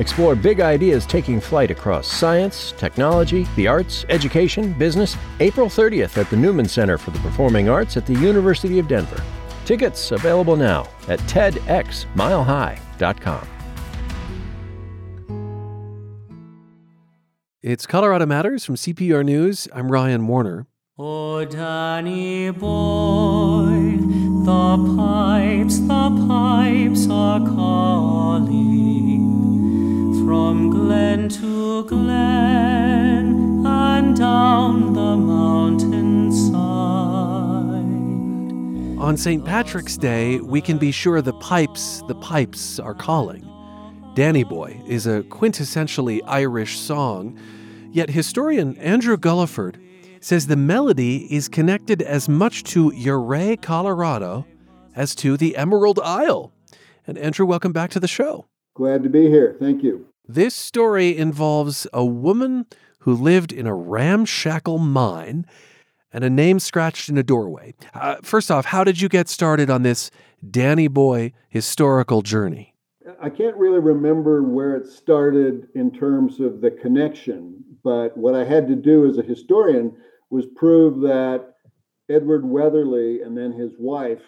Explore 0.00 0.34
big 0.34 0.60
ideas 0.60 1.04
taking 1.04 1.40
flight 1.40 1.70
across 1.70 2.08
science, 2.08 2.72
technology, 2.78 3.46
the 3.54 3.68
arts, 3.68 4.06
education, 4.08 4.72
business, 4.72 5.14
April 5.40 5.66
30th 5.66 6.16
at 6.16 6.30
the 6.30 6.38
Newman 6.38 6.66
Center 6.66 6.96
for 6.96 7.10
the 7.10 7.18
Performing 7.18 7.68
Arts 7.68 7.98
at 7.98 8.06
the 8.06 8.14
University 8.14 8.78
of 8.78 8.88
Denver. 8.88 9.22
Tickets 9.66 10.10
available 10.10 10.56
now 10.56 10.88
at 11.08 11.18
tedxmilehigh.com. 11.20 13.46
It's 17.62 17.86
Colorado 17.86 18.24
Matters 18.24 18.64
from 18.64 18.76
CPR 18.76 19.22
News. 19.22 19.68
I'm 19.74 19.92
Ryan 19.92 20.26
Warner. 20.26 20.66
Oh, 20.96 21.44
Danny 21.44 22.48
boy, 22.48 23.98
the 24.46 24.94
pipes, 24.96 25.78
the 25.78 26.26
pipes 26.26 27.06
are 27.10 27.40
calling 27.40 29.19
from 30.30 30.70
glen 30.70 31.28
to 31.28 31.82
glen 31.86 33.66
and 33.66 34.16
down 34.16 34.92
the 34.92 35.16
mountainside. 35.16 36.52
On 39.02 39.16
St. 39.16 39.44
Patrick's 39.44 39.96
Day, 39.96 40.38
we 40.38 40.60
can 40.60 40.78
be 40.78 40.92
sure 40.92 41.20
the 41.20 41.32
pipes, 41.32 42.04
the 42.06 42.14
pipes 42.14 42.78
are 42.78 42.94
calling. 42.94 43.44
Danny 44.14 44.44
Boy 44.44 44.80
is 44.86 45.04
a 45.04 45.24
quintessentially 45.24 46.20
Irish 46.28 46.78
song, 46.78 47.36
yet 47.90 48.08
historian 48.08 48.76
Andrew 48.76 49.16
Gulliford 49.16 49.80
says 50.20 50.46
the 50.46 50.54
melody 50.54 51.26
is 51.34 51.48
connected 51.48 52.02
as 52.02 52.28
much 52.28 52.62
to 52.62 52.92
Ouray, 52.92 53.56
Colorado, 53.56 54.46
as 54.94 55.16
to 55.16 55.36
the 55.36 55.56
Emerald 55.56 55.98
Isle. 55.98 56.52
And 57.04 57.18
Andrew, 57.18 57.46
welcome 57.46 57.72
back 57.72 57.90
to 57.90 57.98
the 57.98 58.06
show. 58.06 58.46
Glad 58.76 59.02
to 59.02 59.08
be 59.08 59.28
here. 59.28 59.56
Thank 59.58 59.82
you. 59.82 60.06
This 60.32 60.54
story 60.54 61.16
involves 61.16 61.88
a 61.92 62.04
woman 62.04 62.66
who 63.00 63.14
lived 63.14 63.52
in 63.52 63.66
a 63.66 63.74
ramshackle 63.74 64.78
mine 64.78 65.44
and 66.12 66.22
a 66.22 66.30
name 66.30 66.60
scratched 66.60 67.08
in 67.08 67.18
a 67.18 67.24
doorway. 67.24 67.74
Uh, 67.94 68.14
first 68.22 68.48
off, 68.48 68.66
how 68.66 68.84
did 68.84 69.00
you 69.00 69.08
get 69.08 69.28
started 69.28 69.70
on 69.70 69.82
this 69.82 70.08
Danny 70.48 70.86
Boy 70.86 71.32
historical 71.48 72.22
journey? 72.22 72.76
I 73.20 73.28
can't 73.28 73.56
really 73.56 73.80
remember 73.80 74.44
where 74.44 74.76
it 74.76 74.86
started 74.86 75.66
in 75.74 75.90
terms 75.90 76.38
of 76.38 76.60
the 76.60 76.70
connection, 76.70 77.64
but 77.82 78.16
what 78.16 78.36
I 78.36 78.44
had 78.44 78.68
to 78.68 78.76
do 78.76 79.10
as 79.10 79.18
a 79.18 79.22
historian 79.22 79.96
was 80.30 80.46
prove 80.54 81.00
that 81.00 81.54
Edward 82.08 82.48
Weatherly 82.48 83.22
and 83.22 83.36
then 83.36 83.50
his 83.50 83.72
wife 83.80 84.22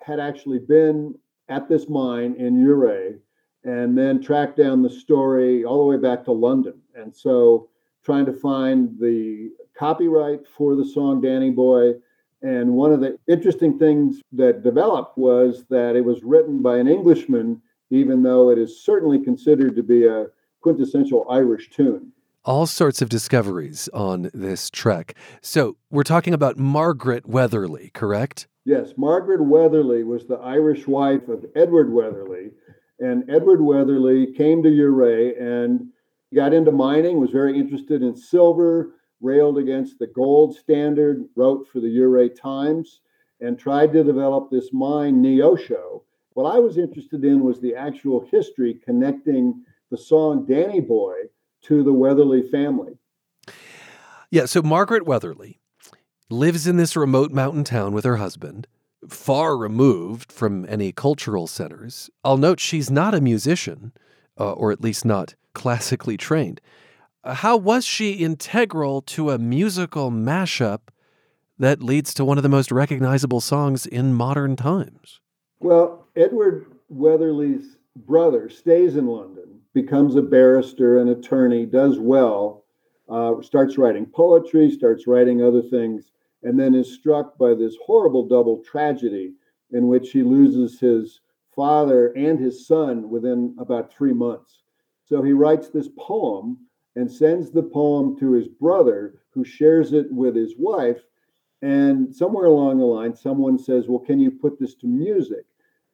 had 0.00 0.18
actually 0.18 0.58
been 0.58 1.14
at 1.48 1.68
this 1.68 1.88
mine 1.88 2.34
in 2.36 2.66
Ouray 2.66 3.20
and 3.64 3.96
then 3.96 4.22
tracked 4.22 4.56
down 4.56 4.82
the 4.82 4.90
story 4.90 5.64
all 5.64 5.78
the 5.78 5.84
way 5.84 5.96
back 5.96 6.24
to 6.24 6.32
London. 6.32 6.80
And 6.94 7.14
so 7.14 7.68
trying 8.04 8.26
to 8.26 8.32
find 8.32 8.98
the 8.98 9.50
copyright 9.78 10.40
for 10.56 10.74
the 10.74 10.84
song 10.84 11.20
Danny 11.20 11.50
Boy. 11.50 11.94
And 12.42 12.72
one 12.72 12.92
of 12.92 13.00
the 13.00 13.18
interesting 13.28 13.78
things 13.78 14.20
that 14.32 14.62
developed 14.62 15.18
was 15.18 15.64
that 15.68 15.96
it 15.96 16.04
was 16.04 16.22
written 16.22 16.62
by 16.62 16.78
an 16.78 16.88
Englishman, 16.88 17.60
even 17.90 18.22
though 18.22 18.50
it 18.50 18.58
is 18.58 18.82
certainly 18.82 19.22
considered 19.22 19.76
to 19.76 19.82
be 19.82 20.06
a 20.06 20.26
quintessential 20.62 21.26
Irish 21.30 21.70
tune 21.70 22.12
all 22.44 22.66
sorts 22.66 23.02
of 23.02 23.08
discoveries 23.08 23.88
on 23.92 24.30
this 24.32 24.70
trek. 24.70 25.14
So 25.42 25.76
we're 25.90 26.02
talking 26.02 26.34
about 26.34 26.58
Margaret 26.58 27.26
Weatherly, 27.26 27.90
correct? 27.92 28.46
Yes, 28.64 28.92
Margaret 28.96 29.42
Weatherly 29.42 30.04
was 30.04 30.26
the 30.26 30.36
Irish 30.36 30.86
wife 30.86 31.28
of 31.28 31.44
Edward 31.54 31.92
Weatherly. 31.92 32.50
And 33.00 33.28
Edward 33.30 33.62
Weatherly 33.62 34.32
came 34.32 34.62
to 34.62 34.68
Ouray 34.68 35.34
and 35.36 35.88
got 36.34 36.52
into 36.52 36.70
mining, 36.70 37.18
was 37.18 37.30
very 37.30 37.58
interested 37.58 38.02
in 38.02 38.14
silver, 38.14 38.92
railed 39.20 39.58
against 39.58 39.98
the 39.98 40.06
gold 40.06 40.54
standard, 40.54 41.24
wrote 41.34 41.66
for 41.72 41.80
the 41.80 41.98
Ouray 42.00 42.28
Times, 42.28 43.00
and 43.40 43.58
tried 43.58 43.92
to 43.94 44.04
develop 44.04 44.50
this 44.50 44.70
mine, 44.72 45.22
Neosho. 45.22 46.02
What 46.34 46.54
I 46.54 46.58
was 46.58 46.78
interested 46.78 47.24
in 47.24 47.42
was 47.42 47.60
the 47.60 47.74
actual 47.74 48.26
history 48.30 48.80
connecting 48.84 49.64
the 49.90 49.96
song 49.96 50.46
Danny 50.46 50.80
Boy 50.80 51.14
to 51.62 51.82
the 51.82 51.92
Weatherly 51.92 52.48
family. 52.48 52.98
Yeah, 54.30 54.44
so 54.44 54.62
Margaret 54.62 55.06
Weatherly 55.06 55.58
lives 56.28 56.66
in 56.66 56.76
this 56.76 56.96
remote 56.96 57.32
mountain 57.32 57.64
town 57.64 57.92
with 57.92 58.04
her 58.04 58.16
husband, 58.16 58.68
far 59.08 59.56
removed 59.56 60.30
from 60.30 60.66
any 60.68 60.92
cultural 60.92 61.46
centers. 61.46 62.10
I'll 62.24 62.36
note 62.36 62.60
she's 62.60 62.90
not 62.90 63.14
a 63.14 63.20
musician, 63.20 63.92
uh, 64.38 64.52
or 64.52 64.72
at 64.72 64.80
least 64.80 65.04
not 65.04 65.34
classically 65.54 66.16
trained. 66.16 66.60
Uh, 67.24 67.34
how 67.34 67.56
was 67.56 67.84
she 67.84 68.12
integral 68.12 69.02
to 69.02 69.30
a 69.30 69.38
musical 69.38 70.10
mashup 70.10 70.80
that 71.58 71.82
leads 71.82 72.14
to 72.14 72.24
one 72.24 72.38
of 72.38 72.42
the 72.42 72.48
most 72.48 72.72
recognizable 72.72 73.40
songs 73.40 73.86
in 73.86 74.14
modern 74.14 74.56
times? 74.56 75.20
Well, 75.60 76.06
Edward 76.16 76.66
Weatherly's 76.88 77.76
brother 77.94 78.48
stays 78.48 78.96
in 78.96 79.06
London 79.06 79.60
becomes 79.74 80.16
a 80.16 80.22
barrister, 80.22 80.98
an 80.98 81.08
attorney, 81.08 81.66
does 81.66 81.98
well, 81.98 82.64
uh, 83.08 83.40
starts 83.42 83.78
writing 83.78 84.06
poetry, 84.06 84.70
starts 84.70 85.06
writing 85.06 85.42
other 85.42 85.62
things, 85.62 86.10
and 86.42 86.58
then 86.58 86.74
is 86.74 86.94
struck 86.94 87.36
by 87.38 87.54
this 87.54 87.76
horrible 87.84 88.26
double 88.26 88.62
tragedy 88.62 89.34
in 89.72 89.88
which 89.88 90.10
he 90.10 90.22
loses 90.22 90.80
his 90.80 91.20
father 91.54 92.08
and 92.12 92.38
his 92.38 92.66
son 92.66 93.10
within 93.10 93.54
about 93.58 93.92
three 93.92 94.12
months. 94.12 94.62
So 95.04 95.22
he 95.22 95.32
writes 95.32 95.68
this 95.68 95.88
poem 95.98 96.58
and 96.96 97.10
sends 97.10 97.50
the 97.50 97.62
poem 97.62 98.16
to 98.18 98.32
his 98.32 98.48
brother, 98.48 99.22
who 99.30 99.44
shares 99.44 99.92
it 99.92 100.10
with 100.12 100.34
his 100.34 100.54
wife. 100.58 101.02
And 101.62 102.14
somewhere 102.14 102.46
along 102.46 102.78
the 102.78 102.84
line, 102.84 103.14
someone 103.14 103.58
says, 103.58 103.86
Well, 103.86 103.98
can 103.98 104.18
you 104.18 104.30
put 104.30 104.58
this 104.58 104.74
to 104.76 104.86
music? 104.86 105.44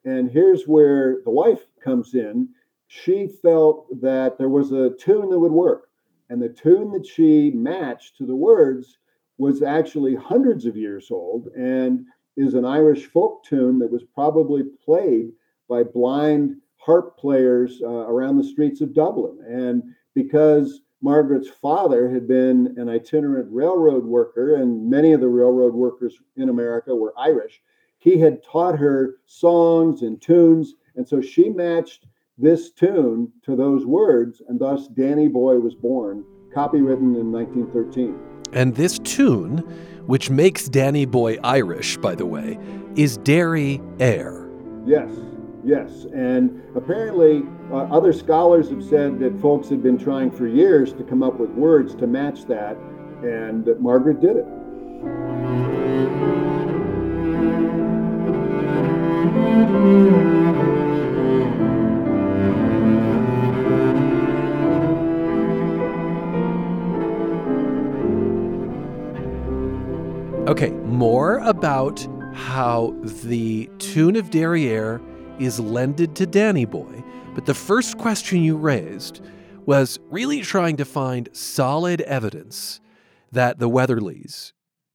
And 0.04 0.30
here's 0.30 0.68
where 0.68 1.20
the 1.24 1.30
wife 1.30 1.66
comes 1.82 2.14
in 2.14 2.48
she 2.88 3.26
felt 3.42 3.88
that 4.00 4.38
there 4.38 4.48
was 4.48 4.70
a 4.70 4.90
tune 4.90 5.28
that 5.30 5.38
would 5.38 5.52
work. 5.52 5.88
And 6.30 6.40
the 6.40 6.48
tune 6.48 6.92
that 6.92 7.06
she 7.06 7.50
matched 7.50 8.16
to 8.16 8.26
the 8.26 8.36
words 8.36 8.98
was 9.38 9.62
actually 9.62 10.14
hundreds 10.14 10.66
of 10.66 10.76
years 10.76 11.10
old 11.10 11.48
and 11.56 12.04
is 12.36 12.54
an 12.54 12.64
Irish 12.64 13.06
folk 13.06 13.44
tune 13.44 13.78
that 13.78 13.90
was 13.90 14.04
probably 14.14 14.62
played 14.84 15.32
by 15.68 15.82
blind 15.82 16.56
harp 16.76 17.16
players 17.18 17.80
uh, 17.82 17.88
around 17.88 18.36
the 18.36 18.44
streets 18.44 18.80
of 18.80 18.94
Dublin. 18.94 19.38
And 19.46 19.82
because 20.14 20.82
Margaret's 21.02 21.48
father 21.48 22.10
had 22.10 22.26
been 22.26 22.74
an 22.78 22.88
itinerant 22.88 23.48
railroad 23.50 24.04
worker, 24.04 24.56
and 24.56 24.88
many 24.88 25.12
of 25.12 25.20
the 25.20 25.28
railroad 25.28 25.74
workers 25.74 26.16
in 26.36 26.48
America 26.48 26.94
were 26.94 27.14
Irish, 27.18 27.60
he 27.98 28.18
had 28.18 28.42
taught 28.42 28.78
her 28.78 29.16
songs 29.26 30.02
and 30.02 30.20
tunes. 30.20 30.74
And 30.94 31.06
so 31.06 31.20
she 31.20 31.50
matched 31.50 32.06
this 32.38 32.70
tune 32.70 33.32
to 33.42 33.56
those 33.56 33.86
words, 33.86 34.42
and 34.48 34.58
thus 34.58 34.88
Danny 34.88 35.28
Boy 35.28 35.58
was 35.58 35.74
born, 35.74 36.24
copywritten 36.54 37.18
in 37.18 37.32
1913. 37.32 38.35
And 38.56 38.74
this 38.74 38.98
tune, 38.98 39.58
which 40.06 40.30
makes 40.30 40.66
Danny 40.66 41.04
Boy 41.04 41.36
Irish, 41.44 41.98
by 41.98 42.14
the 42.14 42.24
way, 42.24 42.58
is 42.94 43.18
Derry 43.18 43.82
Air. 44.00 44.48
Yes, 44.86 45.10
yes. 45.62 46.06
And 46.14 46.62
apparently, 46.74 47.42
uh, 47.70 47.80
other 47.94 48.14
scholars 48.14 48.70
have 48.70 48.82
said 48.82 49.18
that 49.18 49.38
folks 49.42 49.68
had 49.68 49.82
been 49.82 49.98
trying 49.98 50.30
for 50.30 50.46
years 50.46 50.94
to 50.94 51.04
come 51.04 51.22
up 51.22 51.38
with 51.38 51.50
words 51.50 51.94
to 51.96 52.06
match 52.06 52.46
that, 52.46 52.78
and 53.22 53.62
that 53.66 53.82
Margaret 53.82 54.22
did 54.22 54.36
it. 54.38 54.46
Okay, 70.46 70.70
more 70.70 71.38
about 71.38 72.06
how 72.32 72.94
the 73.02 73.68
tune 73.78 74.14
of 74.14 74.30
Derry 74.30 74.68
Air 74.68 75.00
is 75.40 75.58
lended 75.58 76.14
to 76.14 76.24
Danny 76.24 76.64
Boy. 76.64 77.02
But 77.34 77.46
the 77.46 77.54
first 77.54 77.98
question 77.98 78.44
you 78.44 78.56
raised 78.56 79.20
was 79.64 79.98
really 80.08 80.42
trying 80.42 80.76
to 80.76 80.84
find 80.84 81.28
solid 81.32 82.00
evidence 82.02 82.80
that 83.32 83.58
the 83.58 83.68
Weatherlys 83.68 84.52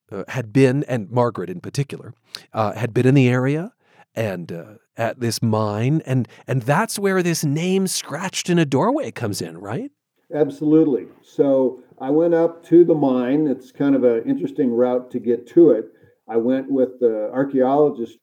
uh, 0.10 0.24
had 0.30 0.54
been, 0.54 0.86
and 0.86 1.12
Margaret 1.12 1.50
in 1.50 1.60
particular, 1.60 2.14
uh, 2.54 2.72
had 2.72 2.94
been 2.94 3.06
in 3.06 3.14
the 3.16 3.28
area 3.28 3.74
and 4.16 4.54
uh, 4.54 4.76
at 4.96 5.20
this 5.20 5.42
mine, 5.42 6.02
and 6.06 6.30
and 6.48 6.62
that's 6.62 6.98
where 6.98 7.22
this 7.22 7.44
name 7.44 7.88
scratched 7.88 8.50
in 8.50 8.58
a 8.58 8.66
doorway 8.66 9.12
comes 9.12 9.42
in, 9.42 9.58
right? 9.58 9.92
Absolutely. 10.34 11.08
So 11.22 11.84
I 12.00 12.10
went 12.10 12.34
up 12.34 12.64
to 12.66 12.86
the 12.86 12.96
mine. 12.96 13.48
It's 13.48 13.72
kind 13.72 13.96
of 13.96 14.04
an 14.04 14.24
interesting 14.30 14.72
route 14.72 15.12
to 15.12 15.20
get 15.20 15.48
to 15.48 15.72
it. 15.72 15.92
I 16.28 16.38
went 16.38 16.72
with 16.72 17.00
the 17.00 17.30
archaeologist, 17.34 18.18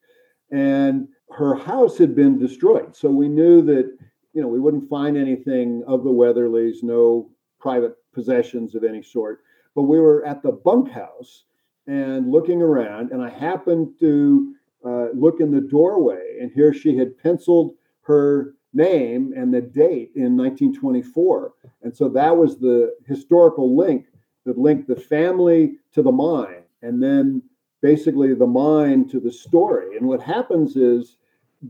and 0.50 1.08
her 1.30 1.54
house 1.54 1.98
had 1.98 2.14
been 2.14 2.38
destroyed. 2.38 2.96
So 2.96 3.10
we 3.10 3.28
knew 3.28 3.60
that 3.62 3.94
you 4.32 4.40
know 4.40 4.48
we 4.48 4.60
wouldn't 4.60 4.88
find 4.88 5.16
anything 5.16 5.82
of 5.86 6.04
the 6.04 6.10
Weatherlys, 6.10 6.82
no 6.82 7.30
private 7.60 7.96
possessions 8.14 8.74
of 8.74 8.84
any 8.84 9.02
sort. 9.02 9.40
But 9.74 9.82
we 9.82 10.00
were 10.00 10.24
at 10.24 10.42
the 10.42 10.52
bunkhouse 10.52 11.44
and 11.86 12.30
looking 12.30 12.62
around, 12.62 13.12
and 13.12 13.22
I 13.22 13.28
happened 13.30 13.94
to 14.00 14.54
uh, 14.84 15.06
look 15.12 15.40
in 15.40 15.50
the 15.52 15.60
doorway, 15.60 16.38
and 16.40 16.50
here 16.52 16.72
she 16.72 16.96
had 16.96 17.18
penciled 17.18 17.74
her 18.02 18.54
name 18.72 19.32
and 19.36 19.52
the 19.52 19.60
date 19.60 20.12
in 20.14 20.36
1924. 20.36 21.52
And 21.82 21.96
so 21.96 22.08
that 22.10 22.36
was 22.36 22.58
the 22.58 22.94
historical 23.06 23.76
link 23.76 24.06
that 24.44 24.58
linked 24.58 24.88
the 24.88 24.96
family 24.96 25.76
to 25.92 26.02
the 26.02 26.12
mine, 26.12 26.62
and 26.82 27.02
then 27.02 27.42
basically 27.80 28.34
the 28.34 28.46
mine 28.46 29.08
to 29.08 29.20
the 29.20 29.32
story. 29.32 29.96
And 29.96 30.06
what 30.06 30.20
happens 30.20 30.76
is 30.76 31.16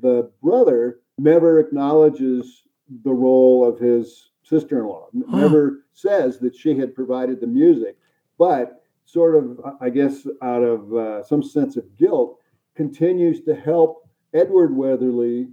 the 0.01 0.31
brother 0.43 1.01
never 1.19 1.61
acknowledges 1.61 2.63
the 3.05 3.13
role 3.13 3.69
of 3.69 3.79
his 3.79 4.31
sister 4.43 4.81
in 4.81 4.87
law, 4.87 5.09
never 5.13 5.85
says 5.93 6.39
that 6.39 6.57
she 6.57 6.79
had 6.79 6.95
provided 6.95 7.41
the 7.41 7.47
music, 7.47 7.99
but 8.39 8.83
sort 9.05 9.35
of, 9.35 9.61
I 9.81 9.91
guess, 9.91 10.27
out 10.43 10.63
of 10.63 10.95
uh, 10.95 11.25
some 11.25 11.43
sense 11.43 11.77
of 11.77 11.97
guilt, 11.97 12.39
continues 12.75 13.43
to 13.43 13.55
help 13.55 14.09
Edward 14.33 14.75
Weatherly 14.75 15.49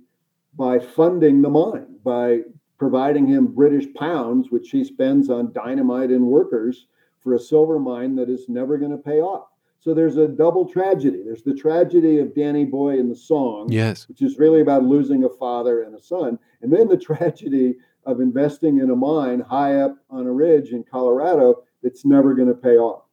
by 0.56 0.80
funding 0.80 1.42
the 1.42 1.50
mine, 1.50 1.98
by 2.04 2.42
providing 2.78 3.28
him 3.28 3.48
British 3.48 3.94
pounds, 3.94 4.52
which 4.52 4.70
he 4.70 4.84
spends 4.84 5.30
on 5.30 5.54
dynamite 5.54 6.10
and 6.10 6.26
workers 6.26 6.88
for 7.20 7.34
a 7.34 7.40
silver 7.40 7.80
mine 7.80 8.16
that 8.16 8.30
is 8.30 8.50
never 8.50 8.78
going 8.78 8.92
to 8.92 8.98
pay 8.98 9.22
off. 9.22 9.48
So 9.80 9.94
there's 9.94 10.18
a 10.18 10.28
double 10.28 10.68
tragedy. 10.68 11.22
There's 11.24 11.44
the 11.44 11.54
tragedy 11.54 12.18
of 12.20 12.34
Danny 12.34 12.66
Boy 12.66 12.98
in 13.00 13.08
the 13.08 13.16
song, 13.16 13.72
yes, 13.72 14.08
which 14.08 14.22
is 14.22 14.40
really 14.40 14.62
about 14.62 14.84
losing 14.84 15.24
a 15.24 15.30
father 15.30 15.84
and 15.84 15.96
a 15.96 16.02
son, 16.02 16.40
and 16.62 16.74
then 16.74 16.88
the 16.88 16.98
tragedy 17.12 17.76
of 18.06 18.20
investing 18.20 18.80
in 18.80 18.90
a 18.90 18.96
mine 18.96 19.42
high 19.42 19.76
up 19.76 19.98
on 20.10 20.28
a 20.28 20.32
ridge 20.32 20.72
in 20.72 20.84
Colorado 20.84 21.64
that's 21.84 22.06
never 22.06 22.34
going 22.34 22.48
to 22.48 22.54
pay 22.54 22.78
off. 22.78 23.04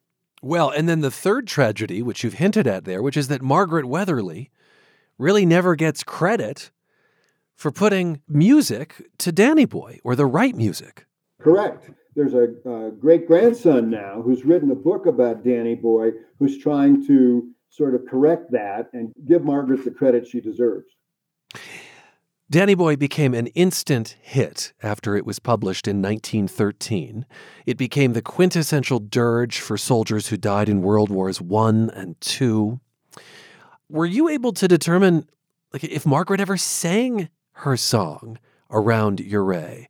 Well, 0.42 0.70
and 0.70 0.88
then 0.88 1.00
the 1.00 1.10
third 1.10 1.46
tragedy, 1.46 2.02
which 2.02 2.24
you've 2.24 2.34
hinted 2.34 2.66
at 2.66 2.84
there, 2.84 3.02
which 3.02 3.16
is 3.16 3.28
that 3.28 3.42
Margaret 3.42 3.86
Weatherly 3.86 4.50
really 5.18 5.46
never 5.46 5.76
gets 5.76 6.02
credit 6.02 6.70
for 7.56 7.70
putting 7.70 8.20
music 8.28 9.10
to 9.18 9.32
Danny 9.32 9.64
Boy 9.64 9.98
or 10.04 10.16
the 10.16 10.26
right 10.26 10.54
music. 10.54 11.06
Correct. 11.40 11.90
There's 12.14 12.34
a, 12.34 12.48
a 12.68 12.90
great 12.90 13.26
grandson 13.26 13.90
now 13.90 14.20
who's 14.22 14.44
written 14.44 14.70
a 14.70 14.74
book 14.74 15.06
about 15.06 15.44
Danny 15.44 15.74
Boy 15.74 16.10
who's 16.38 16.58
trying 16.58 17.06
to 17.06 17.48
sort 17.70 17.94
of 17.94 18.06
correct 18.06 18.52
that 18.52 18.90
and 18.92 19.12
give 19.26 19.44
Margaret 19.44 19.84
the 19.84 19.90
credit 19.90 20.26
she 20.26 20.40
deserves. 20.40 20.88
Danny 22.50 22.74
Boy 22.74 22.96
became 22.96 23.32
an 23.32 23.46
instant 23.48 24.14
hit 24.20 24.74
after 24.82 25.16
it 25.16 25.24
was 25.24 25.38
published 25.38 25.88
in 25.88 26.02
1913. 26.02 27.24
It 27.64 27.78
became 27.78 28.12
the 28.12 28.20
quintessential 28.20 28.98
dirge 28.98 29.58
for 29.58 29.78
soldiers 29.78 30.28
who 30.28 30.36
died 30.36 30.68
in 30.68 30.82
World 30.82 31.08
Wars 31.08 31.40
I 31.40 31.68
and 31.68 32.16
II. 32.40 32.80
Were 33.88 34.04
you 34.04 34.28
able 34.28 34.52
to 34.52 34.68
determine 34.68 35.26
like 35.72 35.84
if 35.84 36.04
Margaret 36.04 36.40
ever 36.40 36.58
sang 36.58 37.30
her 37.52 37.76
song 37.76 38.38
around 38.70 39.20
Ouray 39.20 39.88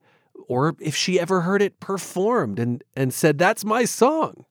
or 0.49 0.75
if 0.81 0.95
she 0.95 1.19
ever 1.19 1.43
heard 1.43 1.63
it 1.63 1.81
performed 1.81 2.59
and, 2.59 2.83
and 2.95 3.15
said, 3.15 3.39
That's 3.39 3.65
my 3.65 3.85
song? 3.85 4.45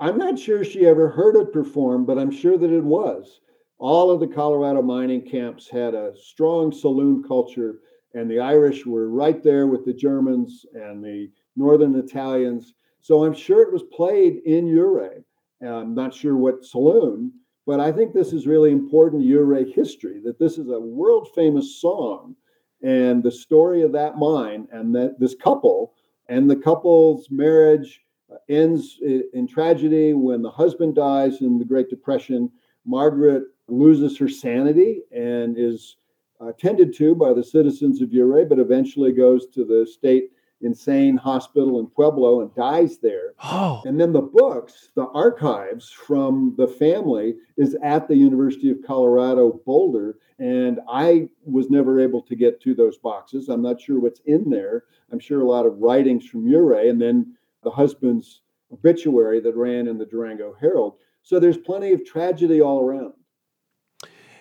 I'm 0.00 0.18
not 0.18 0.38
sure 0.38 0.64
she 0.64 0.86
ever 0.86 1.08
heard 1.08 1.36
it 1.36 1.52
performed, 1.52 2.06
but 2.06 2.18
I'm 2.18 2.30
sure 2.30 2.56
that 2.58 2.70
it 2.70 2.84
was 2.84 3.40
all 3.80 4.10
of 4.10 4.20
the 4.20 4.28
Colorado 4.28 4.82
mining 4.82 5.22
camps 5.22 5.68
had 5.68 5.94
a 5.94 6.12
strong 6.14 6.70
saloon 6.70 7.24
culture, 7.26 7.80
and 8.12 8.30
the 8.30 8.38
Irish 8.38 8.84
were 8.84 9.08
right 9.08 9.42
there 9.42 9.66
with 9.66 9.86
the 9.86 9.94
Germans 9.94 10.66
and 10.74 11.02
the 11.02 11.30
Northern 11.56 11.94
Italians. 11.96 12.74
So 13.00 13.24
I'm 13.24 13.34
sure 13.34 13.62
it 13.62 13.72
was 13.72 13.84
played 13.84 14.42
in 14.44 14.68
Ouray. 14.68 15.24
I'm 15.66 15.94
not 15.94 16.12
sure 16.12 16.36
what 16.36 16.64
saloon, 16.64 17.32
but 17.66 17.80
I 17.80 17.90
think 17.90 18.12
this 18.12 18.34
is 18.34 18.46
really 18.46 18.70
important 18.70 19.24
Ouray 19.24 19.70
history 19.70 20.20
that 20.24 20.38
this 20.38 20.58
is 20.58 20.68
a 20.68 20.78
world 20.78 21.28
famous 21.34 21.80
song. 21.80 22.36
And 22.82 23.22
the 23.22 23.30
story 23.30 23.82
of 23.82 23.92
that 23.92 24.16
mine 24.16 24.66
and 24.72 24.94
that 24.94 25.20
this 25.20 25.34
couple 25.34 25.94
and 26.28 26.48
the 26.50 26.56
couple's 26.56 27.28
marriage 27.30 28.02
ends 28.48 28.98
in 29.02 29.46
tragedy 29.46 30.14
when 30.14 30.42
the 30.42 30.50
husband 30.50 30.94
dies 30.94 31.40
in 31.40 31.58
the 31.58 31.64
Great 31.64 31.90
Depression. 31.90 32.50
Margaret 32.86 33.44
loses 33.68 34.16
her 34.18 34.28
sanity 34.28 35.02
and 35.12 35.58
is 35.58 35.96
uh, 36.40 36.52
tended 36.58 36.94
to 36.96 37.14
by 37.14 37.32
the 37.32 37.44
citizens 37.44 38.00
of 38.00 38.12
Ouray, 38.14 38.44
but 38.44 38.58
eventually 38.58 39.12
goes 39.12 39.46
to 39.48 39.64
the 39.64 39.86
state 39.86 40.30
insane 40.62 41.16
hospital 41.16 41.80
in 41.80 41.86
Pueblo 41.86 42.42
and 42.42 42.54
dies 42.54 42.98
there. 42.98 43.32
Oh. 43.42 43.82
And 43.84 43.98
then 44.00 44.12
the 44.12 44.20
books, 44.20 44.90
the 44.94 45.06
archives 45.08 45.90
from 45.90 46.54
the 46.56 46.66
family 46.66 47.36
is 47.56 47.76
at 47.82 48.08
the 48.08 48.16
University 48.16 48.70
of 48.70 48.78
Colorado 48.86 49.60
Boulder. 49.64 50.18
And 50.40 50.80
I 50.88 51.28
was 51.44 51.68
never 51.68 52.00
able 52.00 52.22
to 52.22 52.34
get 52.34 52.62
to 52.62 52.74
those 52.74 52.96
boxes. 52.96 53.48
I'm 53.48 53.62
not 53.62 53.80
sure 53.80 54.00
what's 54.00 54.22
in 54.24 54.48
there. 54.48 54.84
I'm 55.12 55.18
sure 55.18 55.42
a 55.42 55.48
lot 55.48 55.66
of 55.66 55.78
writings 55.78 56.26
from 56.26 56.50
Ouray 56.52 56.88
and 56.88 57.00
then 57.00 57.36
the 57.62 57.70
husband's 57.70 58.40
obituary 58.72 59.40
that 59.40 59.54
ran 59.54 59.86
in 59.86 59.98
the 59.98 60.06
Durango 60.06 60.56
Herald. 60.58 60.94
So 61.22 61.38
there's 61.38 61.58
plenty 61.58 61.92
of 61.92 62.06
tragedy 62.06 62.60
all 62.60 62.80
around. 62.80 63.12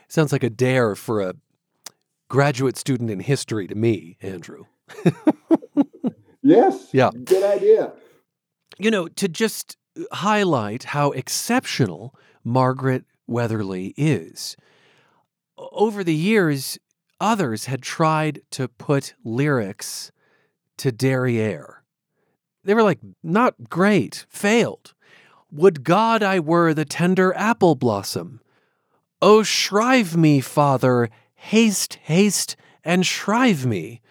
Sounds 0.08 0.32
like 0.32 0.44
a 0.44 0.50
dare 0.50 0.96
for 0.96 1.22
a 1.22 1.34
graduate 2.30 2.78
student 2.78 3.12
in 3.12 3.20
history 3.20 3.68
to 3.68 3.76
me, 3.76 4.18
Andrew. 4.22 4.66
yes. 6.42 6.90
Yeah. 6.94 7.12
Good 7.26 7.44
idea. 7.44 7.92
You 8.78 8.90
know, 8.90 9.10
to 9.10 9.28
just 9.28 9.76
highlight 10.14 10.86
how 10.86 11.12
exceptional 11.12 12.16
Margaret 12.44 13.04
Weatherly 13.28 13.94
is. 13.98 14.56
Over 15.60 16.04
the 16.04 16.16
years, 16.16 16.80
others 17.20 17.66
had 17.66 17.82
tried 17.82 18.42
to 18.52 18.68
put 18.68 19.14
lyrics 19.24 20.12
to 20.78 20.92
Derry 20.92 21.40
Air. 21.40 21.84
They 22.64 22.74
were 22.74 22.84
like, 22.84 23.00
not 23.22 23.70
great, 23.70 24.26
failed. 24.30 24.94
Would 25.52 25.84
God 25.84 26.24
I 26.24 26.40
were 26.40 26.74
the 26.74 26.86
tender 26.86 27.36
apple 27.36 27.76
blossom. 27.76 28.40
Oh, 29.22 29.44
shrive 29.44 30.16
me, 30.16 30.40
Father, 30.40 31.10
haste, 31.36 31.96
haste, 32.04 32.56
and 32.84 33.06
shrive 33.06 33.66
me. 33.66 34.02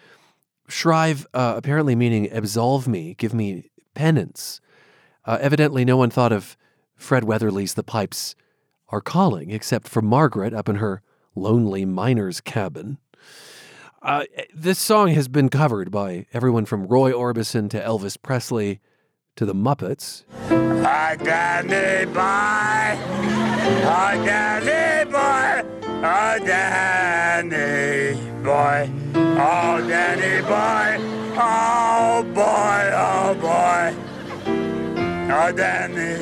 Shrive, 0.67 1.25
uh, 1.33 1.53
apparently 1.57 1.95
meaning 1.95 2.29
absolve 2.31 2.87
me, 2.87 3.15
give 3.15 3.33
me 3.33 3.71
penance. 3.95 4.61
Uh, 5.25 5.39
evidently, 5.41 5.83
no 5.83 5.97
one 5.97 6.11
thought 6.11 6.31
of 6.31 6.55
Fred 6.95 7.23
Weatherly's 7.23 7.73
The 7.73 7.83
Pipes 7.83 8.35
Are 8.89 9.01
Calling, 9.01 9.49
except 9.49 9.87
for 9.87 10.01
Margaret 10.01 10.53
up 10.53 10.69
in 10.69 10.75
her 10.75 11.01
lonely 11.35 11.85
miner's 11.85 12.41
cabin. 12.41 12.97
Uh, 14.01 14.23
this 14.53 14.79
song 14.79 15.09
has 15.09 15.27
been 15.27 15.49
covered 15.49 15.91
by 15.91 16.25
everyone 16.31 16.65
from 16.65 16.87
Roy 16.87 17.11
Orbison 17.11 17.69
to 17.71 17.81
Elvis 17.81 18.17
Presley 18.21 18.79
to 19.35 19.45
the 19.45 19.53
Muppets. 19.53 20.23
I 20.49 21.15
got 21.17 21.65
me 21.65 22.05
boy, 22.05 22.19
I 23.85 24.15
got 24.25 24.63
me 24.63 25.11
boy, 25.11 25.63
oh 25.97 26.39
Danny 26.45 28.15
boy, 28.43 28.89
oh 29.15 29.85
Danny 29.87 30.41
boy, 30.41 30.97
oh 31.37 32.23
boy, 32.33 32.91
oh 32.95 33.33
boy, 33.41 33.93
oh 35.33 35.51
Danny. 35.51 36.15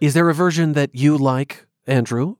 Is 0.00 0.14
there 0.14 0.28
a 0.28 0.34
version 0.34 0.74
that 0.74 0.94
you 0.94 1.18
like, 1.18 1.66
Andrew? 1.86 2.36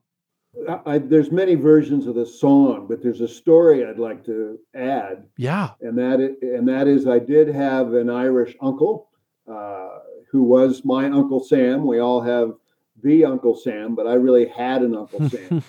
I, 0.85 0.97
there's 0.99 1.31
many 1.31 1.55
versions 1.55 2.07
of 2.07 2.15
the 2.15 2.25
song, 2.25 2.87
but 2.87 3.01
there's 3.01 3.21
a 3.21 3.27
story 3.27 3.85
I'd 3.85 3.99
like 3.99 4.25
to 4.25 4.59
add. 4.75 5.25
Yeah, 5.37 5.71
and 5.81 5.97
that 5.97 6.19
is, 6.19 6.35
and 6.41 6.67
that 6.67 6.87
is 6.87 7.07
I 7.07 7.19
did 7.19 7.47
have 7.47 7.93
an 7.93 8.09
Irish 8.09 8.55
uncle 8.61 9.09
uh, 9.49 9.99
who 10.31 10.43
was 10.43 10.85
my 10.85 11.05
uncle 11.05 11.43
Sam. 11.43 11.85
We 11.85 11.99
all 11.99 12.21
have 12.21 12.53
the 13.01 13.25
Uncle 13.25 13.55
Sam, 13.55 13.95
but 13.95 14.07
I 14.07 14.13
really 14.13 14.47
had 14.47 14.81
an 14.81 14.95
Uncle 14.95 15.29
Sam, 15.29 15.63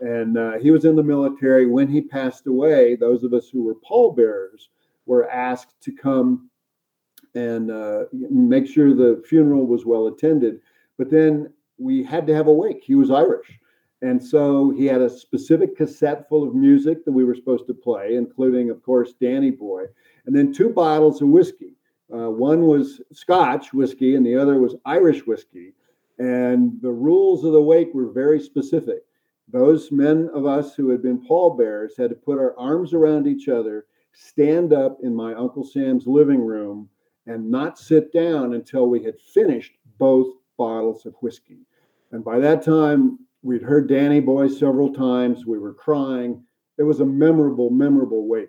and 0.00 0.38
uh, 0.38 0.58
he 0.58 0.70
was 0.70 0.84
in 0.84 0.96
the 0.96 1.02
military. 1.02 1.66
When 1.66 1.88
he 1.88 2.00
passed 2.00 2.46
away, 2.46 2.96
those 2.96 3.22
of 3.22 3.34
us 3.34 3.48
who 3.48 3.62
were 3.62 3.76
pallbearers 3.86 4.70
were 5.06 5.30
asked 5.30 5.80
to 5.82 5.92
come 5.92 6.50
and 7.34 7.70
uh, 7.70 8.04
make 8.12 8.66
sure 8.66 8.94
the 8.94 9.22
funeral 9.28 9.66
was 9.66 9.86
well 9.86 10.08
attended. 10.08 10.60
But 10.98 11.10
then 11.10 11.52
we 11.78 12.02
had 12.02 12.26
to 12.26 12.34
have 12.34 12.46
a 12.46 12.52
wake. 12.52 12.82
He 12.84 12.94
was 12.94 13.10
Irish. 13.10 13.59
And 14.02 14.22
so 14.22 14.70
he 14.70 14.86
had 14.86 15.02
a 15.02 15.10
specific 15.10 15.76
cassette 15.76 16.28
full 16.28 16.46
of 16.46 16.54
music 16.54 17.04
that 17.04 17.12
we 17.12 17.24
were 17.24 17.34
supposed 17.34 17.66
to 17.66 17.74
play, 17.74 18.16
including, 18.16 18.70
of 18.70 18.82
course, 18.82 19.12
Danny 19.20 19.50
Boy, 19.50 19.84
and 20.26 20.34
then 20.34 20.52
two 20.52 20.70
bottles 20.70 21.20
of 21.20 21.28
whiskey. 21.28 21.74
Uh, 22.12 22.30
one 22.30 22.62
was 22.62 23.00
Scotch 23.12 23.72
whiskey, 23.72 24.16
and 24.16 24.24
the 24.24 24.36
other 24.36 24.58
was 24.58 24.74
Irish 24.84 25.26
whiskey. 25.26 25.74
And 26.18 26.80
the 26.82 26.90
rules 26.90 27.44
of 27.44 27.52
the 27.52 27.62
wake 27.62 27.94
were 27.94 28.10
very 28.10 28.40
specific. 28.40 29.04
Those 29.48 29.92
men 29.92 30.30
of 30.32 30.46
us 30.46 30.74
who 30.74 30.88
had 30.90 31.02
been 31.02 31.24
pallbearers 31.24 31.96
had 31.96 32.10
to 32.10 32.16
put 32.16 32.38
our 32.38 32.58
arms 32.58 32.94
around 32.94 33.26
each 33.26 33.48
other, 33.48 33.86
stand 34.12 34.72
up 34.72 34.98
in 35.02 35.14
my 35.14 35.34
Uncle 35.34 35.64
Sam's 35.64 36.06
living 36.06 36.40
room, 36.40 36.88
and 37.26 37.50
not 37.50 37.78
sit 37.78 38.12
down 38.12 38.54
until 38.54 38.88
we 38.88 39.02
had 39.02 39.18
finished 39.18 39.72
both 39.98 40.28
bottles 40.56 41.06
of 41.06 41.14
whiskey. 41.20 41.60
And 42.12 42.24
by 42.24 42.38
that 42.38 42.62
time, 42.62 43.18
we'd 43.42 43.62
heard 43.62 43.88
Danny 43.88 44.20
Boy 44.20 44.48
several 44.48 44.92
times. 44.92 45.46
We 45.46 45.58
were 45.58 45.74
crying. 45.74 46.44
It 46.78 46.82
was 46.84 47.00
a 47.00 47.06
memorable, 47.06 47.70
memorable 47.70 48.28
wake. 48.28 48.48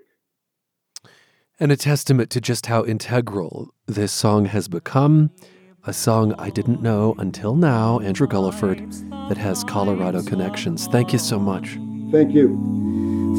And 1.60 1.72
a 1.72 1.78
testament 1.78 2.30
to 2.32 2.42
just 2.42 2.66
how 2.66 2.86
integral 2.86 3.74
this 3.86 4.12
song 4.12 4.46
has 4.46 4.68
become. 4.68 5.32
A 5.86 5.94
song 5.94 6.34
I 6.38 6.50
didn't 6.50 6.82
know 6.82 7.16
until 7.18 7.56
now, 7.56 8.00
Andrew 8.00 8.28
Gulliford, 8.28 8.92
that 9.30 9.38
has 9.38 9.64
Colorado 9.64 10.22
connections. 10.24 10.88
Thank 10.88 11.14
you 11.14 11.20
so 11.20 11.40
much. 11.40 11.78
Thank 12.12 12.34
you. 12.34 12.50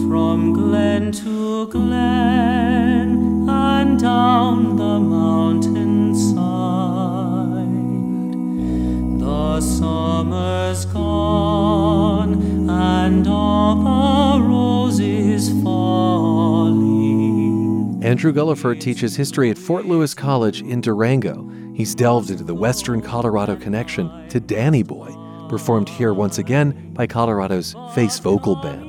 From 0.08 0.52
glen 0.52 1.12
to 1.12 1.66
glen 1.68 3.48
and 3.48 4.00
down 4.00 4.76
the 4.76 4.98
mountainside, 5.00 5.81
the 9.52 9.60
summer's 9.60 10.86
gone 10.86 12.70
and 12.70 13.28
all 13.28 14.38
the 14.38 14.40
roses 14.42 15.50
falling. 15.62 16.82
Andrew 18.02 18.32
Gulliford 18.32 18.80
teaches 18.80 19.14
history 19.14 19.50
at 19.50 19.58
Fort 19.58 19.84
Lewis 19.84 20.14
College 20.14 20.62
in 20.62 20.80
Durango. 20.80 21.46
He's 21.74 21.94
delved 21.94 22.30
into 22.30 22.44
the 22.44 22.54
Western 22.54 23.02
Colorado 23.02 23.54
connection 23.56 24.26
to 24.30 24.40
Danny 24.40 24.82
Boy, 24.82 25.14
performed 25.50 25.90
here 25.90 26.14
once 26.14 26.38
again 26.38 26.94
by 26.94 27.06
Colorado's 27.06 27.74
Face 27.94 28.18
Vocal 28.20 28.56
Band. 28.56 28.88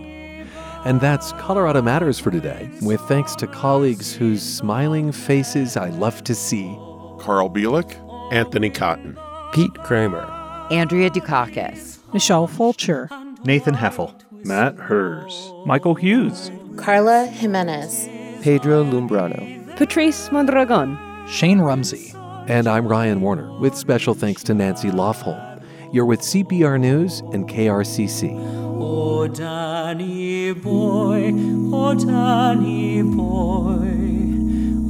And 0.85 1.01
that's 1.01 1.33
Colorado 1.33 1.81
Matters 1.81 2.19
for 2.19 2.31
today, 2.31 2.69
with 2.81 3.01
thanks 3.01 3.35
to 3.35 3.47
colleagues 3.47 4.13
whose 4.13 4.41
smiling 4.41 5.11
faces 5.11 5.75
I 5.75 5.89
love 5.89 6.23
to 6.23 6.33
see. 6.33 6.73
Carl 7.19 7.49
Bielik, 7.49 7.99
Anthony 8.31 8.69
Cotton, 8.69 9.17
Pete 9.53 9.73
Kramer, 9.75 10.42
Andrea 10.73 11.07
Dukakis, 11.07 11.99
Michelle 12.15 12.47
Fulcher, 12.47 13.07
Nathan 13.43 13.75
Heffel, 13.75 14.11
Matt 14.43 14.75
Hers, 14.75 15.53
Michael 15.67 15.93
Hughes, 15.93 16.49
Carla 16.77 17.27
Jimenez, 17.27 18.09
Pedro 18.41 18.83
Lumbrano, 18.83 19.77
Patrice 19.77 20.31
Mondragon, 20.31 20.97
Shane 21.27 21.59
Rumsey. 21.59 22.15
And 22.47 22.67
I'm 22.67 22.87
Ryan 22.87 23.21
Warner, 23.21 23.55
with 23.59 23.75
special 23.75 24.15
thanks 24.15 24.41
to 24.45 24.55
Nancy 24.55 24.89
Lofholm. 24.89 25.63
You're 25.93 26.07
with 26.07 26.21
CPR 26.21 26.79
News 26.79 27.19
and 27.19 27.47
KRCC. 27.47 28.33
Oh, 28.81 29.27
Danny 29.27 30.53
boy, 30.53 31.33
oh, 31.71 31.93
Danny 31.93 33.03
boy, 33.03 33.77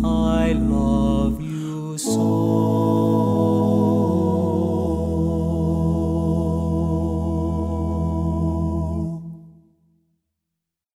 I 0.08 0.54
love 0.54 1.42
you 1.42 1.98
so. 1.98 3.13